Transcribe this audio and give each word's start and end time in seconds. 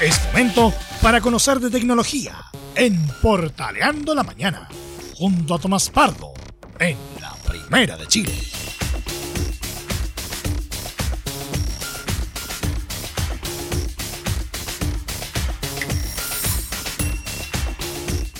Es 0.00 0.20
momento 0.26 0.72
para 1.00 1.20
conocer 1.20 1.60
de 1.60 1.70
tecnología 1.70 2.34
en 2.74 3.00
Portaleando 3.22 4.14
la 4.14 4.24
Mañana, 4.24 4.68
junto 5.14 5.54
a 5.54 5.58
Tomás 5.58 5.88
Pardo, 5.88 6.32
en 6.80 6.98
la 7.20 7.32
Primera 7.46 7.96
de 7.96 8.06
Chile. 8.08 8.32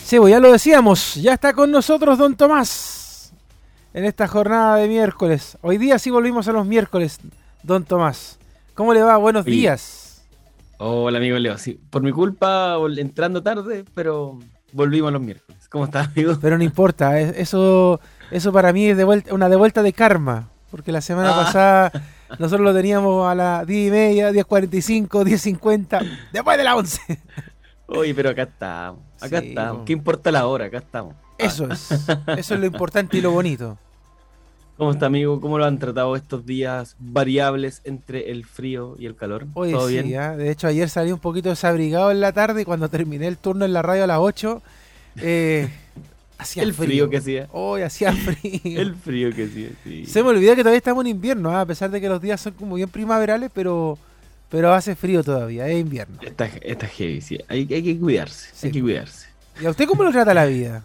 Sí, 0.05 0.19
pues 0.19 0.33
ya 0.33 0.41
lo 0.41 0.53
decíamos, 0.53 1.15
ya 1.15 1.35
está 1.35 1.53
con 1.53 1.71
nosotros 1.71 2.19
don 2.19 2.37
Tomás 2.37 3.33
en 3.95 4.05
esta 4.05 4.27
jornada 4.27 4.77
de 4.77 4.89
miércoles. 4.89 5.57
Hoy 5.63 5.79
día 5.79 6.01
sí 6.01 6.11
volvimos 6.11 6.49
a 6.49 6.53
los 6.53 6.67
miércoles, 6.67 7.21
don 7.63 7.85
Tomás. 7.85 8.39
¿Cómo 8.75 8.93
le 8.93 9.03
va? 9.03 9.17
Buenos 9.17 9.45
días. 9.45 10.04
Hola, 10.79 11.19
amigo 11.19 11.39
Leo. 11.39 11.57
Sí, 11.59 11.81
por 11.91 12.03
mi 12.03 12.13
culpa, 12.13 12.77
entrando 12.97 13.43
tarde, 13.43 13.85
pero 13.95 14.39
volvimos 14.73 15.13
los 15.13 15.23
miércoles. 15.23 15.69
¿Cómo 15.69 15.85
estás, 15.85 16.09
amigo? 16.09 16.37
Pero 16.41 16.59
no 16.59 16.65
importa, 16.65 17.19
es- 17.21 17.37
eso, 17.37 18.01
eso 18.31 18.53
para 18.53 18.73
mí 18.73 18.87
es 18.87 18.97
de 18.97 19.05
vuelta, 19.05 19.35
una 19.35 19.49
devuelta 19.49 19.83
de 19.83 19.93
karma. 19.93 20.51
Porque 20.71 20.91
la 20.91 21.01
semana 21.01 21.31
Ah. 21.33 21.45
pasada 21.45 21.93
nosotros 22.39 22.61
lo 22.63 22.75
teníamos 22.75 23.29
a 23.31 23.35
las 23.37 23.67
10 23.67 23.89
y 23.89 23.91
media, 23.93 24.33
10.45, 24.33 25.23
10.50, 25.25 26.01
después 26.33 26.59
de 26.59 26.65
las 26.65 26.75
11. 26.75 27.01
Oye, 27.87 28.13
pero 28.15 28.31
acá 28.31 28.43
estamos. 28.43 29.01
Acá 29.21 29.41
Sí, 29.41 29.49
estamos. 29.51 29.85
¿Qué 29.85 29.93
importa 29.93 30.33
la 30.33 30.47
hora? 30.47 30.65
Acá 30.67 30.79
estamos. 30.79 31.15
Eso 31.39 31.71
es, 31.71 31.91
eso 32.39 32.55
es 32.55 32.61
lo 32.61 32.67
importante 32.67 33.17
y 33.19 33.21
lo 33.21 33.31
bonito. 33.31 33.79
¿Cómo 34.77 34.91
está, 34.91 35.07
amigo? 35.07 35.41
¿Cómo 35.41 35.57
lo 35.59 35.65
han 35.67 35.79
tratado 35.79 36.17
estos 36.17 36.45
días 36.47 36.97
variables 36.99 37.81
entre 37.85 38.33
el 38.33 38.45
frío 38.45 38.97
y 38.99 39.07
el 39.07 39.15
calor? 39.15 39.47
Oye, 39.55 39.73
¿Todo 39.73 39.89
sí, 39.89 40.03
bien? 40.03 40.19
ah, 40.19 40.37
de 40.37 40.51
hecho 40.51 40.67
ayer 40.67 40.89
salí 40.89 41.13
un 41.13 41.21
poquito 41.21 41.49
desabrigado 41.49 42.11
en 42.11 42.21
la 42.21 42.33
tarde 42.33 42.63
y 42.63 42.65
cuando 42.65 42.89
terminé 42.89 43.29
el 43.29 43.39
turno 43.39 43.65
en 43.65 43.73
la 43.73 43.83
radio 43.83 44.05
a 44.05 44.07
las 44.07 44.19
8. 44.19 44.63
Eh, 45.23 45.69
hacía 46.39 46.65
El 46.65 46.75
frío 46.75 47.09
que 47.09 47.19
hacía. 47.19 47.47
Hoy 47.53 47.83
hacía 47.83 48.13
frío. 48.15 48.61
El 48.65 48.97
frío 48.97 49.33
que 49.33 49.47
sí. 49.47 49.71
sí. 49.85 50.07
Se 50.07 50.25
me 50.25 50.31
olvidó 50.31 50.57
que 50.57 50.63
todavía 50.63 50.79
estamos 50.79 51.05
en 51.05 51.13
invierno, 51.13 51.51
ah, 51.51 51.61
a 51.61 51.67
pesar 51.67 51.89
de 51.89 52.01
que 52.01 52.09
los 52.09 52.21
días 52.21 52.41
son 52.41 52.55
como 52.55 52.75
bien 52.75 52.89
primaverales, 52.89 53.49
pero, 53.55 53.97
pero 54.49 54.75
hace 54.75 54.97
frío 54.97 55.23
todavía, 55.23 55.69
es 55.69 55.79
invierno. 55.79 56.17
Está, 56.21 56.47
está 56.47 56.89
heavy, 56.89 57.21
sí. 57.21 57.39
Hay, 57.47 57.61
hay 57.73 57.81
que 57.85 57.97
cuidarse. 57.97 58.51
Sí. 58.53 58.67
Hay 58.67 58.73
que 58.73 58.83
cuidarse. 58.83 59.29
¿Y 59.63 59.67
a 59.67 59.71
usted 59.71 59.87
cómo 59.87 60.03
lo 60.03 60.11
trata 60.11 60.35
la 60.35 60.47
vida? 60.47 60.83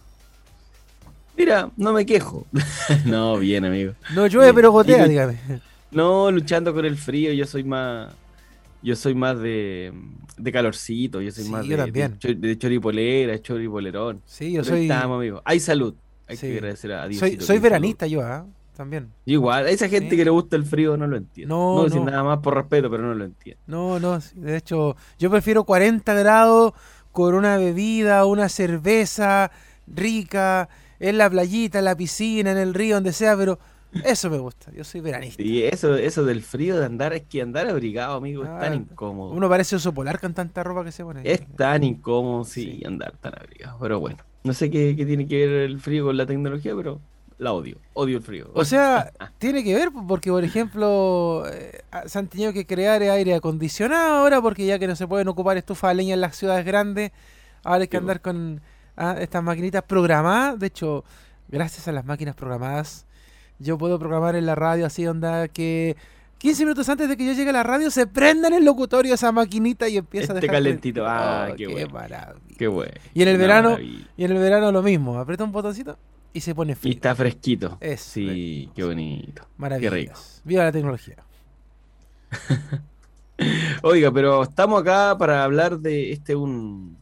Mira, 1.39 1.71
no 1.77 1.93
me 1.93 2.05
quejo. 2.05 2.45
no, 3.05 3.37
bien, 3.37 3.63
amigo. 3.63 3.93
No 4.13 4.27
llueve, 4.27 4.47
Bien. 4.47 4.55
pero 4.55 4.71
gotea, 4.73 5.05
Y- 5.05 5.09
dígame. 5.09 5.39
No, 5.91 6.29
luchando 6.31 6.73
con 6.73 6.83
el 6.85 6.97
frío, 6.97 7.31
yo 7.31 7.45
soy 7.47 7.63
más. 7.63 8.13
Yo 8.81 8.95
soy 8.95 9.13
más 9.15 9.39
de, 9.39 9.93
de 10.37 10.51
calorcito, 10.51 11.21
yo 11.21 11.31
soy 11.31 11.45
Sí, 11.45 11.49
más 11.49 11.65
yo 11.65 11.71
de, 11.71 11.77
también. 11.83 12.11
de, 12.13 12.17
cho- 12.19 12.33
de 12.39 12.57
choripolera, 12.57 13.41
choripolerón. 13.41 14.21
Sí, 14.25 14.51
yo 14.53 14.61
Pero 14.63 14.75
ahí 14.75 14.81
soy, 14.87 14.91
estamos, 14.91 15.17
amigo. 15.17 15.41
Hay 15.45 15.59
salud. 15.61 15.93
Hay 16.27 16.35
Sí. 16.37 16.47
que 16.47 16.53
agradecer 16.57 16.91
a 16.91 17.07
Dios. 17.07 17.19
soy, 17.19 17.39
soy 17.41 17.57
veranista 17.59 18.05
yo, 18.05 18.21
ah, 18.21 18.45
también. 18.75 19.07
Igual, 19.25 19.65
a 19.65 19.69
esa 19.69 19.87
gente 19.89 20.11
Sí. 20.11 20.17
que 20.17 20.25
le 20.25 20.31
gusta 20.31 20.55
el 20.57 20.63
frío 20.65 20.95
no 20.97 21.07
lo 21.07 21.15
entiendo. 21.17 21.55
No, 21.55 21.75
No, 21.77 21.83
decir 21.85 21.99
no. 22.01 22.05
nada 22.11 22.23
más 22.23 22.39
por 22.39 22.53
respeto, 22.55 22.89
pero 22.89 23.03
no 23.03 23.13
lo 23.15 23.23
entiendo. 23.25 23.61
No, 23.67 23.99
no, 23.99 24.19
sí, 24.21 24.35
de 24.39 24.57
hecho, 24.57 24.95
yo 25.17 25.29
prefiero 25.31 25.63
40 25.63 26.13
grados 26.13 26.73
con 27.11 27.33
una 27.33 27.57
bebida, 27.57 28.25
una 28.25 28.47
cerveza 28.47 29.51
rica, 29.87 30.69
en 31.00 31.17
la 31.17 31.30
playita, 31.30 31.80
en 31.80 31.86
la 31.86 31.95
piscina, 31.95 32.52
en 32.52 32.58
el 32.58 32.73
río, 32.73 32.95
donde 32.95 33.14
sea, 33.14 33.36
pero 33.38 33.59
eso 34.03 34.30
me 34.30 34.38
gusta, 34.38 34.72
yo 34.72 34.83
soy 34.83 35.02
veranista. 35.02 35.42
Y 35.42 35.64
eso, 35.64 35.95
eso 35.95 36.23
del 36.23 36.44
frío 36.44 36.78
de 36.80 36.86
andar, 36.86 37.14
es 37.14 37.23
que 37.23 37.42
andar 37.42 37.67
abrigado, 37.67 38.16
amigo, 38.17 38.44
es 38.44 38.50
Ah, 38.50 38.59
tan 38.59 38.73
incómodo. 38.75 39.31
Uno 39.31 39.50
parece 39.50 39.75
oso 39.77 39.94
polar 39.94 40.20
con 40.20 40.33
tanta 40.33 40.64
ropa 40.64 40.83
que 40.83 40.92
se 40.92 41.03
pone. 41.03 41.22
Es 41.23 41.42
tan 41.55 41.83
incómodo, 41.83 42.44
sí, 42.45 42.77
Sí. 42.80 42.86
andar 42.86 43.14
tan 43.20 43.33
abrigado. 43.36 43.77
Pero 43.80 44.00
bueno, 44.00 44.17
no 44.44 44.53
sé 44.53 44.70
qué, 44.70 44.95
qué 44.95 45.05
tiene 45.05 45.27
que 45.27 45.38
ver 45.47 45.61
el 45.70 45.80
frío 45.80 46.05
con 46.05 46.17
la 46.17 46.25
tecnología, 46.27 46.75
pero 46.75 47.00
la 47.39 47.53
odio. 47.53 47.77
Odio 47.94 48.17
el 48.17 48.23
frío. 48.23 48.52
O 48.53 48.64
sea, 48.65 49.11
tiene 49.39 49.64
que 49.64 49.73
ver 49.73 49.89
porque, 50.08 50.30
por 50.30 50.43
ejemplo, 50.43 51.45
eh, 51.52 51.82
se 52.05 52.20
han 52.20 52.27
tenido 52.27 52.54
que 52.54 52.65
crear 52.67 53.02
aire 53.02 53.33
acondicionado 53.33 54.17
ahora 54.17 54.39
porque 54.42 54.65
ya 54.67 54.77
que 54.77 54.88
no 54.88 54.95
se 54.95 55.08
pueden 55.08 55.27
ocupar 55.30 55.58
estufas 55.58 55.92
de 55.92 55.95
leña 55.95 56.14
en 56.14 56.21
las 56.21 56.36
ciudades 56.36 56.64
grandes, 56.65 57.11
ahora 57.64 57.82
hay 57.83 57.88
que 57.88 57.98
andar 57.98 58.21
con 58.21 58.61
ah, 58.99 59.15
estas 59.20 59.42
maquinitas 59.43 59.82
programadas. 59.83 60.60
De 60.60 60.67
hecho, 60.67 61.04
gracias 61.48 61.87
a 61.87 61.92
las 61.92 62.05
máquinas 62.05 62.36
programadas, 62.36 63.05
yo 63.58 63.77
puedo 63.77 63.98
programar 63.98 64.36
en 64.36 64.45
la 64.45 64.54
radio 64.55 64.86
así, 64.86 65.08
onda, 65.08 65.48
que 65.48 65.98
15 66.37 66.64
minutos 66.64 66.87
antes 66.87 67.09
de 67.09 67.17
que 67.17 67.26
yo 67.26 67.33
llegue 67.33 67.49
a 67.49 67.54
la 67.54 67.64
radio 67.64 67.89
se 67.92 68.08
prenda 68.08 68.48
en 68.48 68.54
el 68.54 68.64
locutorio 68.65 69.14
esa 69.15 69.32
maquinita 69.32 69.89
y 69.89 69.98
empieza 69.98 70.32
a 70.33 70.36
Este 70.36 70.48
dejar... 70.48 70.58
calentito. 70.58 71.05
Ah, 71.08 71.49
Oh, 71.52 71.55
qué 71.55 71.67
bueno. 71.67 71.89
maravilla. 71.93 72.36
Qué 72.58 72.67
bueno. 72.67 72.93
Y 73.14 73.21
en 73.23 73.27
el 73.30 73.36
Una 73.36 73.43
verano, 73.45 73.70
maravilla. 73.71 74.08
y 74.15 74.23
en 74.23 74.32
el 74.32 74.38
verano 74.38 74.71
lo 74.71 74.82
mismo, 74.82 75.20
aprieta 75.20 75.43
un 75.43 75.52
botoncito 75.52 75.98
y 76.32 76.39
se 76.42 76.54
pone 76.55 76.73
Y 76.73 76.76
frío. 76.76 76.93
está 76.93 77.15
fresquito. 77.15 77.77
Eso, 77.82 78.11
Sí, 78.11 78.70
qué 78.76 78.83
bonito. 78.86 79.45
Maravilloso. 79.58 79.95
rico. 79.95 80.20
Viva 80.45 80.64
la 80.64 80.71
tecnología. 80.71 81.15
Oiga, 83.83 84.11
pero 84.11 84.43
estamos 84.43 84.82
acá 84.82 85.17
para 85.17 85.43
hablar 85.43 85.80
de 85.80 86.11
este 86.11 86.36
un, 86.36 86.98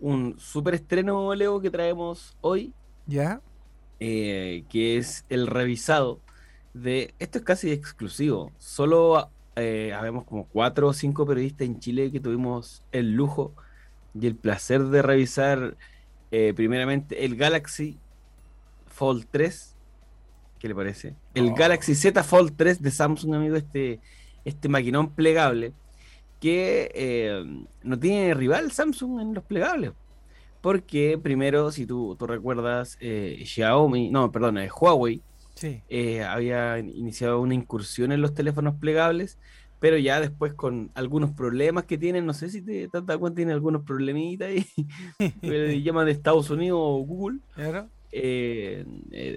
un 0.00 0.38
super 0.38 0.74
estreno, 0.74 1.34
Leo, 1.34 1.60
que 1.60 1.70
traemos 1.70 2.36
hoy, 2.40 2.72
¿Ya? 3.06 3.40
eh, 4.00 4.64
que 4.68 4.96
es 4.98 5.24
el 5.28 5.46
revisado 5.46 6.20
de. 6.74 7.14
Esto 7.18 7.38
es 7.38 7.44
casi 7.44 7.70
exclusivo. 7.72 8.52
Solo 8.58 9.30
eh, 9.56 9.92
habemos 9.94 10.24
como 10.24 10.46
cuatro 10.46 10.88
o 10.88 10.92
cinco 10.92 11.26
periodistas 11.26 11.66
en 11.66 11.80
Chile 11.80 12.12
que 12.12 12.20
tuvimos 12.20 12.82
el 12.92 13.12
lujo 13.12 13.54
y 14.18 14.26
el 14.26 14.36
placer 14.36 14.84
de 14.84 15.02
revisar 15.02 15.76
eh, 16.30 16.52
primeramente 16.54 17.24
el 17.24 17.36
Galaxy 17.36 17.98
Fold 18.86 19.26
3. 19.30 19.74
¿Qué 20.58 20.68
le 20.68 20.74
parece? 20.74 21.14
El 21.34 21.50
Oh. 21.50 21.54
Galaxy 21.54 21.94
Z 21.94 22.22
Fold 22.24 22.54
3 22.56 22.82
de 22.82 22.90
Samsung, 22.90 23.34
amigo, 23.34 23.56
este, 23.56 24.00
este 24.44 24.68
maquinón 24.68 25.14
plegable 25.14 25.72
que 26.40 26.90
eh, 26.94 27.44
no 27.82 27.98
tiene 27.98 28.34
rival 28.34 28.70
Samsung 28.72 29.20
en 29.20 29.34
los 29.34 29.44
plegables. 29.44 29.92
Porque 30.60 31.18
primero, 31.22 31.70
si 31.70 31.86
tú, 31.86 32.16
tú 32.18 32.26
recuerdas, 32.26 32.96
eh, 33.00 33.42
Xiaomi, 33.44 34.10
no, 34.10 34.32
perdón, 34.32 34.58
eh, 34.58 34.68
Huawei 34.68 35.22
Sí. 35.54 35.80
había 36.22 36.78
iniciado 36.78 37.40
una 37.40 37.54
incursión 37.54 38.12
en 38.12 38.20
los 38.20 38.34
teléfonos 38.34 38.74
plegables, 38.78 39.38
pero 39.80 39.96
ya 39.96 40.20
después 40.20 40.52
con 40.52 40.90
algunos 40.94 41.30
problemas 41.30 41.84
que 41.84 41.96
tienen, 41.96 42.26
no 42.26 42.34
sé 42.34 42.50
si 42.50 42.60
te, 42.60 42.88
te 42.88 43.00
dado 43.00 43.18
cuenta, 43.18 43.36
tienen 43.36 43.54
algunos 43.54 43.82
problemitas 43.82 44.50
y 44.52 44.86
le 45.40 45.80
llaman 45.82 46.04
de 46.06 46.12
Estados 46.12 46.50
Unidos 46.50 46.78
o 46.82 46.98
Google, 46.98 47.38
¿Claro? 47.54 47.88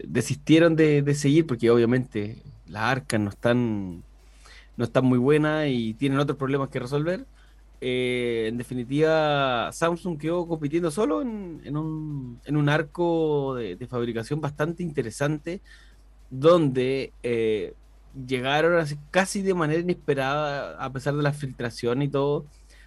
desistieron 0.08 0.76
de, 0.76 1.02
de 1.02 1.16
seguir 1.16 1.46
porque 1.48 1.70
obviamente 1.70 2.44
las 2.68 2.84
arcas 2.84 3.20
no 3.20 3.30
están, 3.30 4.04
no 4.80 4.86
están 4.86 5.04
muy 5.04 5.20
buenas 5.20 5.68
y 5.68 5.94
tienen 5.96 6.20
otros 6.20 6.38
problemas 6.38 6.70
que 6.70 6.80
resolver. 6.80 7.26
Eh, 7.82 8.46
en 8.48 8.58
definitiva, 8.58 9.70
Samsung 9.74 10.18
quedó 10.18 10.48
compitiendo 10.48 10.90
solo 10.90 11.22
en, 11.22 11.62
en 11.66 11.76
un, 11.76 12.40
en 12.46 12.56
un 12.56 12.70
arco 12.70 13.56
de, 13.56 13.76
de 13.76 13.88
fabricación 13.88 14.40
bastante 14.40 14.82
interesante, 14.82 15.60
donde 16.30 17.12
eh, 17.24 17.74
llegaron 18.26 18.86
casi 19.12 19.42
de 19.42 19.54
manera 19.54 19.82
inesperada, 19.82 20.78
a 20.82 20.94
pesar 20.94 21.14
de 21.14 21.24
la 21.24 21.34
filtración 21.34 22.02
y 22.02 22.08
todo. 22.08 22.46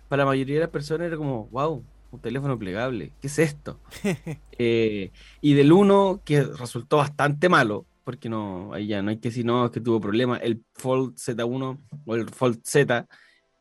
Para 0.08 0.22
la 0.22 0.30
mayoría 0.30 0.54
de 0.54 0.60
las 0.62 0.70
personas 0.70 1.08
era 1.08 1.18
como, 1.18 1.46
wow, 1.48 1.84
un 2.10 2.20
teléfono 2.20 2.58
plegable, 2.58 3.12
¿qué 3.20 3.26
es 3.26 3.38
esto? 3.38 3.78
Eh, 4.64 5.10
y 5.40 5.54
del 5.54 5.72
1, 5.72 6.20
que 6.24 6.44
resultó 6.44 6.98
bastante 6.98 7.48
malo, 7.48 7.84
porque 8.04 8.28
no, 8.28 8.72
ahí 8.72 8.86
ya 8.88 9.02
no 9.02 9.10
hay 9.10 9.18
que 9.18 9.28
decir, 9.28 9.44
no, 9.44 9.70
que 9.70 9.80
tuvo 9.80 10.00
problemas. 10.00 10.40
El 10.42 10.64
Fold 10.74 11.16
Z1 11.16 11.80
o 12.06 12.14
el 12.14 12.28
Fold 12.28 12.60
Z 12.64 13.06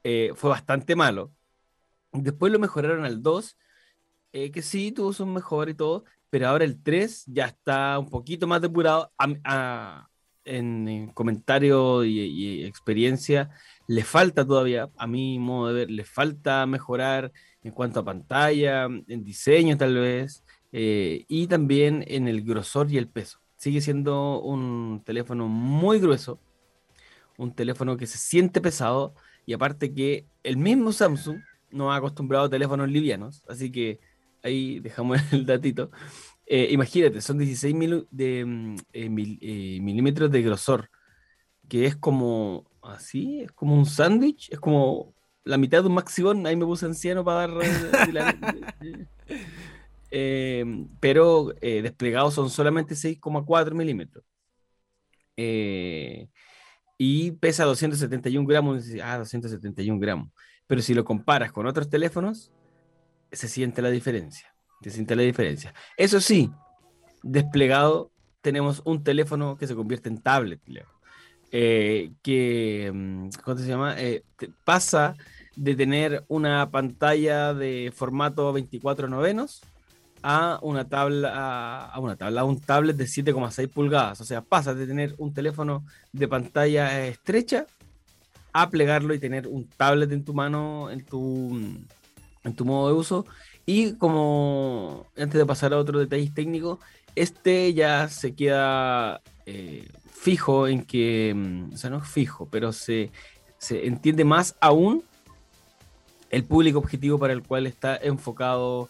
eh, 0.03 0.31
fue 0.35 0.50
bastante 0.50 0.96
malo. 0.96 1.31
Después 2.12 2.51
lo 2.51 2.59
mejoraron 2.59 3.06
al 3.06 3.21
2, 3.21 3.57
eh, 4.33 4.51
que 4.51 4.62
sí, 4.62 4.92
tuvo 4.92 5.13
su 5.13 5.25
mejor 5.25 5.69
y 5.69 5.74
todo, 5.74 6.06
pero 6.30 6.48
ahora 6.48 6.65
el 6.65 6.81
3 6.81 7.25
ya 7.27 7.45
está 7.45 7.98
un 8.00 8.10
poquito 8.10 8.48
más 8.48 8.62
depurado. 8.62 9.12
En, 10.44 10.88
en 10.88 11.12
comentario 11.12 12.04
y, 12.04 12.19
y 12.19 12.65
experiencia, 12.65 13.51
le 13.88 14.04
falta 14.04 14.45
todavía, 14.45 14.89
a 14.98 15.06
mi 15.06 15.38
modo 15.38 15.68
de 15.68 15.74
ver, 15.74 15.92
le 15.92 16.04
falta 16.04 16.65
mejorar 16.65 17.31
en 17.62 17.71
cuanto 17.71 18.00
a 18.00 18.06
pantalla, 18.06 18.86
en 18.86 19.24
diseño 19.24 19.77
tal 19.77 19.95
vez, 19.95 20.44
eh, 20.71 21.25
y 21.27 21.48
también 21.48 22.04
en 22.07 22.27
el 22.27 22.44
grosor 22.44 22.92
y 22.92 22.98
el 22.98 23.10
peso. 23.10 23.40
Sigue 23.62 23.80
siendo 23.80 24.42
un 24.42 25.04
teléfono 25.06 25.48
muy 25.48 26.00
grueso, 26.00 26.40
un 27.38 27.54
teléfono 27.54 27.96
que 27.96 28.08
se 28.08 28.18
siente 28.18 28.60
pesado, 28.60 29.13
y 29.46 29.54
aparte 29.54 29.94
que 29.94 30.25
el 30.42 30.58
mismo 30.58 30.92
Samsung 30.92 31.42
no 31.69 31.92
ha 31.92 31.98
acostumbrado 31.98 32.46
a 32.46 32.50
teléfonos 32.50 32.90
livianos, 32.90 33.44
así 33.48 33.72
que 33.72 34.00
ahí 34.42 34.80
dejamos 34.80 35.19
el 35.31 35.46
datito. 35.46 35.92
Eh, 36.48 36.69
imagínate, 36.72 37.22
son 37.22 37.38
16 37.38 37.75
milu- 37.75 38.08
de, 38.10 38.44
mm, 38.46 38.75
eh, 38.94 39.10
mil- 39.10 39.38
eh, 39.44 39.78
milímetros 39.80 40.31
de 40.31 40.42
grosor, 40.42 40.90
que 41.69 41.86
es 41.86 41.96
como 41.96 42.66
así, 42.81 43.42
es 43.42 43.52
como 43.52 43.75
un 43.75 43.86
sándwich, 43.86 44.50
es 44.52 44.60
como 44.60 45.13
la 45.44 45.60
mitad 45.60 45.84
de 45.84 45.88
un 45.90 45.94
Maxibon, 45.94 46.48
ahí 46.48 46.56
me 46.56 46.66
puse 46.66 46.88
anciano 46.88 47.24
para 47.24 47.48
dar... 47.48 47.52
Eh, 50.12 50.66
pero 51.00 51.54
eh, 51.62 51.81
desplegados 51.81 52.34
son 52.34 52.50
solamente 52.50 52.96
6,4 52.96 53.74
milímetros. 53.74 54.24
y 56.98 57.31
pesa 57.31 57.63
271 57.66 58.48
gramos. 58.48 58.86
Ah, 59.04 59.18
271 59.18 60.00
gramos. 60.00 60.30
Pero 60.68 60.81
si 60.81 60.94
lo 60.94 61.04
comparas 61.04 61.52
con 61.52 61.66
otros 61.66 61.90
teléfonos, 61.90 62.52
se 63.31 63.48
siente 63.48 63.81
la 63.81 63.90
diferencia. 63.90 64.54
Se 64.84 64.92
siente 64.92 65.16
la 65.16 65.24
diferencia. 65.24 65.74
Eso 65.98 66.19
sí, 66.22 66.52
desplegado 67.24 68.12
tenemos 68.42 68.81
un 68.86 69.04
teléfono 69.04 69.58
que 69.58 69.68
se 69.68 69.75
convierte 69.75 70.10
en 70.10 70.22
tablet, 70.22 70.60
eh, 71.52 72.12
que, 72.22 72.92
mm, 72.94 73.30
¿cómo 73.44 73.58
se 73.58 73.68
llama? 73.68 73.96
Eh, 74.00 74.24
pasa 74.66 75.16
de 75.56 75.75
tener 75.75 76.24
una 76.28 76.72
pantalla 76.72 77.54
de 77.54 77.92
formato 77.94 78.52
24 78.54 79.08
novenos 79.08 79.62
a 80.23 80.59
una 80.62 80.88
tabla, 80.88 81.85
a, 81.85 82.00
una 82.00 82.15
tabla, 82.15 82.41
a 82.41 82.44
un 82.44 82.59
tablet 82.59 82.95
de 82.95 83.06
7,6 83.06 83.69
pulgadas. 83.69 84.21
O 84.21 84.25
sea, 84.25 84.41
pasa 84.41 84.73
de 84.73 84.88
tener 84.88 85.15
un 85.18 85.33
teléfono 85.33 85.83
de 86.12 86.27
pantalla 86.27 87.06
estrecha 87.07 87.65
a 88.53 88.69
plegarlo 88.69 89.13
y 89.13 89.19
tener 89.19 89.47
un 89.47 89.68
tablet 89.68 90.12
en 90.12 90.23
tu 90.23 90.33
mano, 90.33 90.89
en 90.91 91.06
tu, 91.06 91.57
en 92.44 92.53
tu 92.53 92.65
modo 92.65 92.89
de 92.89 92.94
uso. 92.94 93.25
Y 93.65 93.94
como 93.94 95.07
antes 95.18 95.39
de 95.39 95.45
pasar 95.45 95.73
a 95.73 95.77
otros 95.77 96.01
detalles 96.01 96.33
técnicos, 96.33 96.79
este 97.15 97.74
ya 97.74 98.09
se 98.09 98.33
queda 98.33 99.21
eh, 99.45 99.88
fijo 100.12 100.67
en 100.67 100.83
que, 100.83 101.33
mm, 101.35 101.74
o 101.74 101.77
sea, 101.77 101.89
no 101.89 101.97
es 101.97 102.07
fijo, 102.07 102.47
pero 102.50 102.71
se, 102.71 103.12
entiende 103.69 104.24
más 104.25 104.56
aún 104.59 105.03
el 106.29 106.44
público 106.44 106.79
objetivo 106.79 107.19
para 107.19 107.33
el 107.33 107.44
cual 107.44 107.67
está 107.67 107.95
enfocado 107.97 108.89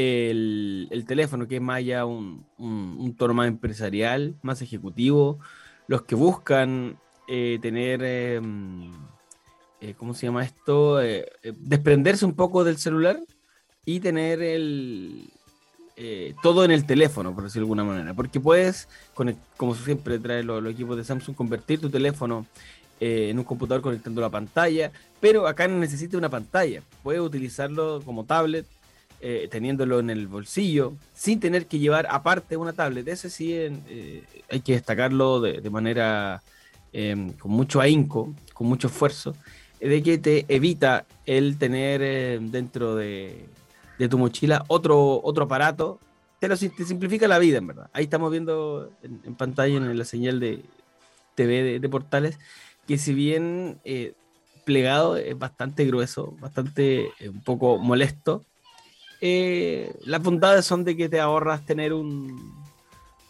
el, 0.00 1.04
teléfono, 1.06 1.48
que 1.48 1.56
es 1.56 1.62
más 1.62 1.84
ya 1.84 2.04
un, 2.04 2.46
un, 2.58 3.14
tono 3.16 3.34
más 3.34 3.48
empresarial, 3.48 4.36
más 4.42 4.62
ejecutivo, 4.62 5.38
los 5.86 6.02
que 6.02 6.14
buscan 6.14 6.98
eh, 7.28 7.58
tener, 7.60 8.02
em, 8.02 8.92
eh, 9.80 9.94
¿cómo 9.96 10.14
se 10.14 10.26
llama 10.26 10.44
esto? 10.44 10.98
desprenderse 11.56 12.24
un 12.24 12.34
poco 12.34 12.64
del 12.64 12.78
celular 12.78 13.18
y 13.84 14.00
tener 14.00 14.42
el, 14.42 15.30
eh, 16.00 16.36
todo 16.44 16.64
en 16.64 16.70
el 16.70 16.86
teléfono, 16.86 17.34
por 17.34 17.42
decirlo 17.42 17.66
de 17.66 17.72
alguna 17.72 17.82
manera. 17.82 18.14
Porque 18.14 18.38
puedes, 18.38 18.88
como 19.56 19.74
siempre 19.74 20.20
trae 20.20 20.44
los, 20.44 20.64
equipos 20.66 20.96
de 20.96 21.02
Samsung, 21.02 21.34
convertir 21.34 21.80
tu 21.80 21.90
teléfono 21.90 22.46
eh, 23.00 23.30
en 23.30 23.38
un 23.38 23.44
computador 23.44 23.82
conectando 23.82 24.20
la 24.20 24.30
pantalla, 24.30 24.92
pero 25.20 25.48
acá 25.48 25.66
no 25.66 25.76
necesita 25.76 26.16
una 26.16 26.28
pantalla. 26.28 26.82
Puedes 27.02 27.20
utilizarlo 27.20 28.00
como 28.04 28.24
tablet, 28.24 28.64
eh, 29.20 29.48
teniéndolo 29.50 30.00
en 30.00 30.10
el 30.10 30.26
bolsillo, 30.28 30.94
sin 31.14 31.40
tener 31.40 31.66
que 31.66 31.78
llevar 31.78 32.06
aparte 32.10 32.56
una 32.56 32.72
tablet. 32.72 33.06
Ese 33.08 33.30
sí 33.30 33.54
hay 33.54 34.60
que 34.60 34.72
destacarlo 34.72 35.40
de, 35.40 35.70
manera 35.70 36.42
em, 36.92 37.32
con 37.32 37.52
mucho 37.52 37.80
ahínco, 37.80 38.34
con 38.54 38.66
mucho 38.66 38.88
esfuerzo, 38.88 39.34
de 39.80 40.02
que 40.02 40.18
te 40.18 40.44
evita 40.48 41.06
el 41.26 41.56
tener 41.58 42.40
dentro 42.40 42.96
de 42.96 43.46
de 43.98 44.08
tu 44.08 44.16
mochila 44.16 44.64
otro, 44.68 45.20
otro 45.22 45.44
aparato, 45.44 45.98
te 46.38 46.48
lo 46.48 46.56
simplifica 46.56 47.26
la 47.26 47.38
vida, 47.38 47.58
en 47.58 47.66
verdad. 47.66 47.90
Ahí 47.92 48.04
estamos 48.04 48.30
viendo 48.30 48.92
en, 49.02 49.34
pantalla 49.34 49.76
en 49.76 49.98
la 49.98 50.04
señal 50.04 50.38
de 50.38 50.62
TV 51.34 51.80
de, 51.80 51.88
portales 51.88 52.38
que 52.86 52.96
si 52.96 53.12
bien 53.12 53.78
eh, 53.84 54.14
plegado 54.64 55.16
es 55.16 55.36
bastante 55.36 55.84
grueso, 55.84 56.36
bastante 56.40 57.10
eh, 57.18 57.28
un 57.28 57.42
poco 57.42 57.78
molesto, 57.78 58.44
eh, 59.20 59.92
las 60.04 60.22
bondades 60.22 60.64
son 60.64 60.84
de 60.84 60.96
que 60.96 61.08
te 61.08 61.20
ahorras 61.20 61.64
tener 61.64 61.92
un, 61.92 62.54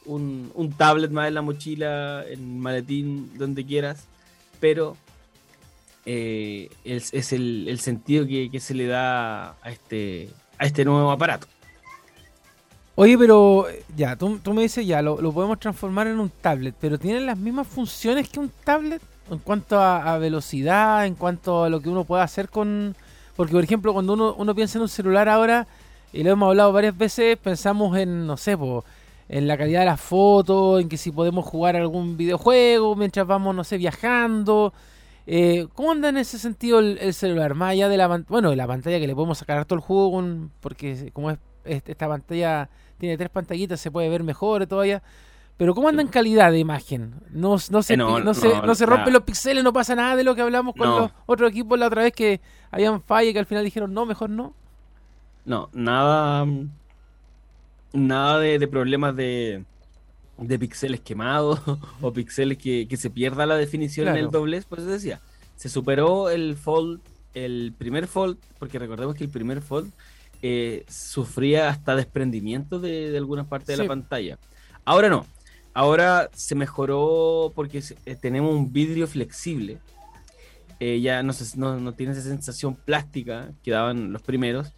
un, 0.06 0.72
tablet 0.76 1.10
más 1.10 1.28
en 1.28 1.34
la 1.34 1.42
mochila, 1.42 2.24
en 2.26 2.40
el 2.40 2.58
maletín, 2.58 3.36
donde 3.38 3.64
quieras, 3.64 4.06
pero 4.60 4.96
es, 6.04 7.32
el, 7.32 7.78
sentido 7.80 8.26
que, 8.26 8.60
se 8.60 8.74
le 8.74 8.86
da 8.86 9.50
a 9.62 9.70
este, 9.70 10.30
a 10.58 10.66
este 10.66 10.84
nuevo 10.84 11.10
aparato. 11.10 11.46
Oye, 13.00 13.16
pero 13.16 13.68
ya, 13.96 14.16
tú, 14.16 14.40
me 14.52 14.62
dices, 14.62 14.84
ya, 14.84 15.02
lo, 15.02 15.32
podemos 15.32 15.60
transformar 15.60 16.08
en 16.08 16.18
un 16.18 16.30
tablet, 16.30 16.74
pero 16.80 16.98
¿tienen 16.98 17.26
las 17.26 17.38
mismas 17.38 17.68
funciones 17.68 18.28
que 18.28 18.40
un 18.40 18.50
tablet? 18.64 19.00
En 19.30 19.38
cuanto 19.38 19.80
a, 19.80 20.18
velocidad, 20.18 21.06
en 21.06 21.14
cuanto 21.14 21.62
a 21.62 21.68
lo 21.68 21.80
que 21.80 21.90
uno 21.90 22.02
puede 22.02 22.24
hacer 22.24 22.48
con... 22.48 22.96
Porque, 23.38 23.52
por 23.52 23.62
ejemplo, 23.62 23.92
cuando 23.92 24.34
uno, 24.36 24.54
piensa 24.56 24.78
en 24.78 24.82
un 24.82 24.88
celular 24.88 25.28
ahora, 25.28 25.68
y 26.12 26.24
lo 26.24 26.32
hemos 26.32 26.48
hablado 26.48 26.72
varias 26.72 26.98
veces, 26.98 27.36
pensamos 27.36 27.96
en, 27.96 28.26
no 28.26 28.36
sé, 28.36 28.58
en 29.28 29.46
la 29.46 29.56
calidad 29.56 29.78
de 29.78 29.86
las 29.86 30.00
fotos, 30.00 30.82
en 30.82 30.88
que 30.88 30.96
si 30.96 31.12
podemos 31.12 31.46
jugar 31.46 31.76
algún 31.76 32.16
videojuego 32.16 32.96
mientras 32.96 33.24
vamos, 33.28 33.54
no 33.54 33.62
sé, 33.62 33.78
viajando. 33.78 34.72
Eh, 35.24 35.68
¿Cómo 35.74 35.92
anda 35.92 36.08
en 36.08 36.16
ese 36.16 36.36
sentido 36.36 36.80
el, 36.80 37.14
celular? 37.14 37.54
Más 37.54 37.70
allá 37.70 37.88
de 37.88 37.96
la 37.96 38.08
bueno, 38.28 38.50
de 38.50 38.56
la 38.56 38.66
pantalla 38.66 38.98
que 38.98 39.06
le 39.06 39.14
podemos 39.14 39.38
sacar 39.38 39.64
todo 39.66 39.76
el 39.76 39.84
juego, 39.84 40.20
porque 40.58 41.12
como 41.12 41.30
es, 41.30 41.38
esta 41.64 42.08
pantalla 42.08 42.68
tiene 42.98 43.16
tres 43.16 43.30
pantallitas, 43.30 43.78
se 43.78 43.92
puede 43.92 44.08
ver 44.08 44.24
mejor 44.24 44.66
todavía. 44.66 45.00
Pero 45.58 45.74
¿cómo 45.74 45.88
anda 45.88 46.02
en 46.02 46.08
calidad 46.08 46.52
de 46.52 46.60
imagen? 46.60 47.14
No, 47.30 47.56
no, 47.70 47.82
se, 47.82 47.96
no, 47.96 48.34
se, 48.34 48.86
rompen 48.86 49.12
los 49.12 49.22
píxeles, 49.24 49.64
no 49.64 49.72
pasa 49.72 49.96
nada 49.96 50.14
de 50.14 50.22
lo 50.22 50.34
que 50.36 50.40
hablamos 50.42 50.74
con 50.74 50.88
los 50.88 51.10
otros 51.26 51.50
equipos 51.50 51.78
la 51.78 51.88
otra 51.88 52.02
vez 52.02 52.12
que 52.12 52.40
habían 52.70 53.02
falla 53.02 53.30
y 53.30 53.32
que 53.32 53.40
al 53.40 53.46
final 53.46 53.64
dijeron 53.64 53.92
no, 53.92 54.06
mejor 54.06 54.30
no. 54.30 54.54
No, 55.44 55.68
nada, 55.72 56.46
nada 57.92 58.38
de 58.38 58.68
problemas 58.68 59.16
de, 59.16 59.64
de 60.38 60.58
píxeles 60.58 61.00
quemados 61.00 61.60
o 62.00 62.12
píxeles 62.12 62.56
que, 62.56 62.88
se 62.96 63.10
pierda 63.10 63.44
la 63.44 63.56
definición 63.56 64.08
en 64.08 64.16
el 64.16 64.30
doblez, 64.30 64.64
pues 64.64 64.84
decía, 64.84 65.20
se 65.56 65.68
superó 65.68 66.30
el 66.30 66.56
fold, 66.56 67.00
el 67.34 67.74
primer 67.76 68.06
fold, 68.06 68.38
porque 68.58 68.78
recordemos 68.78 69.16
que 69.16 69.24
el 69.24 69.30
primer 69.30 69.60
fold 69.60 69.90
eh, 70.40 70.84
sufría 70.88 71.68
hasta 71.68 71.96
desprendimiento 71.96 72.78
de, 72.78 73.10
de 73.10 73.18
algunas 73.18 73.46
partes 73.46 73.76
de 73.76 73.82
la 73.82 73.88
pantalla. 73.88 74.38
Ahora 74.84 75.08
no, 75.08 75.26
ahora 75.74 76.30
se 76.34 76.54
mejoró 76.54 77.52
porque 77.54 77.82
eh, 78.06 78.16
tenemos 78.16 78.54
un 78.54 78.72
vidrio 78.72 79.06
flexible. 79.06 79.78
Eh, 80.80 81.00
ya 81.00 81.22
no, 81.22 81.32
no, 81.56 81.80
no, 81.80 81.92
tiene 81.94 82.12
esa 82.12 82.22
sensación 82.22 82.76
plástica 82.76 83.50
que 83.64 83.72
daban 83.72 84.12
los 84.12 84.22
primeros. 84.22 84.72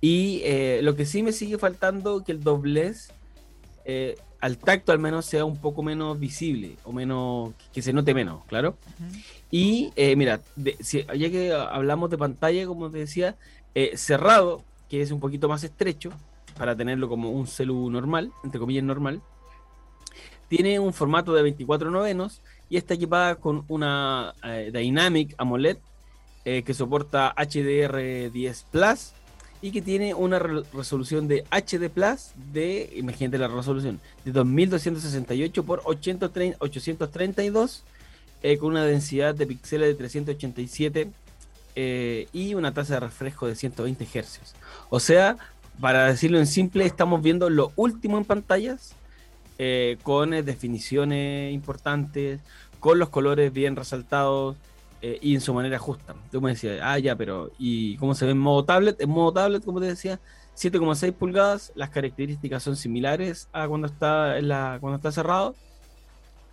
Y 0.00 0.42
lo 0.82 0.96
que 0.96 1.06
sí 1.06 1.22
me 1.22 1.32
sigue 1.32 1.56
faltando 1.56 2.24
que 2.24 2.32
el 2.32 2.42
doblez 2.42 3.10
al 4.44 4.58
tacto 4.58 4.92
al 4.92 4.98
menos 4.98 5.24
sea 5.24 5.46
un 5.46 5.56
poco 5.56 5.82
menos 5.82 6.20
visible 6.20 6.76
o 6.84 6.92
menos 6.92 7.54
que 7.72 7.80
se 7.80 7.94
note 7.94 8.12
menos, 8.12 8.44
claro. 8.44 8.76
Y 9.50 9.90
eh, 9.96 10.16
mira, 10.16 10.42
ya 10.58 11.30
que 11.30 11.54
hablamos 11.54 12.10
de 12.10 12.18
pantalla, 12.18 12.66
como 12.66 12.90
te 12.90 12.98
decía, 12.98 13.36
eh, 13.74 13.96
cerrado, 13.96 14.62
que 14.90 15.00
es 15.00 15.12
un 15.12 15.18
poquito 15.18 15.48
más 15.48 15.64
estrecho, 15.64 16.10
para 16.58 16.76
tenerlo 16.76 17.08
como 17.08 17.30
un 17.30 17.46
celu 17.46 17.88
normal, 17.88 18.32
entre 18.44 18.60
comillas 18.60 18.84
normal, 18.84 19.22
tiene 20.56 20.78
un 20.78 20.92
formato 20.92 21.32
de 21.34 21.42
24 21.42 21.90
novenos 21.90 22.40
y 22.70 22.76
está 22.76 22.94
equipada 22.94 23.34
con 23.36 23.64
una 23.68 24.34
eh, 24.44 24.70
Dynamic 24.72 25.34
AMOLED 25.38 25.78
que 26.44 26.74
soporta 26.74 27.34
HDR10 27.36 28.64
Plus 28.70 29.14
y 29.64 29.70
que 29.70 29.80
tiene 29.80 30.12
una 30.12 30.38
resolución 30.38 31.26
de 31.26 31.46
HD 31.50 31.88
Plus 31.88 32.32
de, 32.52 32.92
imagínate 32.96 33.38
la 33.38 33.48
resolución, 33.48 33.98
de 34.22 34.30
2268 34.30 35.64
por 35.64 35.80
832 35.86 37.82
eh, 38.42 38.58
con 38.58 38.72
una 38.72 38.84
densidad 38.84 39.34
de 39.34 39.46
píxeles 39.46 39.88
de 39.88 39.94
387 39.94 41.10
eh, 41.76 42.28
y 42.34 42.52
una 42.52 42.74
tasa 42.74 42.92
de 42.92 43.00
refresco 43.00 43.46
de 43.46 43.56
120 43.56 44.04
Hz. 44.04 44.54
O 44.90 45.00
sea, 45.00 45.38
para 45.80 46.08
decirlo 46.08 46.38
en 46.38 46.46
simple, 46.46 46.84
estamos 46.84 47.22
viendo 47.22 47.48
lo 47.48 47.72
último 47.76 48.18
en 48.18 48.26
pantallas 48.26 48.94
eh, 49.58 49.98
con 50.02 50.30
definiciones 50.30 51.52
importantes, 51.52 52.40
con 52.80 52.98
los 52.98 53.08
colores 53.08 53.52
bien 53.52 53.76
resaltados, 53.76 54.56
eh, 55.06 55.18
y 55.20 55.34
en 55.34 55.42
su 55.42 55.52
manera 55.52 55.78
justa. 55.78 56.14
Tú 56.32 56.40
me 56.40 56.52
decías, 56.52 56.80
ah, 56.82 56.98
ya, 56.98 57.14
pero 57.14 57.50
¿y 57.58 57.94
cómo 57.98 58.14
se 58.14 58.24
ve 58.24 58.30
en 58.30 58.38
modo 58.38 58.64
tablet? 58.64 58.98
En 59.02 59.10
modo 59.10 59.34
tablet, 59.34 59.62
como 59.62 59.78
te 59.78 59.84
decía, 59.84 60.18
7,6 60.56 61.12
pulgadas, 61.12 61.72
las 61.74 61.90
características 61.90 62.62
son 62.62 62.74
similares 62.74 63.50
a 63.52 63.68
cuando 63.68 63.86
está, 63.86 64.38
en 64.38 64.48
la, 64.48 64.78
cuando 64.80 64.96
está 64.96 65.12
cerrado. 65.12 65.54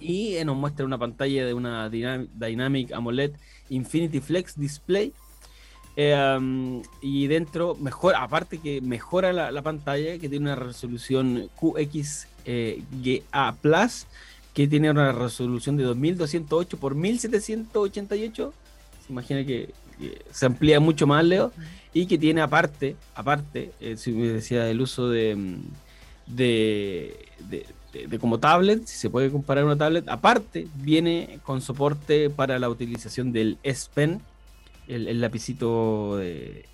Y 0.01 0.35
nos 0.43 0.57
muestra 0.57 0.85
una 0.85 0.97
pantalla 0.97 1.45
de 1.45 1.53
una 1.53 1.89
Dynamic 1.89 2.91
AMOLED 2.91 3.31
Infinity 3.69 4.19
Flex 4.19 4.59
Display. 4.59 5.13
Eh, 5.95 6.81
y 7.01 7.27
dentro, 7.27 7.75
mejor, 7.75 8.15
aparte 8.15 8.57
que 8.57 8.81
mejora 8.81 9.31
la, 9.31 9.61
pantalla, 9.61 10.17
que 10.19 10.27
tiene 10.27 10.51
una 10.51 10.55
resolución 10.55 11.49
QXGA 11.55 12.30
eh, 12.45 12.83
Plus 13.61 14.05
que 14.53 14.67
tiene 14.67 14.91
una 14.91 15.11
resolución 15.13 15.77
de 15.77 15.83
2208 15.83 16.77
por 16.77 16.95
1788. 16.95 18.53
Se 19.05 19.11
imagina 19.11 19.45
que 19.45 19.73
que 19.99 20.19
se 20.31 20.47
amplía 20.47 20.79
mucho 20.79 21.05
más, 21.05 21.23
Leo, 21.23 21.51
y 21.93 22.07
que 22.07 22.17
tiene 22.17 22.41
aparte, 22.41 22.95
aparte, 23.13 23.71
eh, 23.79 23.97
si 23.97 24.11
me 24.11 24.29
decía 24.29 24.67
el 24.67 24.81
uso 24.81 25.07
de, 25.09 25.35
mm, 25.35 25.57
de, 26.25 27.27
de- 27.49 27.65
de- 27.93 28.07
de 28.07 28.19
como 28.19 28.39
tablet, 28.39 28.83
si 28.87 28.97
se 28.97 29.09
puede 29.11 29.29
comparar 29.29 29.63
una 29.63 29.77
tablet, 29.77 30.07
aparte 30.09 30.67
viene 30.75 31.39
con 31.43 31.61
soporte 31.61 32.31
para 32.31 32.57
la 32.57 32.69
utilización 32.69 33.31
del 33.31 33.59
S 33.61 33.89
Pen, 33.93 34.21
el, 34.87 35.07
el 35.07 35.21
lapicito 35.21 36.17
de, 36.17 36.65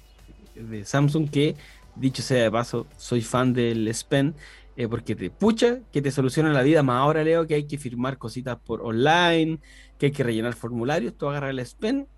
de 0.56 0.86
Samsung, 0.86 1.30
que 1.30 1.56
dicho 1.98 2.22
sea 2.22 2.44
de 2.44 2.52
paso, 2.52 2.88
soy 2.98 3.22
fan 3.22 3.52
del 3.54 3.86
S 3.90 4.06
Pen. 4.08 4.36
Eh, 4.78 4.88
porque 4.90 5.16
te 5.16 5.32
pucha, 5.32 5.82
que 5.92 6.02
te 6.04 6.12
soluciona 6.12 6.54
la 6.54 6.64
vida, 6.64 6.84
más 6.84 6.98
ahora 7.02 7.24
leo 7.26 7.48
que 7.48 7.56
hay 7.56 7.68
que 7.68 7.80
firmar 7.80 8.18
cositas 8.20 8.60
por 8.62 8.82
online, 8.84 9.60
que 10.00 10.08
hay 10.08 10.14
que 10.14 10.24
rellenar 10.24 10.56
formularios, 10.56 11.18
tú 11.18 11.30
agarras 11.30 11.52
el 11.52 11.60
S 11.60 11.76
Pen 11.80 12.10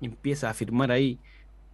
y 0.00 0.06
empiezas 0.06 0.50
a 0.50 0.54
firmar 0.54 0.90
ahí 0.92 1.20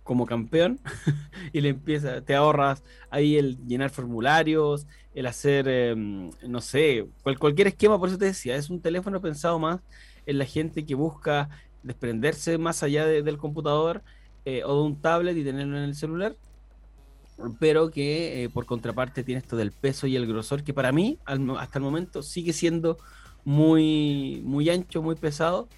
como 0.02 0.26
campeón 0.26 0.80
y 1.52 1.60
le 1.62 1.70
empieza, 1.70 2.22
te 2.22 2.34
ahorras 2.34 2.84
ahí 3.10 3.36
el 3.38 3.58
llenar 3.66 3.90
formularios, 3.90 4.86
el 5.14 5.26
hacer, 5.26 5.66
eh, 5.68 5.94
no 5.96 6.60
sé, 6.60 7.06
cual- 7.22 7.38
cualquier 7.38 7.68
esquema, 7.68 7.98
por 7.98 8.08
eso 8.10 8.18
te 8.18 8.26
decía, 8.26 8.56
es 8.56 8.70
un 8.70 8.82
teléfono 8.82 9.20
pensado 9.20 9.58
más 9.58 9.80
en 10.26 10.38
la 10.38 10.44
gente 10.46 10.84
que 10.86 10.94
busca 10.94 11.48
desprenderse 11.82 12.58
más 12.58 12.82
allá 12.82 13.06
de- 13.06 13.22
del 13.22 13.38
computador 13.38 14.02
eh, 14.44 14.62
o 14.64 14.76
de 14.76 14.82
un 14.88 15.00
tablet 15.00 15.36
y 15.36 15.44
tenerlo 15.44 15.76
en 15.78 15.84
el 15.84 15.94
celular, 15.94 16.36
pero 17.58 17.90
que 17.90 18.44
eh, 18.44 18.48
por 18.48 18.66
contraparte 18.66 19.24
tiene 19.24 19.40
esto 19.40 19.56
del 19.56 19.72
peso 19.72 20.06
y 20.06 20.16
el 20.16 20.26
grosor, 20.26 20.62
que 20.62 20.72
para 20.72 20.92
mí 20.92 21.18
al 21.24 21.56
hasta 21.58 21.78
el 21.78 21.84
momento 21.84 22.22
sigue 22.22 22.52
siendo 22.52 22.98
muy, 23.44 24.40
muy 24.44 24.70
ancho, 24.70 25.02
muy 25.02 25.16
pesado, 25.16 25.68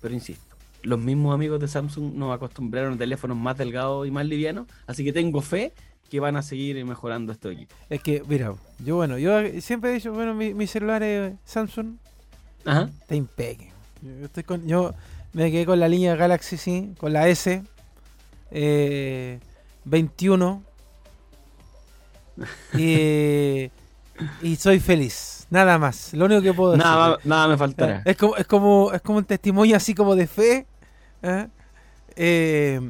pero 0.00 0.14
insisto, 0.14 0.56
los 0.82 0.98
mismos 0.98 1.34
amigos 1.34 1.60
de 1.60 1.68
Samsung 1.68 2.14
nos 2.14 2.34
acostumbraron 2.34 2.94
a 2.94 2.96
teléfonos 2.96 3.36
más 3.36 3.56
delgados 3.56 4.06
y 4.06 4.10
más 4.10 4.26
livianos, 4.26 4.66
así 4.86 5.04
que 5.04 5.12
tengo 5.12 5.40
fe 5.40 5.72
que 6.10 6.20
van 6.20 6.36
a 6.36 6.42
seguir 6.42 6.84
mejorando 6.84 7.32
estos 7.32 7.52
equipos. 7.52 7.76
Es 7.88 8.02
que, 8.02 8.22
mira, 8.28 8.54
yo 8.84 8.96
bueno, 8.96 9.18
yo 9.18 9.40
siempre 9.60 9.90
he 9.90 9.94
dicho, 9.94 10.12
bueno, 10.12 10.34
mi, 10.34 10.52
mi 10.52 10.66
celular 10.66 11.02
es 11.02 11.34
Samsung, 11.44 11.96
Ajá. 12.64 12.90
está 13.00 13.14
impeque. 13.14 13.72
Yo, 14.02 14.26
estoy 14.26 14.42
con, 14.44 14.66
yo 14.66 14.92
me 15.32 15.50
quedé 15.50 15.64
con 15.64 15.80
la 15.80 15.88
línea 15.88 16.14
Galaxy, 16.14 16.56
sí, 16.56 16.92
con 16.98 17.12
la 17.12 17.28
S 17.28 17.62
eh, 18.50 19.40
21. 19.84 20.62
Y, 22.78 23.70
y 24.42 24.56
soy 24.56 24.80
feliz, 24.80 25.46
nada 25.50 25.78
más. 25.78 26.12
Lo 26.14 26.24
único 26.26 26.42
que 26.42 26.52
puedo 26.52 26.72
decir. 26.72 26.84
Nada, 26.84 27.18
nada 27.24 27.48
me 27.48 27.56
faltará. 27.56 28.02
Es 28.04 28.16
como, 28.16 28.36
es 28.36 28.46
como, 28.46 28.92
es 28.92 29.02
como 29.02 29.18
un 29.18 29.24
testimonio 29.24 29.76
así 29.76 29.94
como 29.94 30.14
de 30.16 30.26
fe. 30.26 30.66
¿eh? 31.22 31.48
Eh, 32.16 32.80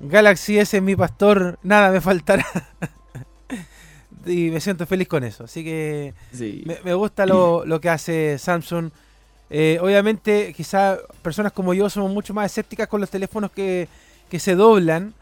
Galaxy 0.00 0.58
S 0.58 0.76
es 0.76 0.82
mi 0.82 0.96
pastor, 0.96 1.58
nada 1.62 1.90
me 1.90 2.00
faltará. 2.00 2.46
y 4.26 4.50
me 4.50 4.60
siento 4.60 4.86
feliz 4.86 5.08
con 5.08 5.24
eso. 5.24 5.44
Así 5.44 5.62
que 5.64 6.14
Sí. 6.32 6.62
me, 6.66 6.78
me 6.84 6.94
gusta 6.94 7.26
lo, 7.26 7.64
lo 7.66 7.80
que 7.80 7.88
hace 7.90 8.38
Samsung. 8.38 8.90
Eh, 9.48 9.78
obviamente, 9.80 10.52
quizá 10.56 10.98
personas 11.22 11.52
como 11.52 11.72
yo 11.72 11.88
somos 11.88 12.10
mucho 12.12 12.34
más 12.34 12.46
escépticas 12.46 12.88
con 12.88 13.00
los 13.00 13.10
teléfonos 13.10 13.50
que, 13.52 13.88
que 14.28 14.38
se 14.40 14.54
doblan. 14.54 15.14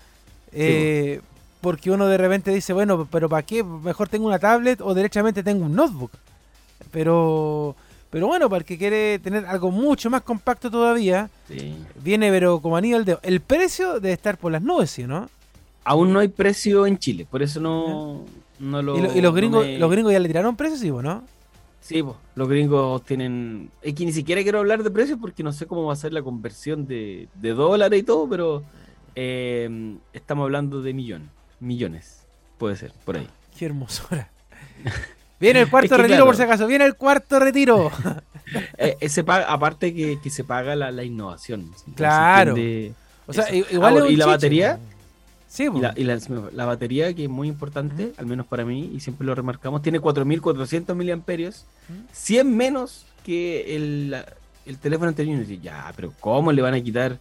eh, 0.53 1.21
porque 1.65 1.91
uno 1.91 2.07
de 2.07 2.19
repente 2.19 2.51
dice, 2.53 2.75
bueno, 2.75 3.09
pero 3.11 3.27
¿para 3.29 3.43
qué? 3.43 3.65
Mejor 3.65 4.07
tengo 4.11 4.27
una 4.27 4.39
tablet 4.39 4.83
o 4.83 4.93
derechamente 4.93 5.43
tengo 5.43 5.65
un 5.65 5.75
notebook. 5.75 6.11
Pero, 6.91 7.75
pero 8.11 8.27
bueno, 8.27 8.49
para 8.51 8.59
el 8.59 8.65
que 8.65 8.77
quiere 8.79 9.19
tener 9.19 9.47
algo 9.47 9.71
mucho 9.71 10.11
más 10.11 10.21
compacto 10.23 10.71
todavía, 10.71 11.31
sí. 11.49 11.75
viene 12.03 12.31
pero 12.31 12.61
como 12.61 12.77
anillo 12.77 12.97
al 12.97 13.05
dedo. 13.07 13.19
El 13.23 13.41
precio 13.41 13.95
debe 13.95 14.13
estar 14.13 14.37
por 14.37 14.53
las 14.53 14.63
nubes, 14.63 14.91
¿sí, 14.91 15.05
no? 15.05 15.29
Aún 15.85 16.13
no 16.13 16.19
hay 16.21 16.29
precio 16.29 16.87
en 16.87 16.99
Chile, 16.99 17.27
por 17.31 17.43
eso 17.43 17.61
no, 17.61 18.25
no 18.59 18.83
lo. 18.83 18.97
y, 18.99 19.01
lo- 19.01 19.13
y 19.17 19.21
los 19.21 19.33
no 19.33 19.37
gringos 19.37 19.65
me- 19.67 19.79
los 19.79 19.91
gringos 19.91 20.13
ya 20.13 20.19
le 20.21 20.29
tiraron 20.29 20.57
precios, 20.57 20.81
sí, 20.81 20.91
¿no? 20.91 21.25
Sí, 21.81 22.03
po, 22.03 22.17
los 22.35 22.49
gringos 22.49 23.03
tienen. 23.05 23.71
Es 23.83 23.95
que 23.95 24.05
ni 24.07 24.13
siquiera 24.13 24.43
quiero 24.43 24.59
hablar 24.61 24.83
de 24.83 24.91
precios 24.91 25.19
porque 25.21 25.43
no 25.43 25.53
sé 25.53 25.67
cómo 25.67 25.85
va 25.85 25.93
a 25.93 25.97
ser 25.97 26.13
la 26.13 26.23
conversión 26.23 26.87
de, 26.87 27.29
de 27.35 27.51
dólares 27.55 28.01
y 28.01 28.03
todo, 28.03 28.29
pero 28.29 28.63
eh, 29.15 29.97
estamos 30.13 30.45
hablando 30.45 30.81
de 30.83 30.95
millones. 30.95 31.29
Millones, 31.61 32.27
puede 32.59 32.77
ser, 32.77 32.93
por 33.05 33.17
ahí. 33.17 33.29
Qué 33.59 33.67
hermosura. 33.67 34.29
Viene 35.41 35.61
el 35.61 35.71
cuarto 35.71 35.87
Es 35.87 35.91
que, 35.93 35.97
retiro, 35.97 36.17
claro. 36.17 36.27
por 36.27 36.37
si 36.37 36.43
acaso. 36.43 36.67
Viene 36.67 36.85
el 36.85 36.95
cuarto 36.97 37.39
retiro. 37.41 37.91
Eh, 38.77 38.97
eh, 39.01 39.09
se 39.09 39.25
paga- 39.25 39.47
aparte 39.51 39.95
que, 39.95 40.19
que 40.23 40.29
se 40.29 40.45
paga 40.45 40.77
la, 40.77 40.91
la 40.93 41.03
innovación. 41.03 41.73
Claro. 41.97 42.55
O 43.27 43.33
sea, 43.33 43.45
Eso. 43.45 43.67
igual 43.75 43.95
Ah, 43.95 43.97
es 43.99 44.03
un 44.05 44.11
¿y 44.13 44.17
la 44.17 44.25
chiche, 44.27 44.31
batería? 44.37 44.79
Sí, 45.49 45.65
Y 45.75 45.81
la, 45.81 45.95
y 45.97 46.05
la- 46.05 46.19
la 46.53 46.65
batería, 46.67 47.13
que 47.15 47.25
es 47.25 47.29
muy 47.31 47.49
importante, 47.49 48.13
al 48.19 48.27
menos 48.27 48.47
para 48.47 48.65
mí, 48.67 48.91
y 48.95 49.01
siempre 49.01 49.27
lo 49.27 49.35
remarcamos, 49.35 49.81
tiene 49.83 49.99
4.400 49.99 50.95
miliamperios, 50.95 51.65
100 52.13 52.55
menos 52.57 53.07
que 53.25 53.75
el, 53.75 54.15
el 54.67 54.79
teléfono 54.79 55.09
anterior. 55.09 55.33
Y 55.33 55.39
uno 55.39 55.49
dice, 55.49 55.63
ya, 55.63 55.91
pero 55.97 56.13
¿cómo 56.21 56.53
le 56.53 56.61
van 56.61 56.75
a 56.75 56.81
quitar 56.83 57.19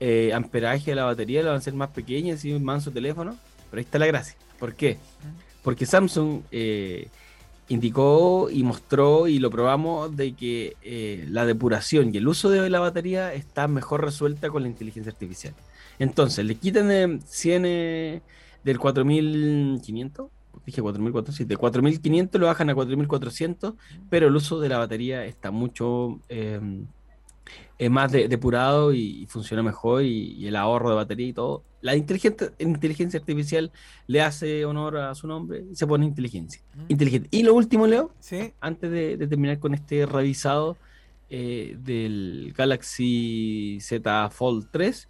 eh, 0.00 0.32
amperaje 0.34 0.92
a 0.92 0.96
la 0.96 1.04
batería? 1.04 1.42
¿La 1.42 1.50
van 1.50 1.56
a 1.56 1.58
hacer 1.60 1.74
más 1.74 1.90
pequeña, 1.90 2.34
así 2.34 2.52
un 2.52 2.64
manso 2.64 2.90
teléfono? 2.90 3.36
Pero 3.70 3.78
ahí 3.78 3.84
está 3.84 3.98
la 3.98 4.06
gracia. 4.06 4.36
¿Por 4.58 4.74
qué? 4.74 4.98
Porque 5.62 5.86
Samsung 5.86 6.42
eh, 6.50 7.08
indicó 7.68 8.48
y 8.50 8.62
mostró 8.62 9.28
y 9.28 9.38
lo 9.38 9.50
probamos 9.50 10.16
de 10.16 10.34
que 10.34 10.76
eh, 10.82 11.24
la 11.28 11.44
depuración 11.44 12.14
y 12.14 12.18
el 12.18 12.28
uso 12.28 12.48
de 12.48 12.70
la 12.70 12.80
batería 12.80 13.34
está 13.34 13.66
mejor 13.66 14.04
resuelta 14.04 14.50
con 14.50 14.62
la 14.62 14.68
inteligencia 14.68 15.10
artificial. 15.12 15.54
Entonces, 15.98 16.44
le 16.44 16.54
quitan 16.56 16.90
eh, 16.90 17.18
100 17.26 17.64
eh, 17.66 18.22
del 18.62 18.78
4500, 18.78 20.28
dije 20.64 20.82
4400, 20.82 21.34
sí, 21.34 21.44
de 21.44 21.56
4500 21.56 22.40
lo 22.40 22.46
bajan 22.46 22.70
a 22.70 22.74
4400, 22.74 23.74
pero 24.08 24.28
el 24.28 24.36
uso 24.36 24.60
de 24.60 24.68
la 24.68 24.78
batería 24.78 25.24
está 25.24 25.50
mucho 25.50 26.20
eh, 27.78 27.88
más 27.90 28.10
de- 28.12 28.28
depurado 28.28 28.92
y, 28.92 29.22
y 29.22 29.26
funciona 29.26 29.62
mejor 29.62 30.02
y, 30.02 30.32
y 30.32 30.46
el 30.48 30.56
ahorro 30.56 30.90
de 30.90 30.96
batería 30.96 31.26
y 31.28 31.32
todo. 31.32 31.62
La 31.82 31.94
inteligencia, 31.94 32.52
inteligencia 32.58 33.20
artificial 33.20 33.70
le 34.06 34.20
hace 34.22 34.64
honor 34.64 34.96
a 34.96 35.14
su 35.14 35.26
nombre 35.28 35.64
y 35.70 35.76
se 35.76 35.86
pone 35.86 36.04
inteligencia. 36.06 36.60
Inteligente. 36.88 37.28
Y 37.30 37.42
lo 37.42 37.54
último, 37.54 37.86
Leo, 37.86 38.10
Sí. 38.18 38.52
antes 38.60 38.90
de, 38.90 39.16
de 39.16 39.26
terminar 39.26 39.58
con 39.58 39.74
este 39.74 40.04
revisado 40.06 40.76
eh, 41.30 41.76
del 41.78 42.54
Galaxy 42.56 43.78
Z 43.80 44.30
Fold 44.30 44.68
3, 44.70 45.08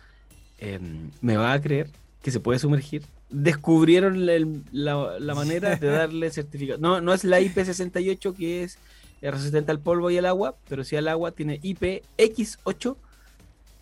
eh, 0.58 0.80
me 1.20 1.36
va 1.36 1.52
a 1.52 1.60
creer 1.60 1.90
que 2.22 2.30
se 2.30 2.40
puede 2.40 2.58
sumergir. 2.58 3.02
Descubrieron 3.30 4.28
el- 4.28 4.62
la, 4.72 5.18
la 5.18 5.34
manera 5.34 5.76
de 5.76 5.86
darle 5.88 6.30
certificado. 6.30 6.78
No, 6.78 7.00
no 7.00 7.12
es 7.14 7.24
la 7.24 7.40
IP68 7.40 8.34
que 8.34 8.62
es 8.64 8.78
eh, 9.26 9.30
resistente 9.30 9.70
al 9.72 9.80
polvo 9.80 10.10
y 10.10 10.18
al 10.18 10.26
agua, 10.26 10.56
pero 10.68 10.84
sí 10.84 10.96
al 10.96 11.08
agua 11.08 11.32
tiene 11.32 11.60
IPX8. 11.60 12.96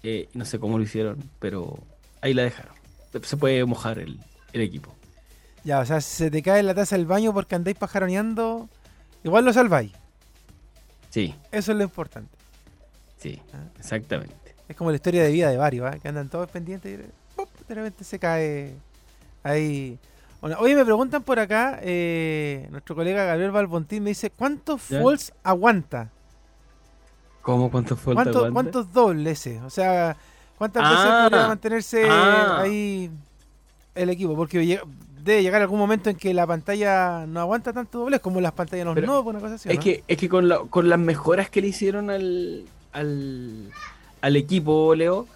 Eh, 0.02 0.28
no 0.34 0.44
sé 0.44 0.58
cómo 0.58 0.78
lo 0.78 0.84
hicieron, 0.84 1.18
pero 1.38 1.78
ahí 2.20 2.34
la 2.34 2.42
dejaron. 2.42 2.74
Se 3.22 3.36
puede 3.36 3.64
mojar 3.64 3.98
el, 3.98 4.20
el 4.52 4.60
equipo. 4.60 4.94
Ya, 5.64 5.80
o 5.80 5.84
sea, 5.86 6.00
si 6.00 6.16
se 6.16 6.30
te 6.30 6.42
cae 6.42 6.62
la 6.62 6.74
taza 6.74 6.96
del 6.96 7.06
baño 7.06 7.32
porque 7.32 7.54
andáis 7.54 7.76
pajaroneando, 7.76 8.68
igual 9.22 9.44
lo 9.44 9.52
salváis. 9.52 9.92
Sí, 11.10 11.34
Eso 11.52 11.72
es 11.72 11.78
lo 11.78 11.84
importante. 11.84 12.36
sí, 13.18 13.40
Ah. 13.52 13.64
exactamente. 13.78 14.34
Es 14.68 14.76
como 14.76 14.90
la 14.90 14.96
historia 14.96 15.22
de 15.22 15.30
vida 15.30 15.48
de 15.50 15.56
varios, 15.56 15.86
¿ah? 15.86 15.98
que 15.98 16.08
andan 16.08 16.28
todos 16.28 16.50
pendientes 16.50 16.98
y 17.00 17.36
¡pop! 17.36 17.48
de 17.68 17.74
repente 17.74 18.02
se 18.04 18.18
cae 18.18 18.74
ahí. 19.42 19.98
Bueno, 20.44 20.58
oye, 20.60 20.74
me 20.74 20.84
preguntan 20.84 21.22
por 21.22 21.38
acá, 21.38 21.78
eh, 21.80 22.68
nuestro 22.70 22.94
colega 22.94 23.24
Gabriel 23.24 23.50
Balbontín 23.50 24.02
me 24.02 24.10
dice, 24.10 24.28
¿cuántos 24.28 24.82
falls 24.82 25.32
aguanta? 25.42 26.10
¿Cómo? 27.40 27.70
¿Cuánto 27.70 27.96
fue 27.96 28.12
¿Cuántos, 28.12 28.50
¿Cuántos 28.52 28.92
dobles? 28.92 29.48
O 29.64 29.70
sea, 29.70 30.18
¿cuántas 30.58 30.82
veces 30.82 31.06
Ah. 31.08 31.28
podría 31.30 31.48
mantenerse 31.48 32.04
Ah. 32.10 32.58
ahí 32.60 33.10
el 33.94 34.10
equipo? 34.10 34.36
Porque 34.36 34.82
debe 35.22 35.42
llegar 35.42 35.62
algún 35.62 35.78
momento 35.78 36.10
en 36.10 36.16
que 36.16 36.34
la 36.34 36.46
pantalla 36.46 37.24
no 37.26 37.40
aguanta 37.40 37.72
tanto 37.72 38.00
dobles 38.00 38.20
como 38.20 38.42
las 38.42 38.52
pantallas 38.52 38.84
no, 38.84 38.94
no, 38.94 39.22
una 39.22 39.40
cosa 39.40 39.54
así. 39.54 39.70
Es 39.70 39.76
¿no? 39.76 39.82
que, 39.82 40.04
es 40.06 40.18
que 40.18 40.28
con, 40.28 40.46
la- 40.46 40.58
con 40.58 40.90
las 40.90 40.98
mejoras 40.98 41.48
que 41.48 41.62
le 41.62 41.68
hicieron 41.68 42.10
al, 42.10 42.66
al, 42.92 43.70
al 44.20 44.36
equipo, 44.36 44.94
Leo, 44.94 45.26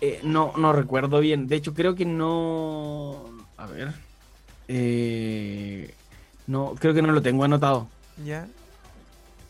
eh, 0.00 0.20
no, 0.22 0.52
no 0.56 0.72
recuerdo 0.72 1.18
bien. 1.18 1.48
De 1.48 1.56
hecho, 1.56 1.74
creo 1.74 1.96
que 1.96 2.04
no. 2.04 3.24
A 3.56 3.66
ver. 3.66 3.92
Eh, 4.74 5.94
no, 6.46 6.74
creo 6.78 6.94
que 6.94 7.02
no 7.02 7.12
lo 7.12 7.20
tengo 7.22 7.44
anotado. 7.44 7.88
Ya. 8.24 8.46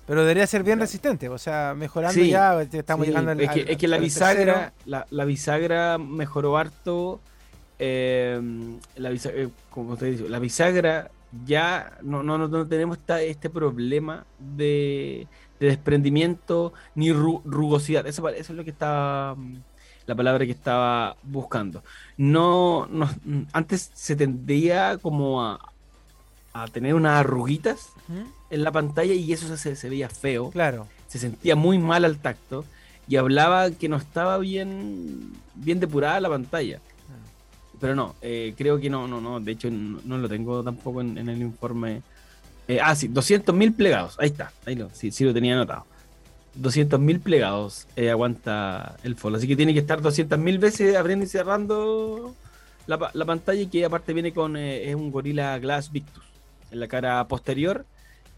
Pero 0.06 0.22
debería 0.22 0.46
ser 0.48 0.64
bien 0.64 0.80
resistente, 0.80 1.28
o 1.28 1.38
sea, 1.38 1.74
mejorando 1.76 2.20
Sí, 2.20 2.28
ya, 2.30 2.60
estamos 2.60 3.06
Sí, 3.06 3.10
llegando 3.12 3.30
al, 3.30 3.40
es, 3.40 3.50
que, 3.50 3.60
al- 3.62 3.68
es 3.68 3.76
que 3.76 3.88
la 3.88 3.98
bisagra, 3.98 4.72
la, 4.84 5.06
la 5.10 5.24
bisagra 5.24 5.98
mejoró 5.98 6.56
harto. 6.58 7.20
eh, 7.84 8.40
la 8.96 9.10
bisa- 9.10 9.30
eh, 9.34 9.48
como 9.70 9.96
la 10.28 10.38
bisagra 10.38 11.10
ya 11.44 11.98
no, 12.02 12.22
no, 12.22 12.36
no, 12.38 12.46
no 12.46 12.66
tenemos 12.68 12.98
esta- 12.98 13.22
este 13.22 13.48
problema 13.50 14.24
de, 14.38 15.26
de 15.58 15.66
desprendimiento 15.68 16.72
ni 16.94 17.10
ru- 17.10 17.42
rugosidad. 17.44 18.06
Eso, 18.06 18.28
eso 18.28 18.52
es 18.52 18.56
lo 18.56 18.62
que 18.64 18.70
está 18.70 19.34
mm, 19.36 19.56
la 20.06 20.14
palabra 20.14 20.44
que 20.44 20.52
estaba 20.52 21.16
buscando. 21.22 21.82
No, 22.16 22.86
no 22.90 23.08
antes 23.52 23.90
se 23.94 24.16
tendía 24.16 24.98
como 24.98 25.44
a, 25.44 25.60
a 26.52 26.66
tener 26.68 26.94
unas 26.94 27.20
arruguitas 27.20 27.90
¿Mm? 28.08 28.22
en 28.50 28.64
la 28.64 28.72
pantalla 28.72 29.14
y 29.14 29.32
eso 29.32 29.56
se, 29.56 29.76
se 29.76 29.88
veía 29.88 30.08
feo. 30.08 30.50
Claro. 30.50 30.86
Se 31.08 31.18
sentía 31.18 31.56
muy 31.56 31.78
mal 31.78 32.04
al 32.04 32.18
tacto 32.18 32.64
y 33.08 33.16
hablaba 33.16 33.70
que 33.70 33.88
no 33.88 33.96
estaba 33.96 34.38
bien, 34.38 35.32
bien 35.54 35.80
depurada 35.80 36.20
la 36.20 36.28
pantalla. 36.28 36.80
Pero 37.80 37.96
no, 37.96 38.14
eh, 38.22 38.54
creo 38.56 38.78
que 38.78 38.88
no, 38.88 39.08
no, 39.08 39.20
no. 39.20 39.40
De 39.40 39.52
hecho, 39.52 39.68
no, 39.68 40.00
no 40.04 40.16
lo 40.18 40.28
tengo 40.28 40.62
tampoco 40.62 41.00
en, 41.00 41.18
en 41.18 41.28
el 41.28 41.42
informe. 41.42 42.02
Eh, 42.68 42.78
ah, 42.80 42.94
sí, 42.94 43.08
200.000 43.08 43.74
plegados. 43.74 44.16
Ahí 44.20 44.28
está, 44.28 44.52
ahí 44.64 44.76
lo, 44.76 44.88
sí, 44.90 45.10
sí 45.10 45.24
lo 45.24 45.34
tenía 45.34 45.54
anotado. 45.54 45.84
200.000 46.60 47.20
plegados 47.20 47.86
eh, 47.96 48.10
aguanta 48.10 48.96
el 49.02 49.16
Fold. 49.16 49.36
Así 49.36 49.48
que 49.48 49.56
tiene 49.56 49.72
que 49.72 49.80
estar 49.80 50.00
200.000 50.00 50.58
veces 50.58 50.96
abriendo 50.96 51.24
y 51.24 51.28
cerrando 51.28 52.34
la, 52.86 53.10
la 53.12 53.24
pantalla. 53.24 53.68
Que 53.70 53.84
aparte 53.84 54.12
viene 54.12 54.32
con 54.32 54.56
eh, 54.56 54.88
es 54.90 54.94
un 54.94 55.10
Gorilla 55.10 55.58
Glass 55.58 55.90
Victus 55.92 56.24
en 56.70 56.80
la 56.80 56.88
cara 56.88 57.26
posterior. 57.28 57.86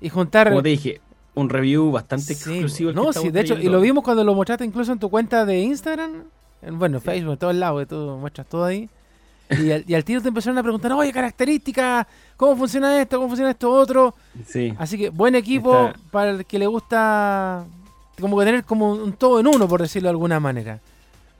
y 0.00 0.08
juntar... 0.08 0.48
Como 0.48 0.62
te 0.62 0.68
dije, 0.70 1.00
un 1.34 1.48
review 1.48 1.90
bastante 1.90 2.34
Sí, 2.34 2.50
exclusivo. 2.50 2.92
No, 2.92 3.12
sí, 3.12 3.30
de 3.30 3.40
hecho, 3.40 3.58
y 3.58 3.68
lo 3.68 3.80
vimos 3.80 4.04
cuando 4.04 4.24
lo 4.24 4.34
mostraste 4.34 4.64
incluso 4.64 4.92
en 4.92 4.98
tu 4.98 5.08
cuenta 5.08 5.44
de 5.46 5.60
Instagram. 5.60 6.24
En, 6.62 6.78
bueno, 6.78 7.00
Facebook, 7.00 7.32
en 7.32 7.38
todos 7.38 7.54
lados, 7.54 7.86
tú 7.88 8.16
muestras 8.20 8.46
todo 8.48 8.64
ahí. 8.64 8.88
Y 9.50 9.70
al, 9.70 9.84
y 9.86 9.94
al 9.94 10.04
tiro 10.04 10.22
te 10.22 10.28
empezaron 10.28 10.56
a 10.58 10.62
preguntar, 10.62 10.92
oye, 10.92 11.12
características, 11.12 12.06
¿cómo 12.36 12.56
funciona 12.56 12.98
esto? 13.00 13.16
¿Cómo 13.18 13.28
funciona 13.28 13.50
esto 13.50 13.70
otro? 13.70 14.14
Sí, 14.46 14.72
Así 14.78 14.96
que 14.96 15.10
buen 15.10 15.34
equipo 15.34 15.88
Está- 15.88 16.00
para 16.10 16.30
el 16.30 16.46
que 16.46 16.58
le 16.58 16.66
gusta 16.66 17.64
como 18.20 18.38
que 18.38 18.44
tener 18.44 18.64
como 18.64 18.92
un 18.92 19.12
todo 19.12 19.40
en 19.40 19.46
uno, 19.46 19.68
por 19.68 19.82
decirlo 19.82 20.06
de 20.06 20.10
alguna 20.12 20.40
manera. 20.40 20.80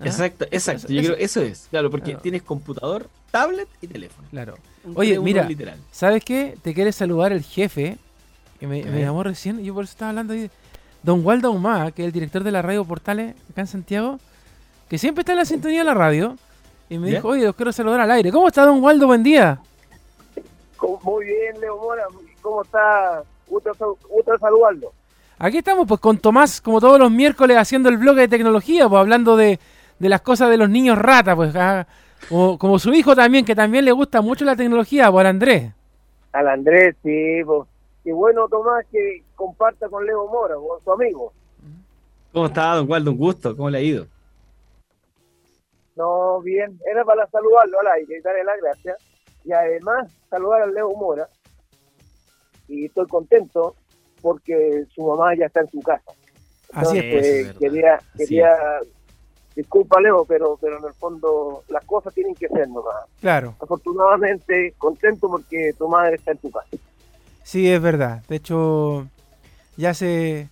¿Ah? 0.01 0.05
exacto, 0.07 0.45
exacto. 0.51 0.89
Yo 0.89 1.01
Eso- 1.01 1.13
creo 1.15 1.25
eso 1.25 1.41
es, 1.43 1.69
claro, 1.71 1.91
porque 1.91 2.17
tienes 2.17 2.43
computador, 2.43 3.09
tablet 3.31 3.69
y 3.81 3.87
teléfono. 3.87 4.27
Claro. 4.31 4.57
Un 4.85 4.95
Oye, 4.97 5.15
3-1 5.19 5.23
mira, 5.23 5.45
literal. 5.45 5.79
¿Sabes 5.93 6.23
qué? 6.25 6.57
Te 6.61 6.75
quiere 6.75 6.93
saludar 6.93 7.33
el 7.33 7.43
jefe, 7.45 7.97
que 8.59 8.67
me, 8.67 8.83
me 8.85 9.01
llamó 9.01 9.23
recién, 9.23 9.63
yo 9.63 9.73
por 9.75 9.85
eso 9.85 9.93
estaba 9.93 10.11
hablando 10.11 10.35
ahí. 10.35 10.51
Don 11.03 11.25
Waldo 11.25 11.49
Ahumada, 11.49 11.93
que 11.93 12.03
es 12.03 12.07
el 12.07 12.13
director 12.13 12.43
de 12.45 12.51
la 12.51 12.61
radio 12.63 12.85
Portales 12.85 13.35
acá 13.51 13.61
en 13.63 13.67
Santiago, 13.69 14.19
que 14.93 14.99
siempre 14.99 15.23
está 15.23 15.33
en 15.33 15.39
la 15.39 15.47
sintonía 15.47 15.79
de 15.79 15.85
la 15.87 15.95
radio, 15.95 16.37
y 16.91 16.99
me 16.99 17.09
¿Ya? 17.09 17.15
dijo, 17.17 17.29
oye, 17.29 17.47
los 17.47 17.57
quiero 17.57 17.73
saludar 17.73 18.01
al 18.03 18.11
aire. 18.11 18.31
¿Cómo 18.31 18.49
está 18.49 18.67
Don 18.67 18.85
Waldo? 18.85 19.07
Buen 19.07 19.23
día. 19.23 19.59
¿Cómo- 20.77 21.01
Muy 21.03 21.25
bien, 21.25 21.59
Leo 21.63 21.79
Mora. 21.79 22.03
¿Cómo 22.43 22.61
está? 22.63 23.23
Gusto, 23.49 23.73
sal- 23.73 23.95
gusto 24.11 24.39
saludarlo. 24.39 24.93
Aquí 25.39 25.57
estamos 25.57 25.87
pues 25.89 25.99
con 25.99 26.19
Tomás, 26.19 26.61
como 26.61 26.79
todos 26.79 26.99
los 26.99 27.11
miércoles, 27.11 27.57
haciendo 27.57 27.89
el 27.89 27.97
blog 27.97 28.17
de 28.17 28.29
tecnología, 28.29 28.87
pues 28.87 29.01
hablando 29.01 29.35
de, 29.35 29.59
de 29.99 30.09
las 30.11 30.21
cosas 30.21 30.51
de 30.51 30.59
los 30.59 30.69
niños 30.69 30.99
rata, 30.99 31.35
pues 31.35 31.57
ah, 31.57 31.87
como, 32.29 32.59
como 32.59 32.79
su 32.79 32.93
hijo 32.93 33.17
también, 33.17 33.47
que 33.47 33.55
también 33.55 33.87
le 33.87 33.93
gusta 33.93 34.21
mucho 34.21 34.45
la 34.45 34.57
tecnología, 34.57 35.11
por 35.11 35.25
Andrés. 35.25 35.73
Al 36.35 36.49
Andrés, 36.49 36.97
sí. 37.03 37.41
pues. 37.47 37.67
Y 38.05 38.11
bueno, 38.11 38.47
Tomás, 38.47 38.85
que 38.93 39.23
comparta 39.37 39.89
con 39.89 40.05
Leo 40.05 40.27
Mora, 40.29 40.57
con 40.57 40.79
su 40.85 40.93
amigo. 40.93 41.33
¿Cómo 42.31 42.45
está, 42.45 42.75
don 42.75 42.91
Waldo? 42.91 43.13
Un 43.13 43.17
gusto, 43.17 43.57
¿cómo 43.57 43.71
le 43.71 43.79
ha 43.79 43.81
ido? 43.81 44.07
No, 45.97 46.41
bien. 46.41 46.79
Era 46.91 47.05
para 47.05 47.27
saludarlo 47.29 47.81
al 47.81 47.87
aire 47.99 48.19
y 48.19 48.21
darle 48.23 48.45
las 48.45 48.61
gracias. 48.61 48.97
Y 49.45 49.53
además, 49.53 50.11
saludar 50.31 50.63
al 50.63 50.75
Leo 50.75 50.91
Mora. 50.91 51.29
Y 52.69 52.87
estoy 52.87 53.07
contento 53.07 53.75
porque 54.21 54.85
su 54.95 55.05
mamá 55.07 55.35
ya 55.37 55.47
está 55.47 55.61
en 55.61 55.69
su 55.69 55.81
casa. 55.81 56.13
Así 56.73 56.99
es. 56.99 57.05
Eso 57.05 57.05
Entonces, 57.05 57.25
es 57.27 57.47
verdad. 57.47 57.61
quería, 57.61 57.95
Así 57.95 58.19
quería, 58.19 58.57
disculpa 59.57 60.01
Leo, 60.01 60.25
pero, 60.25 60.57
pero 60.61 60.79
en 60.79 60.85
el 60.85 60.95
fondo 60.95 61.65
las 61.69 61.85
cosas 61.85 62.15
tienen 62.15 62.35
que 62.35 62.49
ser 62.49 62.69
nomás. 62.69 63.05
Claro. 63.21 63.55
Afortunadamente, 63.61 64.75
contento 64.79 65.29
porque 65.29 65.73
tu 65.77 65.89
madre 65.89 66.15
está 66.17 66.31
en 66.31 66.39
tu 66.39 66.51
casa. 66.51 66.69
Sí, 67.43 67.71
es 67.71 67.83
verdad. 67.83 68.23
De 68.29 68.37
hecho, 68.37 69.07
ya 69.77 69.91
hace 69.91 70.49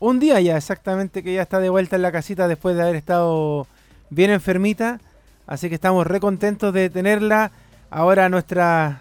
un 0.00 0.18
día 0.18 0.40
ya 0.40 0.56
exactamente 0.56 1.22
que 1.22 1.34
ya 1.34 1.42
está 1.42 1.60
de 1.60 1.70
vuelta 1.70 1.96
en 1.96 2.02
la 2.02 2.10
casita 2.12 2.48
después 2.48 2.74
de 2.76 2.82
haber 2.82 2.96
estado 2.96 3.66
bien 4.14 4.30
enfermita. 4.30 5.00
Así 5.46 5.68
que 5.68 5.74
estamos 5.74 6.06
re 6.06 6.20
contentos 6.20 6.72
de 6.72 6.90
tenerla. 6.90 7.50
Ahora 7.90 8.28
nuestras 8.28 8.96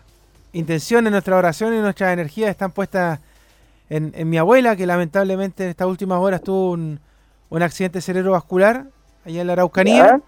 intenciones, 0.54 1.12
nuestras 1.12 1.38
oraciones 1.38 1.80
y 1.80 1.82
nuestras 1.82 2.13
energías 2.13 2.50
están 2.50 2.71
puestas 2.71 3.19
en, 3.89 4.12
en 4.15 4.30
mi 4.30 4.38
abuela, 4.38 4.76
que 4.76 4.86
lamentablemente 4.86 5.63
en 5.63 5.69
estas 5.69 5.88
últimas 5.88 6.19
horas 6.19 6.41
tuvo 6.41 6.71
un, 6.71 7.00
un 7.50 7.62
accidente 7.62 8.02
cerebrovascular 8.02 8.88
allá 9.26 9.41
en 9.41 9.47
la 9.47 9.54
Araucanía. 9.54 10.21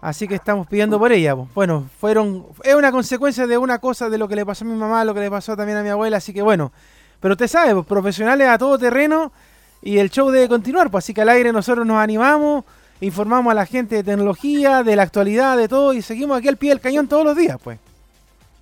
Así 0.00 0.28
que 0.28 0.34
estamos 0.34 0.66
pidiendo 0.66 0.98
por 0.98 1.10
ella. 1.10 1.34
Bueno, 1.34 1.88
fueron 1.98 2.46
es 2.62 2.74
una 2.74 2.92
consecuencia 2.92 3.46
de 3.46 3.58
una 3.58 3.78
cosa 3.78 4.08
de 4.10 4.18
lo 4.18 4.28
que 4.28 4.36
le 4.36 4.44
pasó 4.44 4.64
a 4.64 4.68
mi 4.68 4.76
mamá, 4.76 5.04
lo 5.04 5.14
que 5.14 5.20
le 5.20 5.30
pasó 5.30 5.56
también 5.56 5.78
a 5.78 5.82
mi 5.82 5.88
abuela, 5.88 6.18
así 6.18 6.32
que 6.32 6.42
bueno. 6.42 6.70
Pero 7.18 7.32
usted 7.32 7.48
sabe, 7.48 7.74
pues, 7.74 7.86
profesionales 7.86 8.46
a 8.46 8.58
todo 8.58 8.78
terreno 8.78 9.32
y 9.82 9.98
el 9.98 10.10
show 10.10 10.30
debe 10.30 10.48
continuar, 10.48 10.90
pues 10.90 11.04
así 11.04 11.14
que 11.14 11.22
al 11.22 11.30
aire 11.30 11.50
nosotros 11.50 11.86
nos 11.86 11.96
animamos, 11.96 12.64
informamos 13.00 13.50
a 13.50 13.54
la 13.54 13.66
gente 13.66 13.96
de 13.96 14.04
tecnología, 14.04 14.82
de 14.82 14.96
la 14.96 15.02
actualidad, 15.02 15.56
de 15.56 15.68
todo 15.68 15.92
y 15.92 16.02
seguimos 16.02 16.38
aquí 16.38 16.48
al 16.48 16.56
pie 16.56 16.70
del 16.70 16.80
cañón 16.80 17.08
todos 17.08 17.24
los 17.24 17.36
días, 17.36 17.58
pues. 17.62 17.78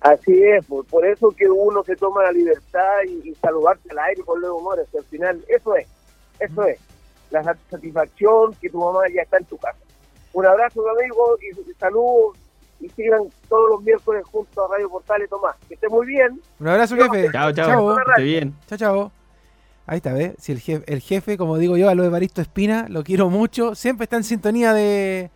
Así 0.01 0.43
es, 0.43 0.63
por, 0.65 0.85
por 0.85 1.05
eso 1.05 1.29
que 1.31 1.47
uno 1.49 1.83
se 1.83 1.95
toma 1.95 2.21
la 2.23 2.31
libertad 2.31 2.97
y, 3.07 3.29
y 3.29 3.35
saludarse 3.35 3.89
al 3.89 3.99
aire 3.99 4.21
con 4.23 4.39
Leo 4.41 4.59
Mora, 4.59 4.83
que 4.91 4.99
al 4.99 5.03
final 5.05 5.43
eso 5.47 5.75
es, 5.75 5.87
eso 6.39 6.63
es, 6.65 6.77
la 7.31 7.43
sat- 7.43 7.57
satisfacción 7.71 8.53
que 8.61 8.69
tu 8.69 8.79
mamá 8.79 9.01
ya 9.13 9.23
está 9.23 9.37
en 9.37 9.45
tu 9.45 9.57
casa. 9.57 9.79
Un 10.33 10.45
abrazo, 10.45 10.83
amigo, 10.89 11.37
y, 11.41 11.59
y 11.71 11.73
saludos 11.75 12.37
y 12.81 12.89
sigan 12.89 13.21
todos 13.49 13.69
los 13.69 13.81
miércoles 13.83 14.23
junto 14.31 14.65
a 14.65 14.67
Radio 14.75 14.89
Portal 14.89 15.23
y 15.23 15.27
Tomás. 15.29 15.55
Que 15.67 15.73
esté 15.75 15.87
muy 15.89 16.05
bien. 16.05 16.39
Un 16.59 16.67
abrazo, 16.67 16.95
jefe. 16.97 17.29
Chao, 17.31 17.51
chao. 17.53 17.67
Chao. 17.67 17.95
que 17.95 18.01
esté 18.11 18.23
bien. 18.23 18.53
Chao, 18.67 18.77
chao. 18.77 19.24
Ahí 19.87 19.97
está, 19.97 20.13
¿ves? 20.13 20.33
Si 20.39 20.51
el 20.51 20.59
jefe, 20.59 20.83
el 20.91 20.99
jefe, 21.01 21.37
como 21.37 21.57
digo 21.57 21.77
yo, 21.77 21.89
a 21.89 21.95
lo 21.95 22.03
de 22.03 22.09
Baristo 22.09 22.41
Espina, 22.41 22.87
lo 22.89 23.03
quiero 23.03 23.29
mucho. 23.29 23.75
Siempre 23.75 24.05
está 24.05 24.17
en 24.17 24.23
sintonía 24.23 24.73
de, 24.73 25.29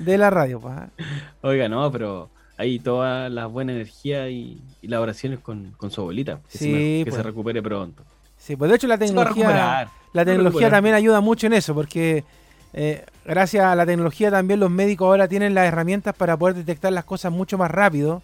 de 0.00 0.18
la 0.18 0.30
radio. 0.30 0.60
pues, 0.60 0.74
¿ah? 0.74 0.88
Oiga, 1.42 1.68
no, 1.68 1.90
pero 1.92 2.30
ahí 2.56 2.78
toda 2.78 3.28
la 3.28 3.46
buena 3.46 3.72
energía 3.72 4.28
y, 4.30 4.62
y 4.80 4.88
las 4.88 5.00
oraciones 5.00 5.40
con, 5.40 5.72
con 5.76 5.90
su 5.90 6.00
abuelita. 6.00 6.40
Que, 6.50 6.58
se, 6.58 6.64
Sí, 6.64 6.70
me- 6.72 6.78
que 7.04 7.10
pues. 7.10 7.16
se 7.16 7.22
recupere 7.22 7.62
pronto. 7.62 8.02
Sí, 8.38 8.56
pues 8.56 8.70
de 8.70 8.76
hecho 8.76 8.86
la 8.88 8.96
Se 8.96 9.04
tecnología, 9.06 9.88
la 10.12 10.22
se 10.22 10.26
tecnología 10.26 10.70
también 10.70 10.94
ayuda 10.96 11.20
mucho 11.20 11.46
en 11.46 11.52
eso, 11.52 11.74
porque 11.74 12.24
eh, 12.72 13.04
gracias 13.24 13.64
a 13.64 13.76
la 13.76 13.86
tecnología 13.86 14.30
también 14.32 14.58
los 14.58 14.70
médicos 14.70 15.06
ahora 15.06 15.28
tienen 15.28 15.54
las 15.54 15.66
herramientas 15.68 16.14
para 16.16 16.36
poder 16.36 16.56
detectar 16.56 16.92
las 16.92 17.04
cosas 17.04 17.30
mucho 17.30 17.56
más 17.58 17.70
rápido. 17.70 18.22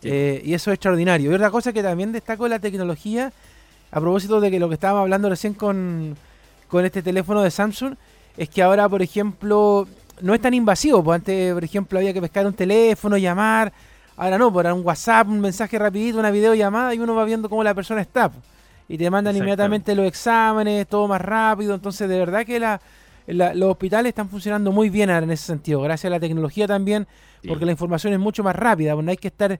Sí. 0.00 0.08
eh, 0.12 0.40
y 0.44 0.54
eso 0.54 0.70
es 0.70 0.76
extraordinario. 0.76 1.30
Y 1.30 1.34
otra 1.34 1.50
cosa 1.50 1.72
que 1.72 1.82
también 1.82 2.12
destaco 2.12 2.44
de 2.44 2.50
la 2.50 2.58
tecnología, 2.58 3.32
a 3.94 4.00
propósito 4.00 4.40
de 4.40 4.50
que 4.50 4.58
lo 4.58 4.68
que 4.68 4.74
estábamos 4.74 5.02
hablando 5.02 5.28
recién 5.28 5.54
con, 5.54 6.16
con 6.68 6.84
este 6.84 7.00
teléfono 7.02 7.42
de 7.42 7.50
Samsung, 7.50 7.94
es 8.36 8.48
que 8.48 8.62
ahora, 8.62 8.88
por 8.88 9.00
ejemplo, 9.02 9.86
no 10.20 10.34
es 10.34 10.40
tan 10.40 10.52
invasivo. 10.52 11.02
Pues 11.04 11.16
antes, 11.20 11.54
por 11.54 11.62
ejemplo, 11.62 11.98
había 11.98 12.12
que 12.12 12.20
pescar 12.20 12.46
un 12.46 12.52
teléfono, 12.54 13.16
llamar. 13.16 13.72
Ahora 14.16 14.36
no, 14.38 14.52
por 14.52 14.66
un 14.66 14.84
WhatsApp, 14.84 15.28
un 15.28 15.40
mensaje 15.40 15.78
rapidito, 15.78 16.18
una 16.18 16.30
videollamada 16.30 16.94
y 16.94 16.98
uno 16.98 17.14
va 17.14 17.24
viendo 17.24 17.48
cómo 17.48 17.62
la 17.64 17.74
persona 17.74 18.00
está. 18.00 18.30
Y 18.88 18.98
te 18.98 19.08
mandan 19.10 19.34
inmediatamente 19.36 19.94
los 19.94 20.06
exámenes, 20.06 20.86
todo 20.88 21.08
más 21.08 21.20
rápido. 21.20 21.74
Entonces, 21.74 22.08
de 22.08 22.18
verdad 22.18 22.44
que 22.44 22.58
la, 22.60 22.80
la- 23.26 23.54
los 23.54 23.70
hospitales 23.70 24.10
están 24.10 24.28
funcionando 24.28 24.72
muy 24.72 24.90
bien 24.90 25.10
ahora 25.10 25.24
en 25.24 25.30
ese 25.30 25.46
sentido. 25.46 25.80
Gracias 25.80 26.06
a 26.10 26.10
la 26.10 26.20
tecnología 26.20 26.66
también, 26.66 27.06
Sí. 27.42 27.48
porque 27.48 27.64
la 27.66 27.72
información 27.72 28.12
es 28.12 28.18
mucho 28.18 28.42
más 28.42 28.56
rápida. 28.56 28.94
pues 28.94 29.04
no 29.04 29.10
hay 29.10 29.16
que 29.18 29.28
estar... 29.28 29.58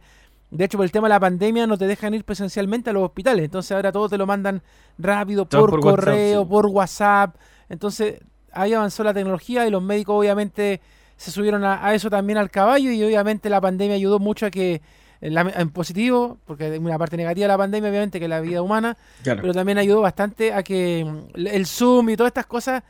De 0.57 0.65
hecho, 0.65 0.79
por 0.79 0.85
el 0.85 0.93
tema 0.93 1.09
de 1.09 1.15
la 1.15 1.21
pandemia 1.21 1.67
no 1.67 1.77
te 1.77 1.87
dejan 1.87 2.15
ir 2.15 2.25
presencialmente 2.25 2.91
a 2.91 2.93
los 2.93 3.03
hospitales. 3.05 3.45
Entonces 3.45 3.73
ahora 3.73 3.91
todo 3.93 4.09
te 4.09 4.17
lo 4.17 4.25
mandan 4.27 4.63
rápido 4.99 5.47
por, 5.49 5.71
WhatsApp, 5.71 5.83
correo, 5.83 6.43
sí. 6.43 6.49
por 6.49 6.67
WhatsApp. 6.67 7.37
Entonces 7.69 8.21
ahí 8.53 8.73
avanzó 8.73 9.03
la 9.03 9.13
tecnología 9.13 9.67
y 9.67 9.71
los 9.71 9.83
médicos 9.83 10.17
obviamente 10.19 10.81
se 11.17 11.31
subieron 11.31 11.65
a, 11.65 11.85
a 11.85 11.95
eso 11.95 12.09
también 12.09 12.39
al 12.39 12.51
caballo 12.51 12.91
y 12.91 13.03
obviamente 13.03 13.49
la 13.51 13.61
pandemia 13.61 13.97
ayudó 13.97 14.19
mucho 14.19 14.47
a 14.47 14.51
que 14.51 14.81
en, 15.21 15.35
la- 15.35 15.53
en 15.57 15.71
positivo, 15.71 16.39
porque 16.45 16.65
hay 16.67 16.79
una 16.79 16.99
parte 16.99 17.17
negativa 17.17 17.45
de 17.45 17.49
la 17.49 17.59
pandemia 17.59 17.89
obviamente 17.91 18.19
que 18.19 18.27
es 18.27 18.29
la 18.31 18.41
vida 18.41 18.63
humana, 18.63 18.97
Claro. 19.23 19.41
pero 19.41 19.55
también 19.55 19.79
ayudó 19.79 20.03
bastante 20.03 20.53
a 20.53 20.63
que 20.63 21.05
mm, 21.05 21.47
el 21.47 21.67
Zoom 21.67 22.11
y 22.11 22.17
todas 22.17 22.31
estas 22.31 22.47
cosas 22.47 22.83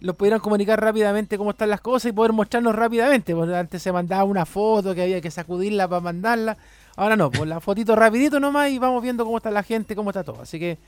los 0.00 0.16
pudieran 0.16 0.40
comunicar 0.40 0.80
rápidamente 0.80 1.38
cómo 1.38 1.50
están 1.50 1.70
las 1.70 1.80
cosas 1.80 2.08
y 2.10 2.12
poder 2.12 2.32
mostrarnos 2.32 2.74
rápidamente. 2.74 3.36
Porque 3.36 3.54
antes 3.54 3.80
se 3.80 3.92
mandaba 3.92 4.24
una 4.24 4.44
foto 4.44 4.94
que 4.96 5.02
había 5.02 5.20
que 5.20 5.30
sacudirla 5.30 5.86
para 5.86 6.00
mandarla. 6.00 6.56
Ahora 6.96 7.16
no, 7.16 7.30
pues 7.30 7.48
la 7.48 7.60
fotito 7.60 7.96
rapidito 7.96 8.38
nomás 8.40 8.70
y 8.70 8.78
vamos 8.78 9.02
viendo 9.02 9.24
cómo 9.24 9.38
está 9.38 9.50
la 9.50 9.62
gente, 9.62 9.94
cómo 9.96 10.10
está 10.10 10.22
todo. 10.24 10.42
Así 10.42 10.58
que 10.58 10.78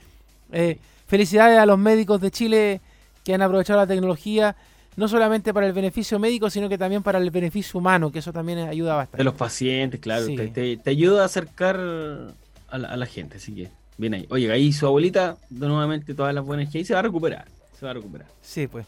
eh, 0.52 0.78
felicidades 1.06 1.58
a 1.58 1.66
los 1.66 1.78
médicos 1.78 2.20
de 2.20 2.30
Chile 2.30 2.80
que 3.24 3.34
han 3.34 3.42
aprovechado 3.42 3.78
la 3.80 3.86
tecnología, 3.86 4.54
no 4.96 5.08
solamente 5.08 5.54
para 5.54 5.66
el 5.66 5.72
beneficio 5.72 6.18
médico, 6.18 6.50
sino 6.50 6.68
que 6.68 6.76
también 6.78 7.02
para 7.02 7.18
el 7.18 7.30
beneficio 7.30 7.80
humano, 7.80 8.12
que 8.12 8.18
eso 8.18 8.32
también 8.32 8.58
ayuda 8.58 8.94
bastante. 8.96 9.18
De 9.18 9.24
los 9.24 9.34
pacientes, 9.34 9.98
claro. 10.00 10.26
Sí. 10.26 10.36
Te, 10.36 10.48
te- 10.48 10.76
te 10.76 10.90
ayuda 10.90 11.22
a 11.22 11.26
acercar 11.26 11.76
a 12.68 12.78
la, 12.78 12.88
a 12.88 12.96
la 12.96 13.06
gente, 13.06 13.38
así 13.38 13.54
que 13.54 13.70
bien 13.96 14.14
ahí. 14.14 14.26
Oye, 14.30 14.52
ahí 14.52 14.72
su 14.72 14.86
abuelita, 14.86 15.36
nuevamente 15.50 16.14
todas 16.14 16.34
las 16.34 16.44
buenas 16.44 16.70
que 16.70 16.78
hay, 16.78 16.84
se 16.84 16.92
va 16.92 17.00
a 17.00 17.02
recuperar. 17.02 17.46
Se 17.78 17.84
va 17.86 17.92
a 17.92 17.94
recuperar. 17.94 18.26
Sí, 18.42 18.66
pues. 18.66 18.86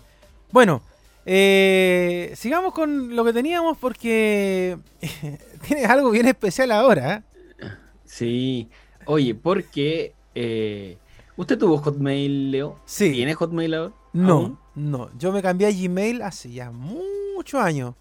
Bueno, 0.52 0.82
eh, 1.26 2.32
sigamos 2.36 2.72
con 2.72 3.14
lo 3.16 3.24
que 3.24 3.32
teníamos 3.32 3.76
porque 3.78 4.78
tienes 5.66 5.90
algo 5.90 6.10
bien 6.10 6.26
especial 6.28 6.70
ahora. 6.70 7.16
¿eh? 7.60 7.66
Sí. 8.04 8.68
Oye, 9.06 9.34
porque 9.34 10.14
eh, 10.34 10.96
¿usted 11.36 11.58
tuvo 11.58 11.78
Hotmail, 11.78 12.50
Leo? 12.52 12.78
Sí. 12.86 13.12
¿Tiene 13.12 13.34
Hotmail 13.34 13.74
ahora? 13.74 13.92
No, 14.12 14.32
¿Aún? 14.32 14.58
no. 14.76 15.10
Yo 15.18 15.32
me 15.32 15.42
cambié 15.42 15.66
a 15.66 15.72
Gmail 15.72 16.22
hace 16.22 16.50
ya 16.52 16.70
muchos 16.70 17.60
años. 17.60 17.94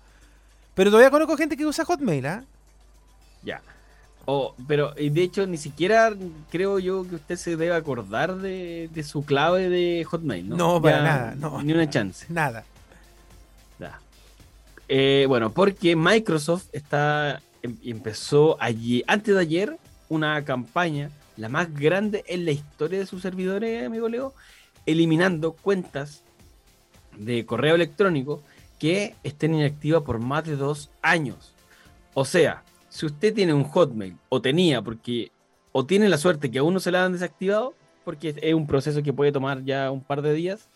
Pero 0.75 0.89
todavía 0.91 1.09
conozco 1.09 1.35
gente 1.35 1.57
que 1.57 1.65
usa 1.65 1.83
Hotmail, 1.85 2.25
¿ah? 2.27 2.43
Ya. 3.43 3.61
Oh, 4.25 4.55
pero 4.67 4.91
de 4.93 5.21
hecho 5.21 5.45
ni 5.45 5.57
siquiera 5.57 6.11
creo 6.49 6.79
yo 6.79 7.07
que 7.07 7.15
usted 7.15 7.35
se 7.35 7.55
debe 7.55 7.75
acordar 7.75 8.35
de, 8.37 8.89
de 8.93 9.03
su 9.03 9.23
clave 9.23 9.69
de 9.69 10.03
Hotmail, 10.03 10.49
¿no? 10.49 10.55
No, 10.57 10.81
para 10.81 10.97
Ya, 10.97 11.03
nada, 11.03 11.35
no. 11.35 11.61
Ni 11.61 11.73
una 11.73 11.89
chance. 11.89 12.25
Nada. 12.29 12.63
Eh, 14.87 15.25
bueno, 15.27 15.51
porque 15.51 15.95
Microsoft 15.95 16.67
está 16.71 17.41
em- 17.63 17.77
empezó 17.83 18.57
allí, 18.59 19.03
antes 19.07 19.33
de 19.33 19.41
ayer, 19.41 19.77
una 20.09 20.43
campaña, 20.45 21.09
la 21.37 21.49
más 21.49 21.73
grande 21.73 22.23
en 22.27 22.45
la 22.45 22.51
historia 22.51 22.99
de 22.99 23.05
sus 23.05 23.21
servidores, 23.21 23.85
amigo 23.85 24.07
Leo, 24.07 24.33
eliminando 24.85 25.53
cuentas 25.53 26.21
de 27.17 27.45
correo 27.45 27.75
electrónico 27.75 28.43
que 28.77 29.15
estén 29.23 29.55
inactivas 29.55 30.03
por 30.03 30.19
más 30.19 30.43
de 30.45 30.55
dos 30.55 30.91
años. 31.01 31.53
O 32.13 32.25
sea, 32.25 32.63
si 32.89 33.05
usted 33.05 33.33
tiene 33.33 33.53
un 33.53 33.63
Hotmail, 33.63 34.17
o 34.29 34.41
tenía, 34.41 34.81
porque, 34.81 35.31
o 35.71 35.85
tiene 35.85 36.07
la 36.07 36.17
suerte 36.17 36.51
que 36.51 36.59
aún 36.59 36.73
no 36.73 36.79
se 36.79 36.91
la 36.91 37.03
han 37.03 37.13
desactivado, 37.13 37.73
porque 38.03 38.35
es 38.39 38.53
un 38.53 38.67
proceso 38.67 39.01
que 39.01 39.13
puede 39.13 39.31
tomar 39.31 39.63
ya 39.63 39.89
un 39.89 40.01
par 40.03 40.21
de 40.21 40.33
días, 40.33 40.69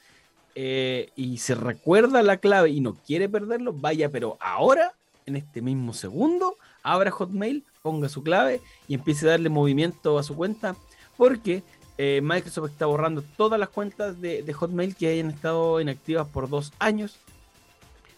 eh, 0.55 1.09
y 1.15 1.38
se 1.38 1.55
recuerda 1.55 2.21
la 2.23 2.38
clave 2.38 2.69
y 2.69 2.81
no 2.81 2.95
quiere 2.95 3.29
perderlo, 3.29 3.73
vaya, 3.73 4.09
pero 4.09 4.38
ahora, 4.39 4.93
en 5.25 5.35
este 5.35 5.62
mismo 5.62 5.93
segundo, 5.93 6.55
abra 6.83 7.12
Hotmail, 7.12 7.63
ponga 7.81 8.09
su 8.09 8.23
clave 8.23 8.62
y 8.88 8.95
empiece 8.95 9.25
a 9.27 9.31
darle 9.31 9.49
movimiento 9.49 10.17
a 10.17 10.23
su 10.23 10.35
cuenta, 10.35 10.75
porque 11.17 11.63
eh, 11.97 12.21
Microsoft 12.23 12.71
está 12.71 12.85
borrando 12.85 13.23
todas 13.35 13.59
las 13.59 13.69
cuentas 13.69 14.19
de, 14.21 14.53
Hotmail 14.53 14.95
que 14.95 15.07
hayan 15.07 15.29
estado 15.29 15.81
inactivas 15.81 16.27
por 16.27 16.49
dos 16.49 16.71
años. 16.79 17.17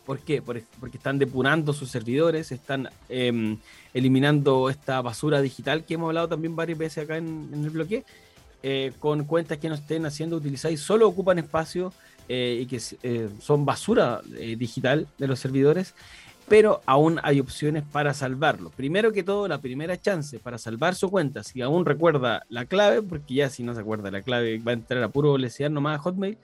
¿Por 0.05 0.19
qué? 0.19 0.41
Por- 0.41 0.61
porque 0.79 0.97
están 0.97 1.19
depurando 1.19 1.73
sus 1.73 1.89
servidores, 1.89 2.51
están 2.51 2.89
em, 3.09 3.57
eliminando 3.93 4.69
esta 4.69 5.01
basura 5.01 5.41
digital 5.41 5.85
que 5.85 5.93
hemos 5.95 6.07
hablado 6.09 6.29
también 6.29 6.55
varias 6.55 6.77
veces 6.77 7.03
acá 7.03 7.17
en, 7.17 7.49
en 7.53 7.63
el 7.63 7.69
bloque, 7.69 8.03
eh, 8.63 8.93
con 8.99 9.23
cuentas 9.25 9.57
que 9.57 9.69
no 9.69 9.75
estén 9.75 10.05
haciendo 10.05 10.35
utilizar 10.37 10.71
y 10.71 10.77
solo 10.77 11.07
ocupan 11.07 11.39
espacio 11.39 11.93
eh, 12.33 12.61
y 12.61 12.65
que 12.65 12.79
eh, 13.03 13.27
son 13.41 13.65
basura 13.65 14.21
eh, 14.37 14.55
digital 14.55 15.05
de 15.17 15.27
los 15.27 15.37
servidores, 15.37 15.93
pero 16.47 16.81
aún 16.85 17.19
hay 17.23 17.41
opciones 17.41 17.83
para 17.83 18.13
salvarlo. 18.13 18.69
Primero 18.69 19.11
que 19.11 19.21
todo, 19.21 19.49
la 19.49 19.59
primera 19.59 19.99
chance 19.99 20.39
para 20.39 20.57
salvar 20.57 20.95
su 20.95 21.09
cuenta, 21.09 21.43
si 21.43 21.61
aún 21.61 21.85
recuerda 21.85 22.45
la 22.47 22.63
clave, 22.65 23.01
porque 23.01 23.33
ya 23.33 23.49
si 23.49 23.63
no 23.63 23.73
se 23.73 23.81
acuerda 23.81 24.11
la 24.11 24.21
clave 24.21 24.59
va 24.59 24.71
a 24.71 24.75
entrar 24.75 25.03
a 25.03 25.09
puro 25.09 25.37
lesear 25.37 25.71
nomás 25.71 25.99
a 25.99 26.01
Hotmail, 26.01 26.37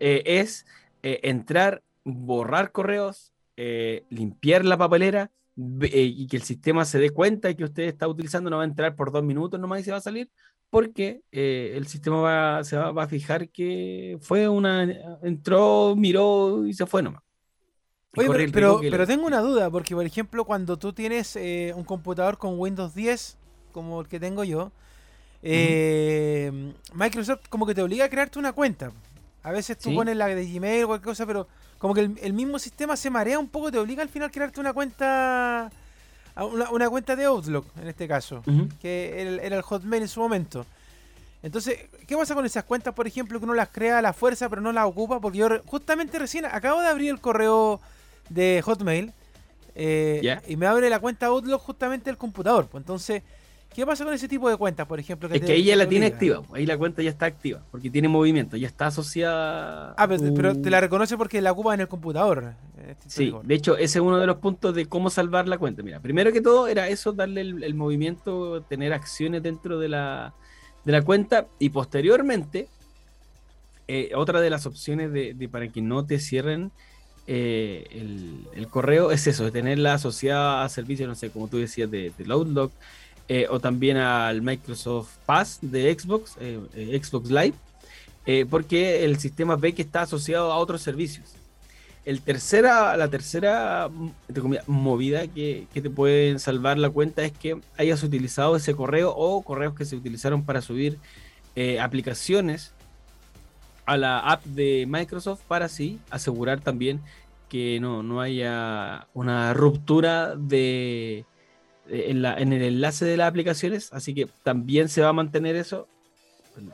eh, 0.00 0.22
es 0.26 0.66
eh, 1.02 1.20
entrar, 1.22 1.82
borrar 2.04 2.72
correos, 2.72 3.32
eh, 3.56 4.04
limpiar 4.10 4.66
la 4.66 4.76
papelera 4.76 5.30
y 5.56 6.26
que 6.28 6.36
el 6.36 6.42
sistema 6.42 6.84
se 6.84 6.98
dé 6.98 7.10
cuenta 7.10 7.54
que 7.54 7.64
usted 7.64 7.84
está 7.84 8.08
utilizando, 8.08 8.50
no 8.50 8.56
va 8.56 8.64
a 8.64 8.66
entrar 8.66 8.96
por 8.96 9.12
dos 9.12 9.22
minutos 9.22 9.58
nomás 9.60 9.80
y 9.80 9.84
se 9.84 9.92
va 9.92 9.98
a 9.98 10.00
salir, 10.00 10.30
porque 10.72 11.20
eh, 11.30 11.74
el 11.76 11.86
sistema 11.86 12.16
va, 12.22 12.64
se 12.64 12.78
va, 12.78 12.92
va 12.92 13.02
a 13.04 13.06
fijar 13.06 13.50
que 13.50 14.16
fue 14.22 14.48
una, 14.48 14.84
entró, 15.22 15.94
miró 15.94 16.66
y 16.66 16.72
se 16.72 16.86
fue 16.86 17.02
nomás. 17.02 17.22
Oye, 18.16 18.26
pero, 18.50 18.80
pero, 18.90 18.98
le- 18.98 19.06
tengo 19.06 19.26
una 19.26 19.40
duda, 19.40 19.70
porque 19.70 19.94
por 19.94 20.06
ejemplo, 20.06 20.44
cuando 20.46 20.78
tú 20.78 20.94
tienes 20.94 21.36
eh, 21.36 21.74
un 21.76 21.84
computador 21.84 22.38
con 22.38 22.58
Windows 22.58 22.94
10, 22.94 23.36
como 23.72 24.00
el 24.00 24.08
que 24.08 24.18
tengo 24.18 24.44
yo, 24.44 24.72
eh, 25.42 26.72
Microsoft 26.94 27.48
como 27.50 27.66
que 27.66 27.74
te 27.74 27.82
obliga 27.82 28.06
a 28.06 28.08
crearte 28.08 28.38
una 28.38 28.52
cuenta. 28.54 28.92
A 29.42 29.50
veces 29.52 29.76
tú 29.78 29.90
Sí. 29.90 29.94
pones 29.94 30.16
la 30.16 30.28
de 30.28 30.46
Gmail 30.46 30.84
o 30.84 30.86
cualquier 30.88 31.04
cosa, 31.10 31.26
pero 31.26 31.48
como 31.78 31.94
que 31.94 32.00
el, 32.02 32.18
el 32.22 32.32
mismo 32.32 32.58
sistema 32.58 32.96
se 32.96 33.10
marea 33.10 33.38
un 33.38 33.48
poco, 33.48 33.70
te 33.72 33.78
obliga 33.78 34.02
al 34.02 34.08
final 34.08 34.28
a 34.28 34.32
crearte 34.32 34.60
una 34.60 34.72
cuenta, 34.72 35.70
a 36.34 36.44
una, 36.44 36.70
una 36.70 36.88
cuenta 36.88 37.14
de 37.16 37.24
Outlook, 37.24 37.66
en 37.80 37.88
este 37.88 38.08
caso, 38.08 38.42
que 38.80 39.20
era 39.20 39.30
el, 39.30 39.38
era 39.40 39.56
el 39.56 39.62
Hotmail 39.62 40.02
en 40.02 40.08
su 40.08 40.20
momento. 40.20 40.64
Entonces, 41.42 41.78
¿qué 42.06 42.16
pasa 42.16 42.34
con 42.34 42.46
esas 42.46 42.64
cuentas, 42.64 42.94
por 42.94 43.06
ejemplo, 43.06 43.38
que 43.38 43.44
uno 43.44 43.54
las 43.54 43.68
crea 43.68 43.98
a 43.98 44.02
la 44.02 44.12
fuerza 44.12 44.48
pero 44.48 44.62
no 44.62 44.72
las 44.72 44.86
ocupa? 44.86 45.20
Porque 45.20 45.38
yo 45.38 45.48
justamente 45.66 46.18
recién 46.18 46.44
acabo 46.46 46.80
de 46.80 46.86
abrir 46.88 47.10
el 47.10 47.20
correo 47.20 47.80
de 48.28 48.62
Hotmail 48.64 49.12
eh, 49.74 50.20
y 50.46 50.56
me 50.56 50.66
abre 50.66 50.88
la 50.88 51.00
cuenta 51.00 51.26
Outlook 51.26 51.60
justamente 51.60 52.10
el 52.10 52.16
computador. 52.16 52.68
Pues 52.68 52.82
entonces, 52.82 53.22
¿qué 53.74 53.84
pasa 53.84 54.04
con 54.04 54.14
ese 54.14 54.28
tipo 54.28 54.48
de 54.48 54.56
cuentas, 54.56 54.86
por 54.86 55.00
ejemplo? 55.00 55.28
Es 55.32 55.40
te- 55.40 55.46
que 55.46 55.52
ahí 55.52 55.64
ya 55.64 55.74
la 55.76 55.88
tiene 55.88 56.06
activa, 56.06 56.42
ahí 56.52 56.64
la 56.64 56.78
cuenta 56.78 57.02
ya 57.02 57.10
está 57.10 57.26
activa, 57.26 57.60
porque 57.72 57.90
tiene 57.90 58.06
movimiento, 58.08 58.56
ya 58.56 58.68
está 58.68 58.86
asociada. 58.86 59.94
Ah, 59.96 60.06
pero, 60.06 60.56
te 60.56 60.70
la 60.70 60.80
reconoce 60.80 61.16
porque 61.16 61.40
la 61.40 61.50
ocupa 61.52 61.74
en 61.74 61.80
el 61.80 61.88
computador. 61.88 62.54
Este 62.90 63.10
Sí, 63.10 63.32
de 63.42 63.54
hecho, 63.54 63.76
ese 63.76 63.98
es 63.98 64.02
uno 64.02 64.18
de 64.18 64.26
los 64.26 64.36
puntos 64.36 64.74
de 64.74 64.86
cómo 64.86 65.10
salvar 65.10 65.48
la 65.48 65.58
cuenta. 65.58 65.82
Mira, 65.82 66.00
primero 66.00 66.32
que 66.32 66.40
todo 66.40 66.68
era 66.68 66.88
eso, 66.88 67.12
darle 67.12 67.42
el, 67.42 67.62
el 67.62 67.74
movimiento, 67.74 68.62
tener 68.62 68.92
acciones 68.92 69.42
dentro 69.42 69.78
de 69.78 69.88
la, 69.88 70.34
de 70.84 70.92
la 70.92 71.02
cuenta 71.02 71.46
y 71.58 71.70
posteriormente, 71.70 72.68
eh, 73.88 74.12
otra 74.14 74.40
de 74.40 74.50
las 74.50 74.66
opciones 74.66 75.12
de, 75.12 75.34
de 75.34 75.48
para 75.48 75.68
que 75.68 75.82
no 75.82 76.04
te 76.04 76.18
cierren 76.18 76.70
eh, 77.26 77.86
el, 77.90 78.46
el 78.54 78.68
correo 78.68 79.12
es 79.12 79.26
eso, 79.26 79.44
de 79.44 79.50
tenerla 79.50 79.94
asociada 79.94 80.64
a 80.64 80.68
servicios, 80.68 81.08
no 81.08 81.14
sé, 81.14 81.30
como 81.30 81.48
tú 81.48 81.58
decías, 81.58 81.90
de, 81.90 82.12
del 82.16 82.32
Outlook, 82.32 82.72
eh, 83.28 83.46
o 83.50 83.60
también 83.60 83.96
al 83.96 84.42
Microsoft 84.42 85.16
Pass 85.26 85.58
de 85.62 85.96
Xbox, 85.96 86.32
Xbox 86.72 87.30
Live, 87.30 87.54
porque 88.50 89.04
el 89.04 89.18
sistema 89.18 89.56
ve 89.56 89.72
que 89.72 89.82
está 89.82 90.02
asociado 90.02 90.52
a 90.52 90.56
otros 90.56 90.82
servicios. 90.82 91.34
El 92.04 92.20
tercera, 92.20 92.96
la 92.96 93.08
tercera 93.08 93.88
movida 94.66 95.28
que, 95.28 95.66
que 95.72 95.80
te 95.80 95.88
pueden 95.90 96.40
salvar 96.40 96.76
la 96.78 96.90
cuenta 96.90 97.22
es 97.22 97.30
que 97.32 97.60
hayas 97.78 98.02
utilizado 98.02 98.56
ese 98.56 98.74
correo 98.74 99.14
o 99.16 99.42
correos 99.42 99.74
que 99.76 99.84
se 99.84 99.94
utilizaron 99.94 100.44
para 100.44 100.62
subir 100.62 100.98
eh, 101.54 101.78
aplicaciones 101.78 102.72
a 103.86 103.96
la 103.96 104.18
app 104.18 104.44
de 104.44 104.84
Microsoft 104.88 105.42
para 105.46 105.66
así 105.66 106.00
asegurar 106.10 106.60
también 106.60 107.00
que 107.48 107.78
no, 107.80 108.02
no 108.02 108.20
haya 108.20 109.06
una 109.14 109.52
ruptura 109.54 110.34
de, 110.34 111.24
de- 111.86 112.10
en, 112.10 112.22
la- 112.22 112.36
en 112.38 112.52
el 112.52 112.62
enlace 112.62 113.04
de 113.04 113.16
las 113.16 113.28
aplicaciones. 113.28 113.92
Así 113.92 114.12
que 114.14 114.26
también 114.42 114.88
se 114.88 115.02
va 115.02 115.10
a 115.10 115.12
mantener 115.12 115.54
eso. 115.54 115.86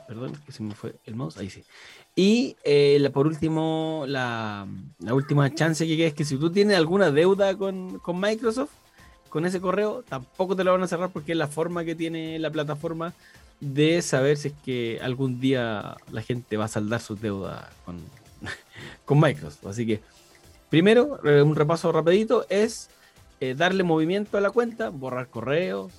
Perdón, 0.07 0.33
que 0.45 0.51
se 0.51 0.63
me 0.63 0.73
fue 0.75 0.95
el 1.05 1.15
mouse. 1.15 1.37
Ahí 1.37 1.49
sí. 1.49 1.63
Y 2.19 2.57
eh, 2.65 2.97
la- 2.99 3.11
por 3.11 3.27
último, 3.27 4.03
la, 4.05 4.67
última 5.09 5.55
chance 5.55 5.87
que 5.87 5.95
queda 5.95 6.07
es 6.07 6.13
que 6.13 6.25
si 6.25 6.35
tú 6.35 6.51
tienes 6.51 6.75
alguna 6.75 7.11
deuda 7.11 7.57
con, 7.57 7.99
con 7.99 8.19
Microsoft, 8.19 8.71
con 9.29 9.45
ese 9.45 9.61
correo, 9.61 10.03
tampoco 10.03 10.53
te 10.53 10.65
lo 10.65 10.73
van 10.73 10.83
a 10.83 10.87
cerrar 10.89 11.11
porque 11.11 11.31
es 11.31 11.37
la 11.37 11.47
forma 11.47 11.85
que 11.85 11.95
tiene 11.95 12.37
la 12.37 12.49
plataforma 12.49 13.13
de 13.61 14.01
saber 14.01 14.35
si 14.35 14.49
es 14.49 14.53
que 14.65 14.99
algún 15.01 15.39
día 15.39 15.95
la 16.11 16.21
gente 16.21 16.57
va 16.57 16.65
a 16.65 16.67
saldar 16.67 16.99
sus 16.99 17.21
deudas 17.21 17.65
con, 17.85 18.01
con 19.05 19.17
Microsoft. 19.17 19.67
Así 19.67 19.87
que, 19.87 20.01
primero, 20.69 21.25
eh, 21.25 21.41
un 21.41 21.55
repaso 21.55 21.89
rapidito 21.93 22.45
es 22.49 22.89
eh, 23.39 23.55
darle 23.55 23.83
movimiento 23.83 24.37
a 24.37 24.41
la 24.41 24.51
cuenta, 24.51 24.89
borrar 24.89 25.29
correos, 25.29 25.93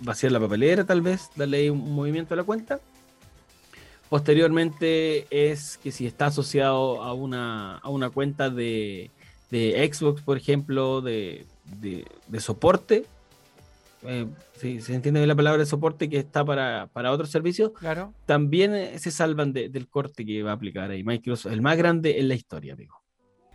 vaciar 0.00 0.32
la 0.32 0.40
papelera 0.40 0.82
tal 0.82 1.00
vez, 1.00 1.30
darle 1.36 1.70
un 1.70 1.94
movimiento 1.94 2.34
a 2.34 2.38
la 2.38 2.42
cuenta. 2.42 2.80
Posteriormente 4.10 5.26
es 5.30 5.78
que 5.78 5.92
si 5.92 6.04
está 6.06 6.26
asociado 6.26 7.00
a 7.02 7.14
una, 7.14 7.78
a 7.78 7.88
una 7.88 8.10
cuenta 8.10 8.50
de, 8.50 9.10
de 9.50 9.90
Xbox, 9.92 10.20
por 10.22 10.36
ejemplo, 10.36 11.00
de, 11.00 11.46
de- 11.80 12.04
de 12.26 12.40
soporte, 12.40 13.06
eh, 14.02 14.26
si 14.56 14.80
se 14.80 14.94
entiende 14.94 15.20
bien 15.20 15.28
la 15.28 15.36
palabra 15.36 15.60
de 15.60 15.66
soporte 15.66 16.10
que 16.10 16.18
está 16.18 16.44
para, 16.44 16.88
para 16.92 17.12
otros 17.12 17.30
servicios, 17.30 17.70
Claro. 17.78 18.12
también 18.26 18.74
eh, 18.74 18.98
se 18.98 19.10
salvan 19.12 19.52
de- 19.52 19.68
del 19.68 19.88
corte 19.88 20.26
que 20.26 20.42
va 20.42 20.50
a 20.50 20.54
aplicar 20.54 20.90
ahí 20.90 21.04
Microsoft, 21.04 21.52
el 21.52 21.62
más 21.62 21.76
grande 21.78 22.18
en 22.18 22.26
la 22.28 22.34
historia, 22.34 22.72
amigo. 22.74 22.96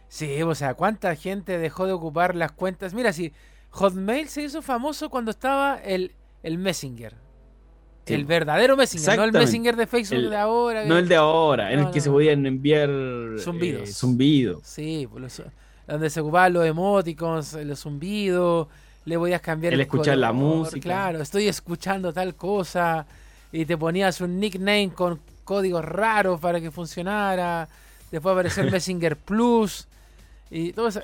Sí, 0.08 0.42
o 0.42 0.56
sea, 0.56 0.74
¿cuánta 0.76 1.14
gente 1.18 1.58
dejó 1.58 1.86
de 1.86 1.92
ocupar 1.92 2.34
las 2.34 2.54
cuentas? 2.54 2.94
Mira, 2.94 3.12
si 3.12 3.34
Hotmail 3.72 4.30
se 4.30 4.44
hizo 4.44 4.62
famoso 4.62 5.10
cuando 5.10 5.32
estaba 5.32 5.76
el, 5.84 6.14
el 6.44 6.58
Messenger. 6.58 7.14
Sí. 8.06 8.14
El 8.14 8.26
verdadero 8.26 8.78
Messenger, 8.78 9.18
no 9.18 9.24
el. 9.24 9.32
Messenger 9.32 9.76
de 9.76 9.88
Facebook 9.88 10.20
El- 10.20 10.30
de 10.30 10.38
ahora. 10.38 10.86
No 10.86 10.98
el 10.98 11.08
de 11.08 11.16
ahora, 11.16 11.72
en 11.72 11.80
No, 11.82 11.88
el 11.88 11.92
que 11.94 12.00
no, 12.00 12.04
se 12.04 12.10
podían 12.12 12.46
enviar 12.46 12.90
eh, 12.90 13.36
Zumbidos. 13.40 13.90
zumbidos. 13.98 14.60
Sí, 14.68 15.08
pues 15.12 15.22
los- 15.24 15.42
donde 15.88 16.10
se 16.10 16.20
ocupaban 16.22 16.54
los 16.54 16.66
emoticons, 16.66 17.54
los 17.64 17.80
zumbidos, 17.80 18.68
le 19.06 19.18
podías 19.18 19.42
cambiar 19.42 19.74
El 19.74 19.82
escuchar 19.82 20.18
la 20.18 20.32
música. 20.32 20.80
Claro, 20.82 21.22
estoy 21.22 21.48
escuchando 21.48 22.12
tal 22.14 22.36
cosa 22.36 23.06
y 23.52 23.66
te 23.66 23.78
ponías 23.78 24.20
un 24.22 24.40
nickname 24.40 24.92
con 24.96 25.20
códigos 25.44 25.84
raros 25.86 26.40
para 26.40 26.60
que 26.62 26.72
funcionara. 26.72 27.68
Después 28.12 28.34
apareció 28.34 28.64
el 28.64 28.72
Messenger 28.72 29.16
Plus 29.16 29.88
y 30.52 30.74
todo 30.74 30.88
eso. 30.88 31.02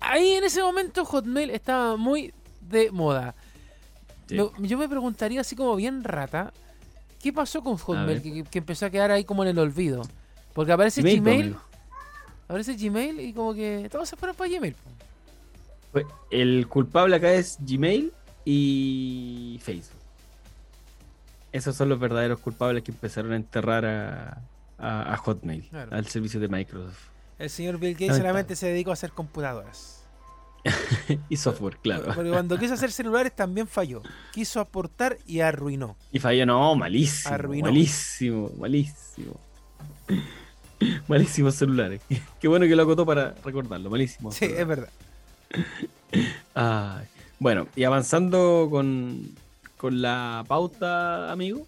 Ahí 0.00 0.32
en 0.34 0.44
ese 0.44 0.62
momento 0.62 1.04
Hotmail 1.04 1.50
estaba 1.50 1.96
muy 1.96 2.32
de 2.60 2.90
moda. 2.90 3.34
Sí. 4.30 4.36
Me- 4.58 4.68
yo 4.68 4.78
me 4.78 4.88
preguntaría 4.88 5.40
así 5.42 5.54
como 5.56 5.76
bien 5.76 6.02
rata, 6.04 6.52
¿qué 7.22 7.32
pasó 7.32 7.62
con 7.62 7.76
Hotmail 7.76 8.22
que, 8.22 8.44
que 8.44 8.58
empezó 8.58 8.86
a 8.86 8.90
quedar 8.90 9.10
ahí 9.10 9.24
como 9.24 9.42
en 9.42 9.50
el 9.50 9.58
olvido? 9.58 10.02
Porque 10.54 10.72
aparece 10.72 11.02
Gmail, 11.02 11.22
pues, 11.22 11.36
Gmail. 11.36 11.56
Aparece 12.48 12.74
Gmail 12.76 13.20
y 13.20 13.32
como 13.32 13.54
que 13.54 13.88
todos 13.90 14.08
se 14.08 14.16
fueron 14.16 14.36
para 14.36 14.50
Gmail. 14.50 14.74
Pues, 15.92 16.06
El 16.30 16.66
culpable 16.68 17.16
acá 17.16 17.32
es 17.32 17.58
Gmail 17.60 18.12
y 18.44 19.60
Facebook. 19.62 19.98
Esos 21.52 21.74
son 21.76 21.88
los 21.88 21.98
verdaderos 21.98 22.38
culpables 22.38 22.82
que 22.84 22.92
empezaron 22.92 23.32
a 23.32 23.36
enterrar 23.36 23.84
a, 23.84 24.42
a- 24.78 25.12
a 25.14 25.16
Hotmail, 25.16 25.68
Claro. 25.68 25.94
al 25.96 26.06
servicio 26.06 26.38
de 26.40 26.48
Microsoft. 26.48 27.08
El 27.38 27.50
señor 27.50 27.78
Bill 27.78 27.94
Gates 27.94 28.16
solamente 28.18 28.54
se 28.54 28.66
dedicó 28.68 28.90
a 28.90 28.92
hacer 28.94 29.10
computadoras. 29.12 29.99
y 31.28 31.36
software, 31.36 31.76
claro. 31.78 32.12
Porque 32.14 32.30
cuando 32.30 32.58
quiso 32.58 32.74
hacer 32.74 32.92
celulares 32.92 33.34
también 33.34 33.66
falló. 33.66 34.02
Quiso 34.32 34.60
aportar 34.60 35.18
y 35.26 35.40
arruinó. 35.40 35.96
Y 36.12 36.18
falló, 36.18 36.46
no, 36.46 36.74
malísimo. 36.74 37.34
Arruinó. 37.34 37.66
Malísimo, 37.66 38.50
malísimo. 38.58 39.40
Malísimos 41.08 41.54
celulares. 41.54 42.00
Qué 42.40 42.48
bueno 42.48 42.66
que 42.66 42.74
lo 42.76 42.82
acotó 42.82 43.04
para 43.04 43.34
recordarlo, 43.44 43.90
malísimo. 43.90 44.32
Sí, 44.32 44.46
es 44.46 44.66
verdad. 44.66 44.88
Ay, 46.54 47.06
Bueno, 47.38 47.66
y 47.76 47.84
avanzando 47.84 48.68
con, 48.70 49.28
con 49.76 50.00
la 50.00 50.44
pauta, 50.46 51.30
amigo, 51.30 51.66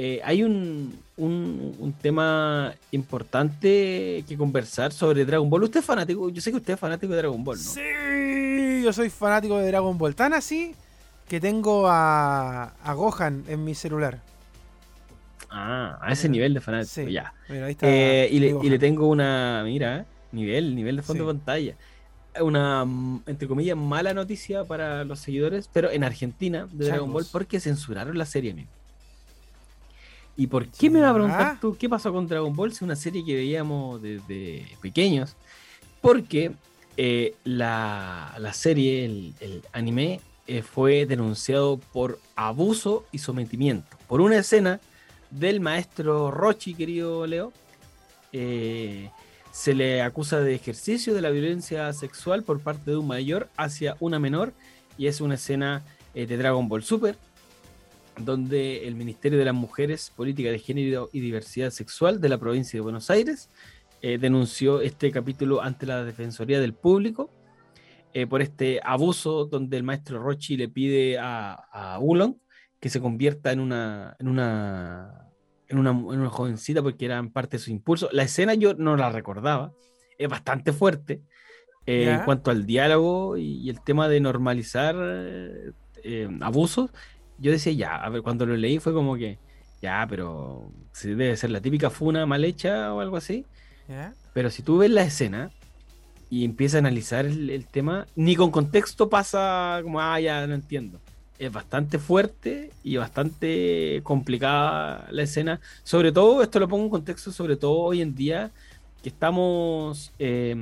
eh, 0.00 0.20
hay 0.24 0.44
un, 0.44 0.96
un, 1.16 1.74
un 1.80 1.92
tema 1.92 2.72
importante 2.92 4.24
que 4.28 4.36
conversar 4.36 4.92
sobre 4.92 5.24
Dragon 5.24 5.50
Ball. 5.50 5.64
Usted 5.64 5.80
es 5.80 5.86
fanático, 5.86 6.28
yo 6.30 6.40
sé 6.40 6.52
que 6.52 6.58
usted 6.58 6.74
es 6.74 6.78
fanático 6.80 7.12
de 7.12 7.18
Dragon 7.18 7.42
Ball, 7.42 7.56
¿no? 7.56 7.62
Sí, 7.64 8.80
yo 8.84 8.92
soy 8.92 9.10
fanático 9.10 9.58
de 9.58 9.66
Dragon 9.66 9.98
Ball. 9.98 10.14
Tan 10.14 10.34
así 10.34 10.72
que 11.28 11.40
tengo 11.40 11.88
a, 11.88 12.74
a 12.82 12.92
Gohan 12.94 13.42
en 13.48 13.64
mi 13.64 13.74
celular. 13.74 14.20
Ah, 15.50 15.98
a 16.00 16.12
ese 16.12 16.28
nivel 16.28 16.54
de 16.54 16.60
fanático, 16.60 16.92
Sí. 17.06 17.10
ya. 17.12 17.32
Mira, 17.48 17.66
ahí 17.66 17.72
está. 17.72 17.86
Eh, 17.88 18.28
y, 18.30 18.38
le, 18.38 18.46
y 18.48 18.52
Gohan. 18.52 18.68
le 18.70 18.78
tengo 18.78 19.08
una, 19.08 19.62
mira, 19.64 20.06
nivel, 20.30 20.76
nivel 20.76 20.96
de 20.96 21.02
fondo 21.02 21.24
Sí. 21.24 21.26
de 21.26 21.34
pantalla. 21.34 21.74
Una, 22.40 22.82
entre 23.26 23.48
comillas, 23.48 23.76
mala 23.76 24.14
noticia 24.14 24.62
para 24.64 25.02
los 25.04 25.18
seguidores, 25.18 25.68
pero 25.72 25.90
en 25.90 26.04
Argentina 26.04 26.68
de 26.70 26.86
Dragon 26.86 27.12
Ball, 27.12 27.26
porque 27.32 27.58
censuraron 27.58 28.16
la 28.16 28.26
serie, 28.26 28.52
amigo. 28.52 28.68
¿Y 30.38 30.46
por 30.46 30.68
qué 30.68 30.88
me 30.88 31.00
va 31.00 31.10
a 31.10 31.14
preguntar 31.14 31.54
Ya. 31.54 31.60
tú 31.60 31.76
qué 31.78 31.88
pasó 31.88 32.10
con 32.12 32.26
Dragon 32.28 32.54
Ball? 32.56 32.70
Es 32.70 32.80
una 32.80 32.96
serie 32.96 33.22
que 33.24 33.34
veíamos 33.34 34.00
desde 34.00 34.66
pequeños. 34.80 35.34
Porque 36.00 36.52
eh, 36.96 37.34
la, 37.44 38.34
la 38.38 38.52
serie, 38.54 39.04
el, 39.04 39.34
el 39.40 39.62
anime, 39.72 40.20
eh, 40.46 40.62
fue 40.62 41.04
denunciado 41.06 41.78
por 41.92 42.18
abuso 42.36 43.04
y 43.12 43.18
sometimiento. 43.18 43.96
Por 44.06 44.20
una 44.20 44.38
escena 44.38 44.80
del 45.30 45.60
maestro 45.60 46.30
Rochi, 46.30 46.72
querido 46.74 47.26
Leo. 47.26 47.52
eh, 48.32 49.10
se 49.50 49.74
le 49.74 50.02
acusa 50.02 50.38
de 50.40 50.54
ejercicio 50.54 51.14
de 51.14 51.20
la 51.20 51.30
violencia 51.30 51.92
sexual 51.92 52.44
por 52.44 52.60
parte 52.60 52.92
de 52.92 52.96
un 52.96 53.08
mayor 53.08 53.48
hacia 53.56 53.96
una 53.98 54.18
menor. 54.20 54.52
Y 54.96 55.08
es 55.08 55.20
una 55.20 55.34
escena 55.34 55.82
de 56.14 56.36
Dragon 56.36 56.68
Ball 56.68 56.82
Super, 56.84 57.16
donde 58.24 58.86
el 58.86 58.94
Ministerio 58.94 59.38
de 59.38 59.44
las 59.44 59.54
Mujeres, 59.54 60.12
Política 60.14 60.50
de 60.50 60.58
Género 60.58 61.10
y 61.12 61.20
Diversidad 61.20 61.70
Sexual 61.70 62.20
de 62.20 62.28
la 62.28 62.38
provincia 62.38 62.76
de 62.76 62.82
Buenos 62.82 63.10
Aires 63.10 63.50
eh, 64.00 64.18
denunció 64.18 64.80
este 64.80 65.10
capítulo 65.10 65.62
ante 65.62 65.86
la 65.86 66.04
Defensoría 66.04 66.60
del 66.60 66.74
Público 66.74 67.30
eh, 68.14 68.26
por 68.26 68.42
este 68.42 68.80
abuso 68.84 69.44
donde 69.44 69.76
el 69.76 69.82
maestro 69.82 70.22
Rochi 70.22 70.56
le 70.56 70.68
pide 70.68 71.18
a, 71.18 71.54
a 71.54 71.98
Ulon 71.98 72.40
que 72.80 72.90
se 72.90 73.00
convierta 73.00 73.50
en 73.50 73.60
una, 73.60 74.16
en 74.18 74.28
una 74.28 75.24
en 75.66 75.78
una, 75.78 75.90
en 75.90 76.20
una 76.20 76.30
jovencita 76.30 76.82
porque 76.82 77.04
era 77.04 77.18
en 77.18 77.30
parte 77.30 77.58
de 77.58 77.62
su 77.62 77.70
impulso. 77.70 78.08
La 78.12 78.22
escena 78.22 78.54
yo 78.54 78.72
no 78.72 78.96
la 78.96 79.10
recordaba, 79.10 79.72
es 80.16 80.28
bastante 80.28 80.72
fuerte 80.72 81.20
eh, 81.84 82.10
en 82.10 82.24
cuanto 82.24 82.50
al 82.50 82.64
diálogo 82.64 83.36
y, 83.36 83.58
y 83.58 83.68
el 83.68 83.82
tema 83.82 84.08
de 84.08 84.20
normalizar 84.20 84.96
abusos. 86.40 86.90
Yo 87.38 87.52
decía, 87.52 87.72
ya, 87.72 87.96
a 87.96 88.08
ver, 88.08 88.22
cuando 88.22 88.46
lo 88.46 88.56
leí 88.56 88.78
fue 88.78 88.92
como 88.92 89.16
que, 89.16 89.38
ya, 89.80 90.06
pero 90.08 90.70
si 90.92 91.10
debe 91.10 91.36
ser 91.36 91.50
la 91.50 91.60
típica 91.60 91.90
funa 91.90 92.26
mal 92.26 92.44
hecha 92.44 92.92
o 92.92 93.00
algo 93.00 93.16
así. 93.16 93.46
¿Ya? 93.88 94.14
Pero 94.34 94.50
si 94.50 94.62
tú 94.62 94.78
ves 94.78 94.90
la 94.90 95.02
escena 95.02 95.50
y 96.30 96.44
empiezas 96.44 96.76
a 96.76 96.78
analizar 96.78 97.26
el, 97.26 97.50
el 97.50 97.66
tema, 97.66 98.06
ni 98.16 98.36
con 98.36 98.50
contexto 98.50 99.08
pasa 99.08 99.80
como, 99.82 100.00
ah, 100.00 100.20
ya 100.20 100.46
no 100.46 100.54
entiendo. 100.54 101.00
Es 101.38 101.52
bastante 101.52 101.98
fuerte 101.98 102.70
y 102.82 102.96
bastante 102.96 104.00
complicada 104.02 105.06
la 105.10 105.22
escena. 105.22 105.60
Sobre 105.84 106.10
todo, 106.10 106.42
esto 106.42 106.58
lo 106.58 106.68
pongo 106.68 106.84
en 106.84 106.90
contexto, 106.90 107.30
sobre 107.30 107.56
todo 107.56 107.78
hoy 107.78 108.02
en 108.02 108.14
día, 108.16 108.50
que 109.02 109.08
estamos 109.08 110.12
eh, 110.18 110.56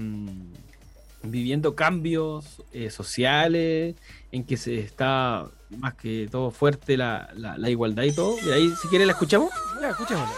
viviendo 1.30 1.74
cambios 1.74 2.62
eh, 2.72 2.90
sociales, 2.90 3.94
en 4.32 4.44
que 4.44 4.56
se 4.56 4.78
está 4.80 5.48
más 5.70 5.94
que 5.94 6.28
todo 6.30 6.50
fuerte 6.50 6.96
la, 6.96 7.28
la- 7.34 7.56
la 7.58 7.70
igualdad 7.70 8.04
y 8.04 8.12
todo. 8.12 8.36
Y 8.46 8.50
ahí, 8.50 8.72
si 8.80 8.88
quieres, 8.88 9.06
la 9.06 9.12
escuchamos. 9.14 9.50
Ya, 9.80 9.90
escuchémoslo. 9.90 10.32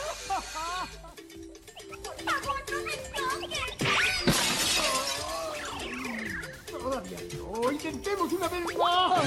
intentemos 7.72 8.32
una 8.32 8.48
vez 8.48 8.64
más. 8.78 9.22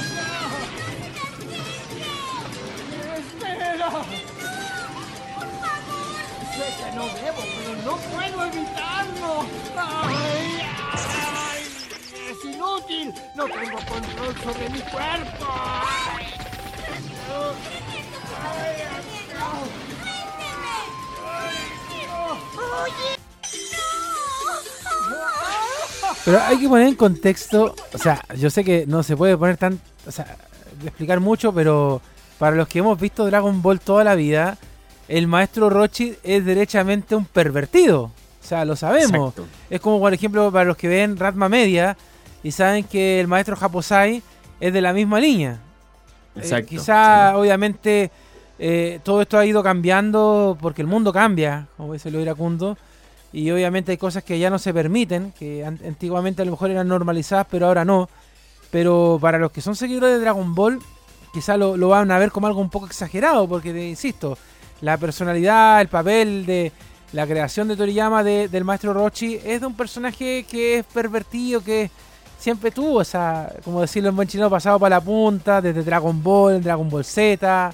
¡Espera! 3.18 3.92
Sé 6.52 6.66
que 6.78 6.96
no 6.96 7.06
debo, 7.06 7.42
pero 7.58 7.72
no 7.86 7.98
puedo 7.98 8.46
evitarlo. 8.46 9.46
¡Es 12.42 12.56
inútil! 12.56 13.14
¡No 13.36 13.46
tengo 13.46 13.78
control 13.88 14.36
sobre 14.44 14.70
mi 14.70 14.80
cuerpo! 14.80 15.46
Pero 26.26 26.42
hay 26.42 26.60
que 26.60 26.70
poner 26.70 26.88
en 26.88 26.96
contexto, 26.96 27.76
o 27.94 27.98
sea, 27.98 28.24
yo 28.38 28.50
sé 28.50 28.64
que 28.64 28.86
no 28.88 29.04
se 29.04 29.18
puede 29.18 29.38
poner 29.38 29.58
tan, 29.58 29.80
o 30.08 30.12
sea, 30.12 30.38
explicar 30.84 31.20
mucho, 31.20 31.54
pero 31.54 32.02
para 32.38 32.56
los 32.56 32.68
que 32.68 32.80
hemos 32.80 33.00
visto 33.00 33.26
Dragon 33.26 33.62
Ball 33.62 33.80
toda 33.80 34.04
la 34.04 34.16
vida, 34.16 34.58
el 35.08 35.28
maestro 35.28 35.70
Rochi 35.70 36.16
es 36.24 36.46
derechamente 36.46 37.16
un 37.16 37.26
pervertido. 37.26 38.04
O 38.04 38.44
sea, 38.44 38.66
lo 38.66 38.76
sabemos. 38.76 39.30
Exacto. 39.30 39.46
Es 39.70 39.80
como, 39.80 40.00
por 40.00 40.14
ejemplo, 40.14 40.52
para 40.52 40.66
los 40.66 40.78
que 40.78 40.88
ven 40.88 41.18
Ratma 41.18 41.48
Media 41.50 41.96
y 42.44 42.52
saben 42.52 42.84
que 42.84 43.20
el 43.20 43.28
maestro 43.28 43.56
Japosai 43.56 44.22
es 44.60 44.74
de 44.74 44.82
la 44.82 44.94
misma 44.94 45.20
línea. 45.20 45.60
Eh, 46.36 46.40
Exacto. 46.40 46.68
quizá, 46.70 47.38
obviamente, 47.38 48.10
eh, 48.60 49.00
todo 49.04 49.22
esto 49.22 49.38
ha 49.38 49.46
ido 49.46 49.62
cambiando 49.64 50.58
porque 50.62 50.82
el 50.82 50.88
mundo 50.88 51.12
cambia, 51.12 51.68
como 51.78 51.94
dice 51.94 52.12
lo 52.12 52.20
iracundo. 52.20 52.78
Y 53.34 53.50
obviamente 53.52 53.92
hay 53.94 53.98
cosas 53.98 54.24
que 54.24 54.38
ya 54.40 54.50
no 54.50 54.60
se 54.60 54.74
permiten, 54.74 55.32
que 55.40 55.66
an- 55.66 55.80
antiguamente 55.88 56.42
a 56.42 56.46
lo 56.46 56.52
mejor 56.52 56.70
eran 56.70 56.88
normalizadas, 56.88 57.48
pero 57.50 57.68
ahora 57.68 57.86
no. 57.86 58.10
Pero 58.72 59.18
para 59.22 59.38
los 59.38 59.52
que 59.52 59.62
son 59.62 59.76
seguidores 59.76 60.16
de 60.18 60.20
Dragon 60.22 60.54
Ball, 60.54 60.80
quizá 61.34 61.56
lo, 61.58 61.78
lo 61.78 61.90
van 61.90 62.12
a 62.12 62.18
ver 62.20 62.32
como 62.32 62.48
algo 62.48 62.60
un 62.62 62.70
poco 62.70 62.88
exagerado, 62.88 63.48
porque, 63.48 63.72
te 63.72 63.88
insisto, 63.88 64.38
la 64.82 64.98
personalidad, 64.98 65.80
el 65.82 65.88
papel 65.88 66.46
de 66.46 66.72
la 67.14 67.26
creación 67.26 67.68
de 67.70 67.78
Toriyama 67.78 68.24
de- 68.24 68.48
del 68.50 68.64
maestro 68.66 68.94
Rochi 68.94 69.40
es 69.44 69.62
de 69.62 69.68
un 69.68 69.76
personaje 69.76 70.46
que 70.50 70.80
es 70.80 70.86
pervertido, 70.86 71.62
que 71.64 71.90
siempre 72.42 72.72
tuvo 72.72 73.02
esa, 73.02 73.54
como 73.64 73.82
decirlo 73.82 74.10
en 74.10 74.16
buen 74.16 74.28
chino, 74.28 74.50
pasado 74.50 74.80
para 74.80 74.96
la 74.98 75.02
punta, 75.02 75.62
desde 75.62 75.84
Dragon 75.84 76.22
Ball, 76.24 76.62
Dragon 76.62 76.90
Ball 76.90 77.06
Z. 77.06 77.72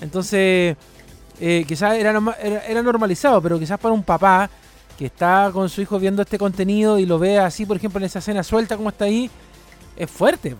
Entonces, 0.00 0.76
eh, 1.40 1.64
quizás 1.66 1.96
era, 1.96 2.10
era, 2.40 2.64
era 2.66 2.82
normalizado, 2.82 3.42
pero 3.42 3.58
quizás 3.58 3.78
para 3.78 3.92
un 3.92 4.04
papá 4.04 4.48
que 4.96 5.06
está 5.06 5.50
con 5.52 5.68
su 5.68 5.82
hijo 5.82 5.98
viendo 5.98 6.22
este 6.22 6.38
contenido 6.38 6.98
y 7.00 7.06
lo 7.06 7.18
ve 7.18 7.38
así, 7.40 7.66
por 7.66 7.76
ejemplo, 7.76 7.98
en 7.98 8.04
esa 8.04 8.20
escena 8.20 8.44
suelta 8.44 8.76
como 8.76 8.90
está 8.90 9.06
ahí, 9.06 9.28
es 9.96 10.08
fuerte. 10.10 10.54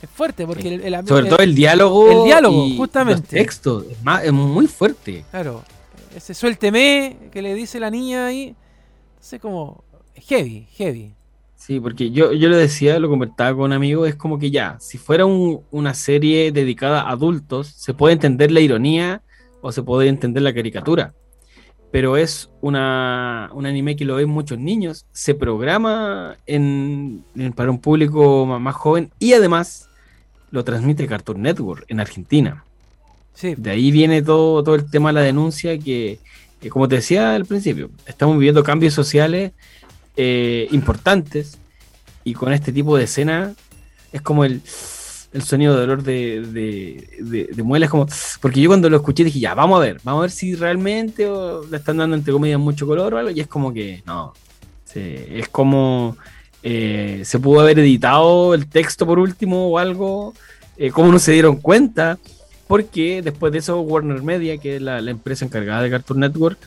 Es 0.00 0.10
fuerte, 0.10 0.46
porque 0.46 0.74
el, 0.74 0.94
el- 0.94 1.06
Sobre 1.06 1.24
el- 1.24 1.28
todo 1.30 1.42
el 1.42 1.54
diálogo. 1.54 2.10
el 2.10 2.24
diálogo, 2.24 2.64
y 2.66 2.76
justamente. 2.76 3.22
Los 3.22 3.28
textos. 3.44 3.84
Es, 3.90 4.02
más, 4.04 4.22
es 4.22 4.32
muy 4.32 4.66
fuerte. 4.68 5.24
Claro, 5.30 5.64
ese 6.14 6.34
suélteme 6.34 7.16
que 7.32 7.42
le 7.42 7.54
dice 7.54 7.80
la 7.80 7.90
niña 7.90 8.26
ahí, 8.26 8.54
entonces 9.14 9.40
como 9.40 9.82
heavy, 10.14 10.68
heavy. 10.76 11.14
Sí, 11.66 11.80
porque 11.80 12.10
yo, 12.10 12.32
yo 12.32 12.50
lo 12.50 12.58
decía, 12.58 12.98
lo 12.98 13.08
convertaba 13.08 13.54
con 13.56 13.62
un 13.64 13.72
amigo, 13.72 14.04
es 14.04 14.14
como 14.16 14.38
que 14.38 14.50
ya, 14.50 14.76
si 14.80 14.98
fuera 14.98 15.24
un- 15.24 15.62
una 15.70 15.94
serie 15.94 16.52
dedicada 16.52 17.00
a 17.00 17.10
adultos, 17.12 17.68
se 17.68 17.94
puede 17.94 18.12
entender 18.12 18.50
la 18.52 18.60
ironía 18.60 19.22
o 19.62 19.72
se 19.72 19.82
puede 19.82 20.08
entender 20.10 20.42
la 20.42 20.52
caricatura. 20.52 21.14
Pero 21.90 22.18
es 22.18 22.50
una, 22.60 23.48
un 23.54 23.64
anime 23.64 23.96
que 23.96 24.04
lo 24.04 24.16
ven 24.16 24.28
muchos 24.28 24.58
niños, 24.58 25.06
se 25.12 25.34
programa 25.34 26.36
en, 26.44 27.24
en- 27.34 27.54
para 27.54 27.70
un 27.70 27.78
público 27.80 28.44
ma- 28.44 28.58
más 28.58 28.74
joven 28.74 29.10
y 29.18 29.32
además 29.32 29.88
lo 30.50 30.64
transmite 30.64 31.06
Cartoon 31.06 31.40
Network 31.40 31.86
en 31.88 31.98
Argentina. 31.98 32.62
Sí, 33.32 33.54
De 33.56 33.70
ahí 33.70 33.90
viene 33.90 34.20
todo, 34.20 34.62
todo 34.62 34.74
el 34.74 34.90
tema 34.90 35.08
de 35.08 35.14
la 35.14 35.20
denuncia 35.22 35.78
que, 35.78 36.18
que, 36.60 36.68
como 36.68 36.88
te 36.88 36.96
decía 36.96 37.34
al 37.34 37.46
principio, 37.46 37.88
estamos 38.06 38.36
viviendo 38.36 38.62
cambios 38.62 38.92
sociales 38.92 39.52
eh, 40.16 40.68
importantes 40.70 41.58
y 42.22 42.34
con 42.34 42.52
este 42.52 42.72
tipo 42.72 42.96
de 42.96 43.04
escena 43.04 43.54
es 44.12 44.22
como 44.22 44.44
el, 44.44 44.62
el 45.32 45.42
sonido 45.42 45.74
de 45.74 45.80
dolor 45.80 46.02
de, 46.02 46.40
de, 46.40 47.48
de, 47.52 47.62
muelas, 47.62 47.90
como, 47.90 48.06
porque 48.40 48.60
yo 48.60 48.70
cuando 48.70 48.88
lo 48.88 48.96
escuché 48.96 49.24
dije, 49.24 49.40
ya, 49.40 49.54
vamos 49.54 49.78
a 49.78 49.80
ver, 49.80 50.00
vamos 50.04 50.20
a 50.20 50.22
ver 50.22 50.30
si 50.30 50.54
realmente 50.54 51.28
le 51.70 51.76
están 51.76 51.96
dando 51.96 52.16
entre 52.16 52.32
comillas 52.32 52.60
mucho 52.60 52.86
color 52.86 53.14
o 53.14 53.18
algo, 53.18 53.30
y 53.30 53.40
es 53.40 53.48
como 53.48 53.72
que 53.72 54.02
no, 54.06 54.32
es 54.94 55.48
como 55.48 56.16
eh, 56.62 57.22
se 57.24 57.40
pudo 57.40 57.60
haber 57.60 57.80
editado 57.80 58.54
el 58.54 58.68
texto 58.68 59.04
por 59.04 59.18
último 59.18 59.68
o 59.68 59.78
algo, 59.78 60.34
eh, 60.76 60.90
como 60.90 61.10
no 61.10 61.18
se 61.18 61.32
dieron 61.32 61.56
cuenta, 61.56 62.18
porque 62.68 63.20
después 63.20 63.52
de 63.52 63.58
eso 63.58 63.80
Warner 63.80 64.22
Media, 64.22 64.56
que 64.58 64.76
es 64.76 64.82
la 64.82 64.98
empresa 64.98 65.44
encargada 65.44 65.82
de 65.82 65.90
Cartoon 65.90 66.20
Network, 66.20 66.58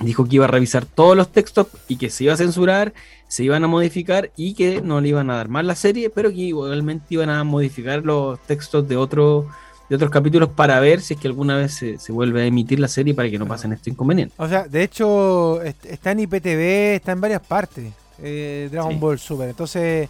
dijo 0.00 0.24
que 0.26 0.36
iba 0.36 0.44
a 0.44 0.48
revisar 0.48 0.84
todos 0.86 1.16
los 1.16 1.32
textos 1.32 1.66
y 1.88 1.96
que 1.96 2.08
se 2.10 2.24
iba 2.24 2.34
a 2.34 2.36
censurar, 2.36 2.92
se 3.26 3.42
iban 3.44 3.64
a 3.64 3.66
modificar 3.66 4.30
y 4.36 4.54
que 4.54 4.80
no 4.80 5.00
le 5.00 5.08
iban 5.08 5.28
a 5.30 5.36
dar 5.36 5.48
más 5.48 5.64
la 5.64 5.74
serie, 5.74 6.08
pero 6.10 6.30
que 6.30 6.36
igualmente 6.36 7.06
iban 7.10 7.30
a 7.30 7.42
modificar 7.44 8.04
los 8.04 8.38
textos 8.46 8.86
de, 8.88 8.96
otro, 8.96 9.46
de 9.88 9.96
otros 9.96 10.10
capítulos 10.10 10.50
para 10.50 10.78
ver 10.80 11.00
si 11.00 11.14
es 11.14 11.20
que 11.20 11.26
alguna 11.28 11.56
vez 11.56 11.74
se, 11.74 11.98
se 11.98 12.12
vuelve 12.12 12.42
a 12.42 12.46
emitir 12.46 12.78
la 12.78 12.88
serie 12.88 13.12
para 13.14 13.28
que 13.28 13.38
no 13.38 13.46
pasen 13.46 13.72
estos 13.72 13.88
inconvenientes. 13.88 14.38
o 14.38 14.48
sea, 14.48 14.64
de 14.68 14.82
hecho 14.84 15.60
est- 15.62 15.86
está 15.86 16.12
en 16.12 16.20
IPTV, 16.20 16.94
está 16.94 17.12
en 17.12 17.20
varias 17.20 17.42
partes, 17.42 17.92
eh, 18.22 18.68
Dragon 18.70 18.92
Sí. 18.92 18.98
Ball 18.98 19.18
Super, 19.18 19.48
entonces 19.48 20.08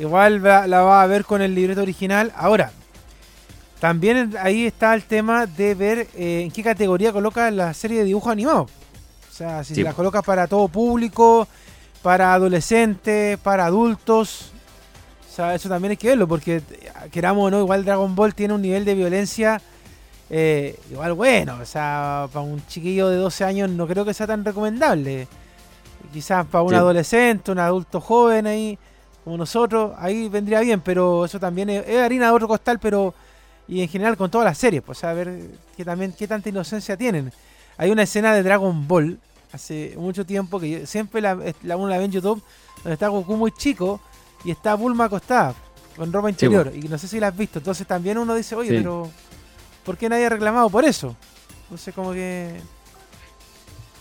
igual 0.00 0.42
la 0.42 0.82
va 0.82 1.02
a 1.02 1.06
ver 1.06 1.24
con 1.24 1.42
el 1.42 1.54
libreto 1.54 1.82
original. 1.82 2.32
Ahora, 2.34 2.72
también 3.80 4.34
ahí 4.40 4.66
está 4.66 4.94
el 4.94 5.02
tema 5.04 5.46
de 5.46 5.74
ver 5.74 6.06
eh, 6.16 6.42
en 6.42 6.50
qué 6.50 6.62
categoría 6.62 7.12
coloca 7.12 7.50
la 7.50 7.72
serie 7.74 7.98
de 7.98 8.04
dibujo 8.04 8.30
animado. 8.30 8.68
O 9.32 9.34
sea, 9.34 9.64
si 9.64 9.74
Sí. 9.74 9.80
se 9.80 9.84
la 9.84 9.94
coloca 9.94 10.20
para 10.20 10.46
todo 10.46 10.68
público, 10.68 11.48
para 12.02 12.34
adolescentes, 12.34 13.38
para 13.38 13.64
adultos. 13.64 14.50
O 15.30 15.34
sea, 15.34 15.54
eso 15.54 15.70
también 15.70 15.92
hay 15.92 15.96
que 15.96 16.08
verlo, 16.08 16.28
porque 16.28 16.60
queramos 17.10 17.46
o 17.46 17.50
no, 17.50 17.58
igual 17.60 17.84
Dragon 17.86 18.14
Ball 18.14 18.34
tiene 18.34 18.52
un 18.52 18.60
nivel 18.62 18.84
de 18.84 18.94
violencia 18.94 19.60
eh, 20.34 20.78
igual 20.90 21.12
bueno. 21.14 21.58
O 21.60 21.64
sea, 21.66 22.26
para 22.32 22.44
un 22.44 22.64
chiquillo 22.66 23.08
de 23.08 23.16
12 23.16 23.44
años 23.44 23.68
no 23.70 23.86
creo 23.86 24.04
que 24.04 24.14
sea 24.14 24.26
tan 24.26 24.44
recomendable. 24.44 25.28
Quizás 26.12 26.46
para 26.46 26.62
un 26.62 26.70
Sí. 26.70 26.74
adolescente, 26.76 27.52
un 27.52 27.58
adulto 27.58 28.00
joven 28.00 28.46
ahí, 28.46 28.78
como 29.24 29.36
nosotros, 29.38 29.92
ahí 29.98 30.28
vendría 30.28 30.60
bien, 30.60 30.80
pero 30.80 31.24
eso 31.24 31.38
también 31.40 31.70
es, 31.70 31.86
es 31.88 32.00
harina 32.02 32.26
de 32.26 32.32
otro 32.32 32.48
costal, 32.48 32.78
pero 32.78 33.14
y 33.68 33.80
en 33.82 33.88
general 33.88 34.16
con 34.16 34.30
todas 34.30 34.44
las 34.44 34.58
series, 34.58 34.82
pues 34.82 35.02
a 35.04 35.12
ver 35.14 35.32
que 35.76 35.84
también 35.84 36.12
qué 36.12 36.26
tanta 36.26 36.48
inocencia 36.48 36.96
tienen. 36.96 37.32
Hay 37.76 37.90
una 37.90 38.02
escena 38.02 38.34
de 38.34 38.42
Dragon 38.42 38.86
Ball 38.86 39.18
hace 39.52 39.94
mucho 39.96 40.24
tiempo 40.24 40.58
que 40.60 40.70
yo- 40.80 40.86
siempre 40.86 41.20
la, 41.20 41.36
la 41.62 41.76
uno 41.76 41.88
la 41.88 41.98
ve 41.98 42.04
en 42.04 42.12
YouTube, 42.12 42.42
donde 42.82 42.94
está 42.94 43.08
Goku 43.08 43.36
muy 43.36 43.52
chico 43.52 44.00
y 44.44 44.50
está 44.50 44.74
Bulma 44.74 45.04
acostada 45.04 45.54
con 45.96 46.12
ropa 46.12 46.30
interior. 46.30 46.72
y 46.74 46.88
no 46.88 46.96
sé 46.98 47.06
si 47.08 47.20
la 47.20 47.28
has 47.28 47.36
visto. 47.36 47.58
Entonces 47.58 47.86
también 47.86 48.18
uno 48.18 48.34
dice, 48.34 48.54
oye, 48.54 48.70
Sí. 48.70 48.76
pero 48.78 49.10
¿por 49.84 49.96
qué 49.96 50.08
nadie 50.08 50.26
ha 50.26 50.30
reclamado 50.30 50.70
por 50.70 50.84
eso? 50.84 51.14
Entonces 51.64 51.94
como 51.94 52.12
que... 52.12 52.56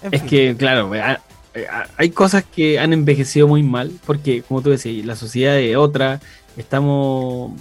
en 0.02 0.14
Es 0.14 0.22
fin. 0.22 0.30
que, 0.30 0.56
claro, 0.58 0.94
eh, 0.96 1.02
ha- 1.02 1.22
eh, 1.54 1.68
ha- 1.70 1.88
hay 1.98 2.10
cosas 2.12 2.44
que 2.46 2.80
han 2.80 2.94
envejecido 2.94 3.48
muy 3.48 3.62
mal, 3.64 3.92
porque, 4.06 4.42
como 4.44 4.62
tú 4.62 4.70
decías, 4.70 5.06
la 5.06 5.16
sociedad 5.16 5.58
es 5.60 5.76
otra, 5.76 6.20
estamos. 6.58 7.52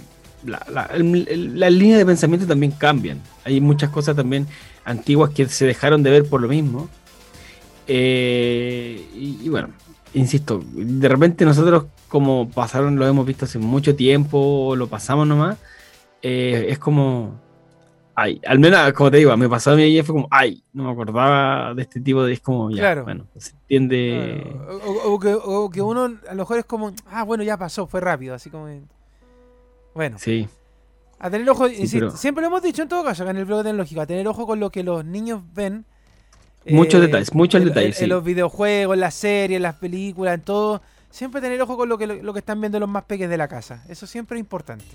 La, 0.45 0.65
la, 0.71 0.83
el- 0.93 1.59
líneas 1.77 1.99
de 1.99 2.05
pensamiento 2.05 2.47
también 2.47 2.71
cambian. 2.71 3.21
Hay 3.45 3.61
muchas 3.61 3.89
cosas 3.89 4.15
también 4.15 4.47
antiguas 4.85 5.31
que 5.31 5.47
se 5.47 5.65
dejaron 5.65 6.01
de 6.03 6.09
ver 6.11 6.27
por 6.27 6.41
lo 6.41 6.47
mismo. 6.47 6.89
Eh, 7.87 9.05
y, 9.15 9.39
y 9.43 9.49
bueno, 9.49 9.69
insisto, 10.13 10.61
de 10.73 11.07
repente 11.07 11.45
nosotros, 11.45 11.85
como 12.07 12.49
pasaron, 12.49 12.97
lo 12.97 13.07
hemos 13.07 13.25
visto 13.25 13.45
hace 13.45 13.59
mucho 13.59 13.95
tiempo, 13.95 14.75
lo 14.75 14.87
pasamos 14.87 15.27
nomás, 15.27 15.57
eh, 16.21 16.67
es 16.69 16.79
como. 16.79 17.39
Ay, 18.13 18.41
al 18.45 18.59
menos, 18.59 18.91
como 18.93 19.09
te 19.09 19.17
digo, 19.17 19.35
me 19.37 19.47
pasó 19.49 19.71
a 19.71 19.75
mí 19.75 19.83
ayer, 19.83 20.03
fue 20.03 20.13
como, 20.13 20.27
ay, 20.31 20.63
no 20.73 20.83
me 20.83 20.91
acordaba 20.91 21.73
de 21.73 21.81
este 21.83 21.99
tipo 22.01 22.23
de. 22.23 22.33
Es 22.33 22.41
como, 22.41 22.69
ya, 22.69 22.77
Claro. 22.77 23.03
bueno, 23.05 23.25
se 23.37 23.51
entiende. 23.51 24.43
Claro, 24.53 24.79
O, 24.85 24.91
o- 24.91 25.13
o 25.15 25.19
que, 25.19 25.33
o 25.33 25.69
que 25.69 25.81
uno 25.81 26.03
a 26.05 26.33
lo 26.33 26.35
mejor 26.35 26.57
es 26.59 26.65
como, 26.65 26.91
ah, 27.09 27.23
bueno, 27.23 27.43
ya 27.43 27.57
pasó, 27.57 27.87
fue 27.87 28.01
rápido, 28.01 28.35
así 28.35 28.49
como... 28.49 28.67
Bueno, 29.93 30.17
Sí, 30.19 30.47
a 31.19 31.29
tener 31.29 31.49
ojo, 31.49 31.67
Sí, 31.67 31.75
insisto, 31.79 32.07
pero- 32.07 32.17
siempre 32.17 32.41
lo 32.41 32.47
hemos 32.47 32.63
dicho 32.63 32.81
en 32.81 32.87
todo 32.89 33.03
caso, 33.03 33.23
acá 33.23 33.31
en 33.31 33.37
el 33.37 33.45
blog 33.45 33.63
tecnológico, 33.63 34.01
a 34.01 34.05
tener 34.05 34.27
ojo 34.27 34.47
con 34.47 34.59
lo 34.59 34.69
que 34.69 34.83
los 34.83 35.05
niños 35.05 35.41
ven. 35.53 35.85
Muchos 36.67 37.01
eh, 37.01 37.07
detalles, 37.07 37.33
muchos 37.33 37.61
en- 37.61 37.67
detalles, 37.67 37.89
En, 37.95 37.97
sí. 37.97 38.03
en 38.05 38.09
los 38.09 38.23
videojuegos, 38.23 38.93
en 38.95 38.99
las 38.99 39.13
series, 39.15 39.57
en 39.57 39.63
las 39.63 39.75
películas, 39.75 40.35
en 40.35 40.41
todo. 40.41 40.81
Siempre 41.09 41.41
tener 41.41 41.61
ojo 41.61 41.75
con 41.75 41.89
lo 41.89 41.97
que, 41.97 42.07
lo, 42.07 42.33
que 42.33 42.39
están 42.39 42.61
viendo 42.61 42.79
los 42.79 42.87
más 42.87 43.03
pequeños 43.03 43.29
de 43.31 43.37
la 43.37 43.47
casa. 43.47 43.83
Eso 43.89 44.07
siempre 44.07 44.37
es 44.37 44.39
importante. 44.39 44.85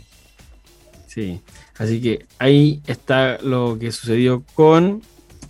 sí. 1.06 1.40
Así 1.78 2.00
que 2.00 2.24
ahí 2.38 2.80
está 2.86 3.36
lo 3.42 3.76
que 3.78 3.92
sucedió 3.92 4.42
con 4.54 5.02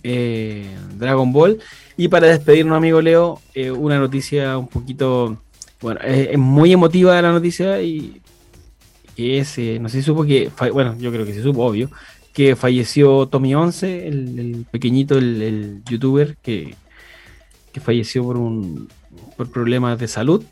eh, 0.03 0.75
Dragon 0.97 1.31
Ball. 1.31 1.59
Y 1.95 2.09
para 2.09 2.27
despedirnos, 2.27 2.75
amigo 2.75 2.99
Leo, 3.01 3.39
eh, 3.53 3.71
una 3.71 3.97
noticia 3.97 4.57
un 4.57 4.67
poquito. 4.67 5.37
Bueno, 5.81 6.01
es, 6.03 6.29
es 6.31 6.37
muy 6.37 6.73
emotiva 6.73 7.21
la 7.21 7.31
noticia 7.31 7.81
y 7.81 8.21
que 9.17 9.79
no 9.81 9.89
sé 9.89 9.97
si 9.97 10.03
supo 10.03 10.23
que, 10.23 10.51
bueno, 10.71 10.95
yo 10.99 11.11
creo 11.11 11.25
que 11.25 11.33
se 11.33 11.41
supo, 11.41 11.65
obvio, 11.65 11.89
que 12.33 12.55
falleció 12.55 13.25
Tommy 13.25 13.55
11, 13.55 14.07
el, 14.07 14.65
pequeñito, 14.69 15.17
el 15.17 15.81
youtuber 15.89 16.37
que, 16.37 16.75
que 17.73 17.79
falleció 17.79 18.23
por 18.23 18.37
un 18.37 18.87
por 19.35 19.49
problemas 19.49 19.97
de 19.97 20.07
salud. 20.07 20.43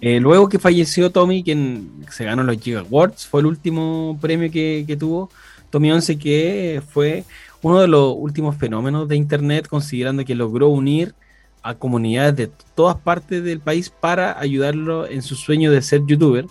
Eh, 0.00 0.20
luego 0.20 0.48
que 0.48 0.60
falleció 0.60 1.10
Tommy, 1.10 1.42
quien 1.42 2.04
se 2.08 2.24
ganó 2.24 2.44
los 2.44 2.60
Giga 2.60 2.80
Awards, 2.80 3.26
fue 3.26 3.40
el 3.40 3.46
último 3.46 4.16
premio 4.20 4.48
que, 4.48 4.84
que 4.86 4.96
tuvo 4.96 5.28
Tommy 5.70 5.90
11, 5.90 6.18
que 6.18 6.80
fue 6.88 7.24
uno 7.62 7.80
de 7.80 7.88
los 7.88 8.14
últimos 8.16 8.56
fenómenos 8.56 9.08
de 9.08 9.16
Internet, 9.16 9.66
considerando 9.66 10.24
que 10.24 10.36
logró 10.36 10.68
unir 10.68 11.16
a 11.64 11.74
comunidades 11.74 12.36
de 12.36 12.50
todas 12.76 12.96
partes 12.96 13.42
del 13.42 13.58
país 13.58 13.90
para 13.90 14.38
ayudarlo 14.38 15.08
en 15.08 15.20
su 15.20 15.34
sueño 15.34 15.72
de 15.72 15.82
ser 15.82 16.02
youtuber, 16.06 16.46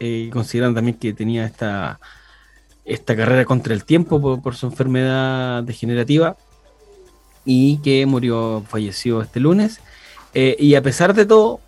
eh, 0.00 0.30
considerando 0.32 0.78
también 0.78 0.96
que 0.96 1.12
tenía 1.12 1.44
esta, 1.44 2.00
esta 2.84 3.14
carrera 3.14 3.44
contra 3.44 3.74
el 3.74 3.84
tiempo 3.84 4.40
por, 4.40 4.56
su 4.56 4.66
enfermedad 4.66 5.62
degenerativa 5.62 6.36
y 7.44 7.78
que 7.78 8.04
murió, 8.06 8.64
falleció 8.68 9.22
este 9.22 9.40
lunes. 9.40 9.80
Eh, 10.34 10.56
y 10.58 10.74
a 10.74 10.82
pesar 10.82 11.14
de 11.14 11.26
todo, 11.26 11.60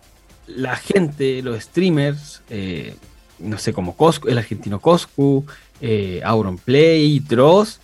la 0.47 0.75
gente, 0.75 1.41
los 1.41 1.61
streamers, 1.63 2.41
eh, 2.49 2.95
no 3.39 3.57
sé, 3.57 3.73
como 3.73 3.95
Coscu, 3.95 4.27
el 4.27 4.37
argentino 4.37 4.79
Coscu, 4.79 5.45
eh, 5.81 6.21
Auronplay, 6.23 7.19
Dross, 7.19 7.79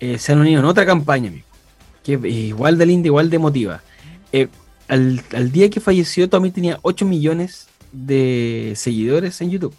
eh, 0.00 0.18
se 0.18 0.32
han 0.32 0.40
unido 0.40 0.60
en 0.60 0.66
otra 0.66 0.84
campaña, 0.84 1.28
amigo, 1.28 1.46
que 2.04 2.12
igual 2.28 2.78
de 2.78 2.86
linda, 2.86 3.06
igual 3.06 3.30
de 3.30 3.36
emotiva. 3.36 3.82
Al, 4.88 5.22
al 5.34 5.52
día 5.52 5.70
que 5.70 5.80
falleció, 5.80 6.28
Tommy 6.28 6.50
tenía 6.50 6.78
8 6.82 7.04
millones 7.06 7.68
de 7.92 8.72
seguidores 8.76 9.40
en 9.40 9.50
YouTube, 9.50 9.74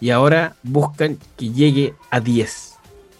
Y 0.00 0.10
ahora 0.10 0.56
buscan 0.62 1.18
que 1.36 1.50
llegue 1.50 1.94
a 2.10 2.20
10. 2.20 2.74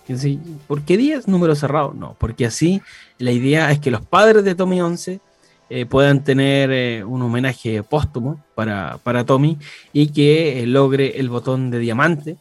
Y 0.08 0.12
así, 0.12 0.38
¿Por 0.66 0.82
qué 0.82 0.96
10? 0.96 1.26
Número 1.26 1.54
cerrado. 1.54 1.92
No, 1.94 2.14
porque 2.18 2.46
así 2.46 2.80
la 3.18 3.32
idea 3.32 3.70
es 3.72 3.80
que 3.80 3.90
los 3.90 4.02
padres 4.02 4.44
de 4.44 4.54
Tommy 4.54 4.80
11 4.80 5.20
eh, 5.68 5.84
puedan 5.86 6.22
tener 6.22 6.70
eh, 6.70 7.02
un 7.04 7.22
homenaje 7.22 7.82
póstumo 7.82 8.40
para, 8.54 8.98
para 9.02 9.24
Tommy 9.24 9.58
y 9.92 10.08
que 10.08 10.60
eh, 10.62 10.66
logre 10.66 11.18
el 11.18 11.28
botón 11.28 11.70
de 11.70 11.78
diamante, 11.80 12.36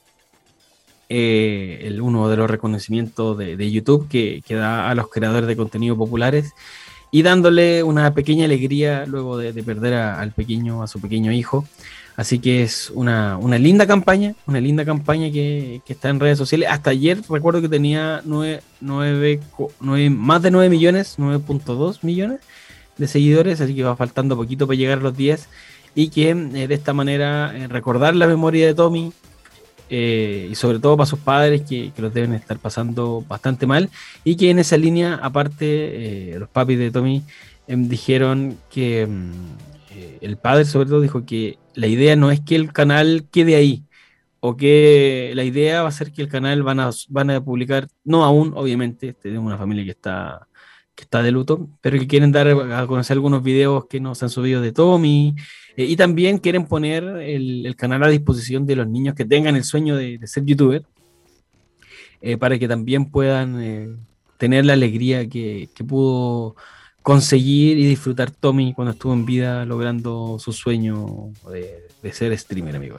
uno 1.10 2.30
de 2.30 2.38
los 2.38 2.50
reconocimientos 2.50 3.38
de, 3.38 3.72
YouTube 3.72 4.08
que, 4.08 4.42
da 4.50 4.90
a 4.90 4.96
los 4.96 5.10
creadores 5.10 5.48
de 5.48 5.56
contenido 5.56 5.96
populares 5.98 6.54
y 7.12 7.22
dándole 7.22 7.82
una 7.84 8.14
pequeña 8.14 8.46
alegría 8.46 9.06
luego 9.08 9.38
de, 9.38 9.54
de 9.54 9.64
perder 9.64 9.94
a- 9.96 10.20
al 10.20 10.32
pequeño, 10.32 10.84
a 10.84 10.88
su 10.88 11.00
pequeño 11.00 11.32
hijo. 11.32 11.66
Así 12.18 12.40
que 12.40 12.64
es 12.64 12.92
una, 12.96 13.38
una 13.38 13.58
linda 13.58 13.86
campaña, 13.86 14.36
una 14.48 14.62
linda 14.62 14.86
campaña 14.86 15.30
que, 15.32 15.82
que 15.86 15.94
está 15.94 16.10
en 16.10 16.20
redes 16.22 16.38
sociales. 16.38 16.70
Hasta 16.72 16.92
ayer 16.92 17.20
recuerdo 17.30 17.62
que 17.62 17.68
tenía 17.70 18.22
nueve, 18.24 18.62
nueve 18.80 19.42
co- 19.56 19.72
nueve- 19.82 20.10
más 20.10 20.42
de 20.42 20.50
9 20.52 20.70
millones, 20.70 21.16
9.2 21.20 22.00
millones 22.04 22.40
de 22.98 23.08
seguidores, 23.10 23.60
así 23.60 23.76
que 23.76 23.84
va 23.84 23.98
faltando 23.98 24.38
poquito 24.38 24.66
para 24.66 24.78
llegar 24.78 25.00
a 25.00 25.02
los 25.02 25.18
10 25.18 25.50
y 25.94 26.08
que 26.10 26.30
eh, 26.30 26.68
de 26.68 26.74
esta 26.74 26.94
manera 26.94 27.52
eh, 27.54 27.68
recordar 27.68 28.16
la 28.16 28.28
memoria 28.28 28.66
de 28.66 28.74
Tommy 28.74 29.12
eh, 29.90 30.48
y 30.50 30.56
sobre 30.56 30.80
todo 30.80 30.96
para 30.96 31.06
sus 31.08 31.20
padres 31.20 31.64
que, 31.64 31.92
que 31.92 32.02
los 32.02 32.14
deben 32.14 32.34
estar 32.34 32.58
pasando 32.60 33.24
bastante 33.28 33.68
mal 33.68 33.90
y 34.24 34.36
que 34.38 34.50
en 34.50 34.60
esa 34.60 34.78
línea 34.78 35.16
aparte 35.22 36.36
los 36.40 36.50
papis 36.50 36.80
de 36.80 36.92
Tommy 36.92 37.24
em, 37.68 37.88
dijeron 37.88 38.58
que 38.72 39.06
mm, 39.06 39.32
el 40.22 40.38
padre 40.38 40.66
sobre 40.66 40.90
todo 40.90 41.02
dijo 41.02 41.26
que 41.26 41.58
la 41.76 41.88
idea 41.88 42.16
no 42.16 42.32
es 42.32 42.42
que 42.42 42.56
el 42.56 42.74
canal 42.74 43.28
quede 43.32 43.56
ahí 43.56 43.84
o 44.40 44.56
que 44.58 45.32
la 45.36 45.44
idea 45.44 45.82
va 45.82 45.90
a 45.90 45.92
ser 45.92 46.12
que 46.12 46.22
el 46.22 46.28
canal 46.28 46.64
van 46.64 46.80
a, 46.80 46.92
van 47.10 47.32
a 47.32 47.44
publicar, 47.44 47.88
no 48.04 48.24
aún 48.24 48.54
obviamente, 48.56 49.14
tenemos 49.14 49.48
una 49.48 49.58
familia 49.58 49.84
que 49.84 49.92
está 49.92 50.48
que 50.96 51.04
está 51.04 51.22
de 51.22 51.32
luto, 51.32 51.68
pero 51.82 52.00
que 52.00 52.08
quieren 52.08 52.32
dar 52.32 52.48
a 52.48 52.88
conocer 52.88 53.16
algunos 53.16 53.44
videos 53.44 53.86
que 53.88 54.00
nos 54.00 54.24
han 54.24 54.30
subido 54.30 54.62
de 54.62 54.72
Tommy, 54.72 55.36
eh, 55.76 55.86
y 55.86 55.96
también 55.98 56.38
quieren 56.38 56.68
poner 56.68 57.04
el, 57.04 57.66
el 57.66 57.76
canal 57.76 58.04
a 58.04 58.08
disposición 58.08 58.66
de 58.66 58.78
los 58.78 58.88
niños 58.88 59.14
que 59.14 59.26
tengan 59.26 59.56
el 59.58 59.66
sueño 59.66 59.98
de, 59.98 60.20
ser 60.26 60.46
youtuber, 60.46 60.86
eh, 62.22 62.38
para 62.38 62.58
que 62.58 62.68
también 62.68 63.12
puedan 63.12 63.62
eh, 63.62 63.90
tener 64.38 64.66
la 64.66 64.74
alegría 64.74 65.28
que, 65.28 65.70
que 65.76 65.84
pudo 65.84 66.56
conseguir 67.06 67.78
y 67.78 67.86
disfrutar 67.86 68.32
Tommy 68.32 68.74
cuando 68.74 68.94
estuvo 68.94 69.14
en 69.14 69.28
vida 69.28 69.64
logrando 69.64 70.38
su 70.40 70.52
sueño 70.52 71.30
de, 71.52 71.88
de 72.02 72.14
ser 72.14 72.36
streamer, 72.36 72.76
amigo. 72.76 72.98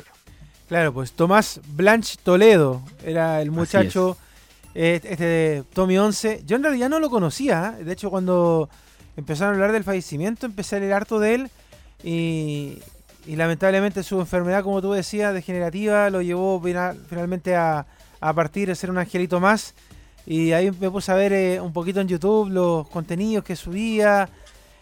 Claro, 0.69 0.95
pues 0.95 1.11
Tomás 1.11 1.61
Blanch 1.75 2.19
Toledo 2.19 2.83
era 3.05 3.43
el 3.43 3.51
muchacho, 3.51 4.17
eh, 4.77 5.01
este 5.03 5.25
de 5.25 5.65
Tommy 5.73 5.99
11. 5.99 6.43
Yo 6.47 6.55
en 6.55 6.63
realidad 6.63 6.89
no 6.89 7.01
lo 7.01 7.11
conocía, 7.11 7.75
¿eh? 7.81 7.83
de 7.85 7.93
hecho 7.95 8.09
cuando 8.09 8.69
empezaron 9.17 9.55
a 9.55 9.57
hablar 9.57 9.73
del 9.73 9.83
fallecimiento 9.83 10.47
empecé 10.47 10.77
a 10.77 10.79
leer 10.79 10.93
harto 10.93 11.19
de 11.19 11.35
él 11.35 11.51
y, 12.05 12.79
y 13.27 13.35
lamentablemente 13.35 14.05
su 14.05 14.21
enfermedad, 14.21 14.63
como 14.63 14.81
tú 14.81 14.93
decías, 14.93 15.35
degenerativa, 15.35 16.11
lo 16.11 16.23
llevó 16.23 16.61
final- 16.63 16.97
finalmente 17.09 17.57
a, 17.57 17.87
a 18.21 18.33
partir, 18.33 18.71
a 18.71 18.77
ser 18.77 18.89
un 18.93 18.99
angelito 18.99 19.41
más. 19.41 19.75
Y 20.27 20.53
ahí 20.53 20.71
me 20.81 20.91
puse 20.91 21.13
a 21.13 21.15
ver 21.15 21.33
eh, 21.33 21.61
un 21.61 21.73
poquito 21.73 22.01
en 22.01 22.09
YouTube 22.09 22.51
los 22.51 22.89
contenidos 22.89 23.45
que 23.45 23.57
subía. 23.57 24.29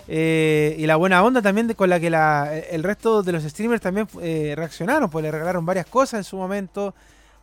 eh, 0.07 0.77
y 0.79 0.87
la 0.87 0.97
buena 0.97 1.23
onda 1.25 1.41
también 1.41 1.67
de- 1.67 1.75
con 1.75 1.89
la 1.89 1.99
que 1.99 2.11
la- 2.11 2.55
el 2.59 2.83
resto 2.83 3.23
de 3.23 3.33
los 3.33 3.43
streamers 3.43 3.81
también 3.81 4.07
eh, 4.21 4.53
reaccionaron, 4.55 5.09
pues 5.09 5.23
le 5.23 5.31
regalaron 5.31 5.65
varias 5.65 5.87
cosas 5.87 6.19
en 6.19 6.25
su 6.25 6.37
momento 6.37 6.95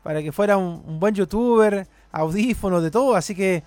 para 0.03 0.21
que 0.21 0.31
fuera 0.31 0.57
un, 0.57 0.83
un 0.85 0.99
buen 0.99 1.15
youtuber, 1.15 1.87
audífonos, 2.11 2.83
de 2.83 2.91
todo. 2.91 3.15
Así 3.15 3.33
que 3.33 3.63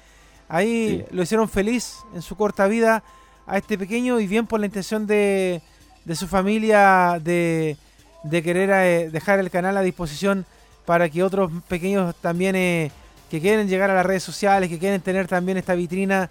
ahí 0.49 1.05
Sí. 1.09 1.15
lo 1.17 1.23
hicieron 1.25 1.49
feliz 1.49 1.97
en 2.15 2.23
su 2.23 2.37
corta 2.37 2.69
vida 2.69 3.03
a 3.49 3.59
este 3.59 3.77
pequeño 3.77 4.21
y 4.21 4.29
bien 4.29 4.47
por 4.47 4.61
la 4.61 4.67
intención 4.67 5.09
de, 5.09 5.61
de 6.05 6.15
su 6.15 6.29
familia 6.29 7.19
de, 7.21 7.77
de 8.23 8.43
querer 8.45 9.11
dejar 9.11 9.41
el 9.41 9.51
canal 9.51 9.77
a 9.77 9.81
disposición 9.83 10.47
para 10.87 11.09
que 11.09 11.25
otros 11.25 11.51
pequeños 11.67 12.15
también 12.21 12.55
eh, 12.55 12.93
que 13.31 13.41
quieren 13.41 13.69
llegar 13.69 13.91
a 13.91 13.95
las 13.95 14.07
redes 14.07 14.23
sociales, 14.23 14.69
que 14.69 14.79
quieren 14.79 15.01
tener 15.01 15.27
también 15.27 15.59
esta 15.59 15.75
vitrina 15.75 16.31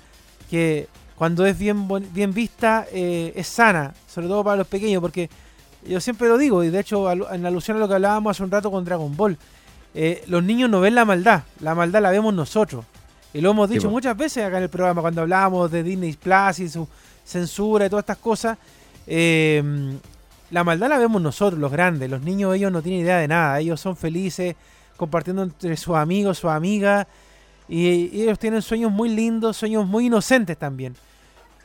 que 0.49 0.87
cuando 1.15 1.45
es 1.45 1.57
bien, 1.57 1.87
bien 2.13 2.33
vista 2.33 2.85
eh, 2.91 3.33
es 3.35 3.47
sana, 3.47 3.93
sobre 4.07 4.27
todo 4.27 4.43
para 4.43 4.57
los 4.57 4.67
pequeños, 4.67 5.01
porque 5.01 5.29
yo 5.87 5.99
siempre 5.99 6.27
lo 6.27 6.37
digo, 6.37 6.63
y 6.63 6.69
de 6.69 6.79
hecho 6.79 7.11
en 7.11 7.45
alusión 7.45 7.77
a 7.77 7.79
lo 7.79 7.87
que 7.87 7.95
hablábamos 7.95 8.31
hace 8.31 8.43
un 8.43 8.51
rato 8.51 8.71
con 8.71 8.85
Dragon 8.85 9.15
Ball, 9.15 9.37
eh, 9.95 10.23
los 10.27 10.43
niños 10.43 10.69
no 10.69 10.79
ven 10.79 10.95
la 10.95 11.05
maldad, 11.05 11.43
la 11.59 11.75
maldad 11.75 12.01
la 12.01 12.11
vemos 12.11 12.33
nosotros. 12.33 12.85
Y 13.33 13.41
lo 13.41 13.51
hemos 13.51 13.69
dicho 13.69 13.89
muchas 13.89 14.15
veces 14.15 14.43
acá 14.45 14.57
en 14.57 14.63
el 14.63 14.69
programa, 14.69 15.01
cuando 15.01 15.21
hablábamos 15.21 15.71
de 15.71 15.81
Disney 15.81 16.13
Plus 16.13 16.59
y 16.59 16.69
su 16.69 16.87
censura 17.25 17.85
y 17.85 17.89
todas 17.89 18.03
estas 18.03 18.17
cosas. 18.17 18.57
eh, 19.07 19.97
la 20.53 20.63
maldad 20.63 20.87
la 20.87 20.99
vemos 20.99 21.19
nosotros, 21.19 21.59
los 21.59 21.71
grandes. 21.71 22.09
Los 22.11 22.21
niños, 22.21 22.55
ellos 22.55 22.71
no 22.71 22.83
tienen 22.83 23.01
idea 23.01 23.17
de 23.17 23.27
nada. 23.27 23.59
Ellos 23.59 23.81
son 23.81 23.97
felices 23.97 24.55
compartiendo 24.97 25.43
entre 25.43 25.75
sus 25.77 25.95
amigos, 25.95 26.37
sus 26.37 26.49
amigas. 26.49 27.07
Y, 27.67 28.21
ellos 28.21 28.39
tienen 28.39 28.61
sueños 28.61 28.91
muy 28.91 29.09
lindos, 29.09 29.57
sueños 29.57 29.85
muy 29.85 30.07
inocentes 30.07 30.57
también. 30.57 30.95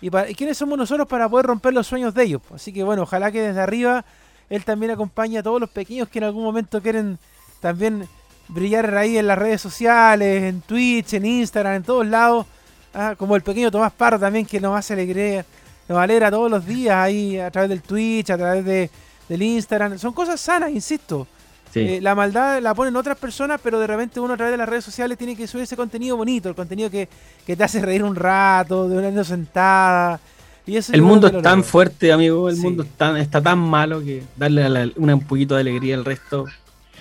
¿Y, 0.00 0.10
para, 0.10 0.30
¿y 0.30 0.34
quiénes 0.34 0.56
somos 0.56 0.78
nosotros 0.78 1.08
para 1.08 1.28
poder 1.28 1.46
romper 1.46 1.74
los 1.74 1.86
sueños 1.86 2.14
de 2.14 2.24
ellos? 2.24 2.42
Así 2.54 2.72
que 2.72 2.84
bueno, 2.84 3.02
ojalá 3.02 3.32
que 3.32 3.42
desde 3.42 3.60
arriba 3.60 4.04
él 4.48 4.64
también 4.64 4.92
acompañe 4.92 5.38
a 5.38 5.42
todos 5.42 5.60
los 5.60 5.70
pequeños 5.70 6.08
que 6.08 6.18
en 6.18 6.24
algún 6.24 6.44
momento 6.44 6.80
quieren 6.80 7.18
también 7.60 8.08
brillar 8.48 8.94
ahí 8.96 9.18
en 9.18 9.26
las 9.26 9.38
redes 9.38 9.60
sociales, 9.60 10.44
en 10.44 10.60
Twitch, 10.62 11.14
en 11.14 11.26
Instagram, 11.26 11.74
en 11.74 11.82
todos 11.82 12.06
lados. 12.06 12.46
Ah, 12.94 13.14
como 13.18 13.36
el 13.36 13.42
pequeño 13.42 13.70
Tomás 13.70 13.92
Parro 13.92 14.18
también 14.18 14.46
que 14.46 14.60
nos 14.60 14.76
hace 14.76 14.94
alegría, 14.94 15.44
nos 15.88 15.98
alegra 15.98 16.30
todos 16.30 16.50
los 16.50 16.64
días 16.64 16.96
ahí 16.96 17.38
a 17.38 17.50
través 17.50 17.68
del 17.68 17.82
Twitch, 17.82 18.30
a 18.30 18.38
través 18.38 18.64
de, 18.64 18.90
del 19.28 19.42
Instagram. 19.42 19.98
Son 19.98 20.12
cosas 20.12 20.40
sanas, 20.40 20.70
insisto. 20.70 21.26
Sí. 21.72 21.80
Eh, 21.80 22.00
la 22.00 22.14
maldad 22.14 22.60
la 22.62 22.74
ponen 22.74 22.96
otras 22.96 23.16
personas, 23.18 23.60
pero 23.62 23.78
de 23.78 23.86
repente 23.86 24.20
uno 24.20 24.34
a 24.34 24.36
través 24.36 24.52
de 24.52 24.56
las 24.58 24.68
redes 24.68 24.84
sociales 24.84 25.18
tiene 25.18 25.36
que 25.36 25.46
subir 25.46 25.64
ese 25.64 25.76
contenido 25.76 26.16
bonito, 26.16 26.48
el 26.48 26.54
contenido 26.54 26.90
que, 26.90 27.08
que 27.46 27.56
te 27.56 27.64
hace 27.64 27.80
reír 27.82 28.02
un 28.02 28.14
rato, 28.16 28.88
de 28.88 28.96
una 28.98 29.10
niña 29.10 29.24
sentada. 29.24 30.18
Y 30.66 30.76
eso 30.76 30.92
El 30.92 31.02
mundo 31.02 31.26
es 31.28 31.32
lo 31.32 31.40
tan 31.42 31.64
fuerte, 31.64 32.12
amigo. 32.12 32.48
El 32.48 32.56
Sí. 32.56 32.62
mundo 32.62 32.84
tan- 32.96 33.16
está 33.16 33.40
tan 33.42 33.58
malo 33.58 34.00
que 34.00 34.22
darle 34.36 34.64
a 34.64 34.68
la- 34.68 34.90
una- 34.96 35.14
un 35.14 35.22
poquito 35.22 35.54
de 35.54 35.62
alegría 35.62 35.94
al 35.94 36.04
resto, 36.04 36.44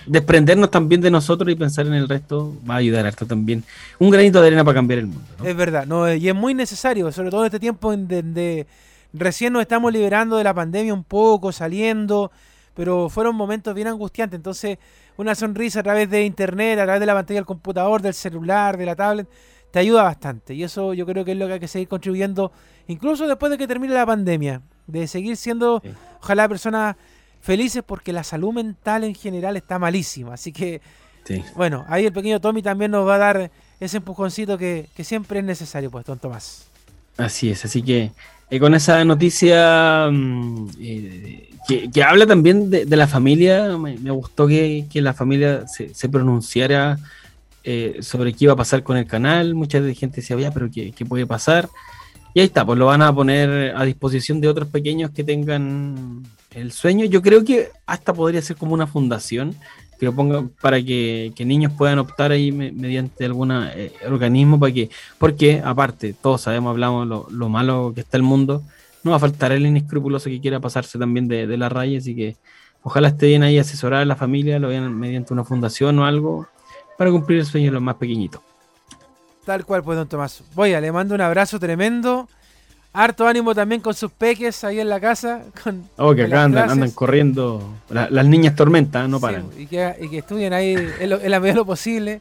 desprendernos 0.06 0.70
también 0.70 1.00
de 1.00 1.10
nosotros 1.10 1.50
y 1.50 1.54
pensar 1.54 1.86
en 1.86 1.94
el 1.94 2.08
resto 2.08 2.54
va 2.68 2.74
a 2.74 2.78
ayudar 2.78 3.06
harto 3.06 3.26
también. 3.26 3.62
Un 3.98 4.10
granito 4.10 4.40
de 4.40 4.46
arena 4.48 4.64
para 4.64 4.76
cambiar 4.76 5.00
el 5.00 5.06
mundo. 5.08 5.22
¿no? 5.38 5.44
Es 5.44 5.56
verdad, 5.56 5.86
no, 5.86 6.12
y 6.12 6.28
es 6.28 6.34
muy 6.34 6.54
necesario, 6.54 7.10
sobre 7.12 7.30
todo 7.30 7.40
en 7.42 7.46
este 7.46 7.60
tiempo 7.60 7.92
en 7.92 8.08
donde 8.08 8.66
recién 9.12 9.52
nos 9.52 9.62
estamos 9.62 9.92
liberando 9.92 10.36
de 10.36 10.44
la 10.44 10.54
pandemia 10.54 10.94
un 10.94 11.04
poco, 11.04 11.52
saliendo, 11.52 12.30
pero 12.78 13.08
fueron 13.08 13.34
momentos 13.34 13.74
bien 13.74 13.88
angustiantes. 13.88 14.36
Entonces, 14.36 14.78
una 15.16 15.34
sonrisa 15.34 15.80
a 15.80 15.82
través 15.82 16.08
de 16.08 16.24
internet, 16.24 16.78
a 16.78 16.84
través 16.84 17.00
de 17.00 17.06
la 17.06 17.14
pantalla 17.14 17.38
del 17.40 17.44
computador, 17.44 18.00
del 18.00 18.14
celular, 18.14 18.76
de 18.76 18.86
la 18.86 18.94
tablet, 18.94 19.26
te 19.72 19.80
ayuda 19.80 20.04
bastante. 20.04 20.54
Y 20.54 20.62
eso 20.62 20.94
yo 20.94 21.04
creo 21.04 21.24
que 21.24 21.32
es 21.32 21.38
lo 21.38 21.48
que 21.48 21.54
hay 21.54 21.58
que 21.60 21.66
seguir 21.66 21.88
contribuyendo, 21.88 22.52
incluso 22.86 23.26
después 23.26 23.50
de 23.50 23.58
que 23.58 23.66
termine 23.66 23.94
la 23.94 24.06
pandemia, 24.06 24.62
de 24.86 25.08
seguir 25.08 25.36
siendo, 25.36 25.80
Sí. 25.82 25.90
ojalá, 26.20 26.48
personas 26.48 26.94
felices 27.40 27.82
porque 27.84 28.12
la 28.12 28.22
salud 28.22 28.52
mental 28.52 29.02
en 29.02 29.16
general 29.16 29.56
está 29.56 29.80
malísima. 29.80 30.34
Así 30.34 30.52
que, 30.52 30.80
Sí. 31.24 31.42
bueno, 31.56 31.84
ahí 31.88 32.06
el 32.06 32.12
pequeño 32.12 32.40
Tommy 32.40 32.62
también 32.62 32.92
nos 32.92 33.08
va 33.08 33.16
a 33.16 33.18
dar 33.18 33.50
ese 33.80 33.96
empujoncito 33.96 34.56
que, 34.56 34.88
que 34.94 35.02
siempre 35.02 35.40
es 35.40 35.44
necesario, 35.44 35.90
pues, 35.90 36.04
don 36.04 36.20
Tomás. 36.20 36.68
Así 37.18 37.50
es, 37.50 37.64
así 37.64 37.82
que 37.82 38.12
eh, 38.48 38.60
con 38.60 38.74
esa 38.74 39.04
noticia 39.04 40.08
mm, 40.10 40.68
eh, 40.80 41.50
que, 41.92 42.02
habla 42.02 42.26
también 42.26 42.70
de, 42.70 42.86
la 42.96 43.06
familia, 43.06 43.76
me, 43.76 43.98
me 43.98 44.10
gustó 44.10 44.46
que, 44.46 44.86
la 44.94 45.12
familia 45.12 45.66
se, 45.66 45.92
se 45.94 46.08
pronunciara 46.08 46.98
eh, 47.64 47.98
sobre 48.00 48.32
qué 48.32 48.46
iba 48.46 48.54
a 48.54 48.56
pasar 48.56 48.82
con 48.82 48.96
el 48.96 49.06
canal. 49.06 49.54
Mucha 49.54 49.82
gente 49.92 50.22
decía, 50.22 50.38
ya, 50.38 50.50
pero 50.50 50.70
qué, 50.70 50.92
qué 50.92 51.04
puede 51.04 51.26
pasar? 51.26 51.68
Y 52.32 52.40
ahí 52.40 52.46
está, 52.46 52.64
pues 52.64 52.78
lo 52.78 52.86
van 52.86 53.02
a 53.02 53.14
poner 53.14 53.76
a 53.76 53.84
disposición 53.84 54.40
de 54.40 54.48
otros 54.48 54.68
pequeños 54.68 55.10
que 55.10 55.24
tengan 55.24 56.22
el 56.54 56.72
sueño. 56.72 57.04
Yo 57.04 57.20
creo 57.20 57.44
que 57.44 57.70
hasta 57.84 58.14
podría 58.14 58.40
ser 58.40 58.56
como 58.56 58.72
una 58.72 58.86
fundación 58.86 59.54
que 59.98 60.06
lo 60.06 60.14
ponga 60.14 60.44
para 60.60 60.80
que, 60.82 61.32
que 61.34 61.44
niños 61.44 61.72
puedan 61.76 61.98
optar 61.98 62.30
ahí 62.30 62.52
me- 62.52 62.72
mediante 62.72 63.24
algún 63.24 63.50
organismo 64.06 64.58
para 64.60 64.72
que 64.72 64.90
porque 65.18 65.60
aparte, 65.64 66.14
todos 66.14 66.42
sabemos, 66.42 66.70
hablamos 66.70 67.06
lo, 67.06 67.26
lo 67.30 67.48
malo 67.48 67.92
que 67.94 68.00
está 68.02 68.16
el 68.16 68.22
mundo, 68.22 68.62
no 69.02 69.10
va 69.12 69.16
a 69.16 69.20
faltar 69.20 69.52
el 69.52 69.66
inescrupuloso 69.66 70.30
que 70.30 70.40
quiera 70.40 70.60
pasarse 70.60 70.98
también 70.98 71.28
de, 71.28 71.46
de 71.46 71.56
la 71.56 71.68
raya, 71.68 71.98
así 71.98 72.14
que 72.14 72.36
ojalá 72.82 73.08
esté 73.08 73.26
bien 73.26 73.42
ahí 73.42 73.58
asesorar 73.58 74.02
a 74.02 74.04
la 74.04 74.16
familia, 74.16 74.58
lo 74.58 74.68
vean 74.68 74.94
mediante 74.96 75.32
una 75.32 75.44
fundación 75.44 75.98
o 75.98 76.04
algo, 76.06 76.46
para 76.96 77.10
cumplir 77.10 77.40
el 77.40 77.46
sueño 77.46 77.66
de 77.66 77.72
los 77.72 77.82
más 77.82 77.96
pequeñitos. 77.96 78.40
Tal 79.44 79.64
cual, 79.64 79.82
pues, 79.82 79.96
don 79.96 80.08
Tomás. 80.08 80.42
Voy 80.54 80.72
le 80.72 80.92
mando 80.92 81.14
un 81.14 81.20
abrazo 81.22 81.58
tremendo. 81.58 82.28
Harto 82.92 83.26
ánimo 83.28 83.54
también 83.54 83.80
con 83.80 83.94
sus 83.94 84.10
peques 84.10 84.64
ahí 84.64 84.80
en 84.80 84.88
la 84.88 84.98
casa. 84.98 85.42
Con, 85.62 85.88
Oh, 85.98 86.14
que 86.14 86.22
acá 86.24 86.44
andan, 86.44 86.90
corriendo, 86.92 87.74
la- 87.90 88.08
las 88.10 88.26
niñas 88.26 88.56
tormentas, 88.56 89.08
no 89.08 89.18
Sí, 89.18 89.22
paran. 89.22 89.46
y, 89.56 89.66
que, 89.66 89.94
y 90.00 90.08
que 90.08 90.18
estudien 90.18 90.52
ahí 90.52 90.74
en, 91.00 91.10
lo- 91.10 91.20
en 91.20 91.30
la 91.30 91.38
medida 91.38 91.52
de 91.54 91.58
lo 91.58 91.66
posible. 91.66 92.20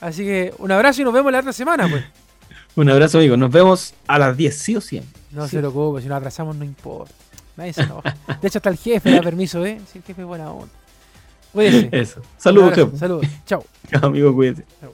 Así 0.00 0.24
que 0.24 0.54
un 0.58 0.70
abrazo 0.70 1.00
y 1.02 1.04
nos 1.04 1.12
vemos 1.12 1.32
la 1.32 1.40
otra 1.40 1.52
semana, 1.52 1.88
pues. 1.88 2.04
Un 2.76 2.90
abrazo, 2.90 3.16
amigos, 3.18 3.38
nos 3.38 3.50
vemos 3.50 3.94
a 4.06 4.18
las 4.18 4.36
10, 4.36 4.54
sí 4.58 4.76
o 4.76 4.80
sí. 4.82 5.00
No 5.30 5.44
Sí. 5.44 5.52
se 5.52 5.58
preocupe, 5.58 6.02
si 6.02 6.08
nos 6.08 6.18
atrasamos 6.18 6.56
no 6.56 6.64
importa. 6.64 7.12
Nadie 7.56 7.72
se 7.72 7.80
enoja. 7.82 8.14
De 8.40 8.48
hecho, 8.48 8.58
hasta 8.58 8.68
el 8.68 8.76
jefe 8.76 9.10
da 9.12 9.22
permiso, 9.22 9.64
¿eh? 9.64 9.80
Si 9.90 9.96
el 9.98 10.04
jefe 10.04 10.20
es 10.20 10.28
buena 10.28 10.50
onda. 10.52 10.68
Cuídese. 11.52 11.88
Eso. 11.92 12.20
Saludos, 12.36 12.74
jefe. 12.74 12.98
Saludos. 12.98 13.26
Chao. 13.46 13.64
Amigo, 14.02 14.34
cuídate. 14.34 14.64
Chao. 14.80 14.92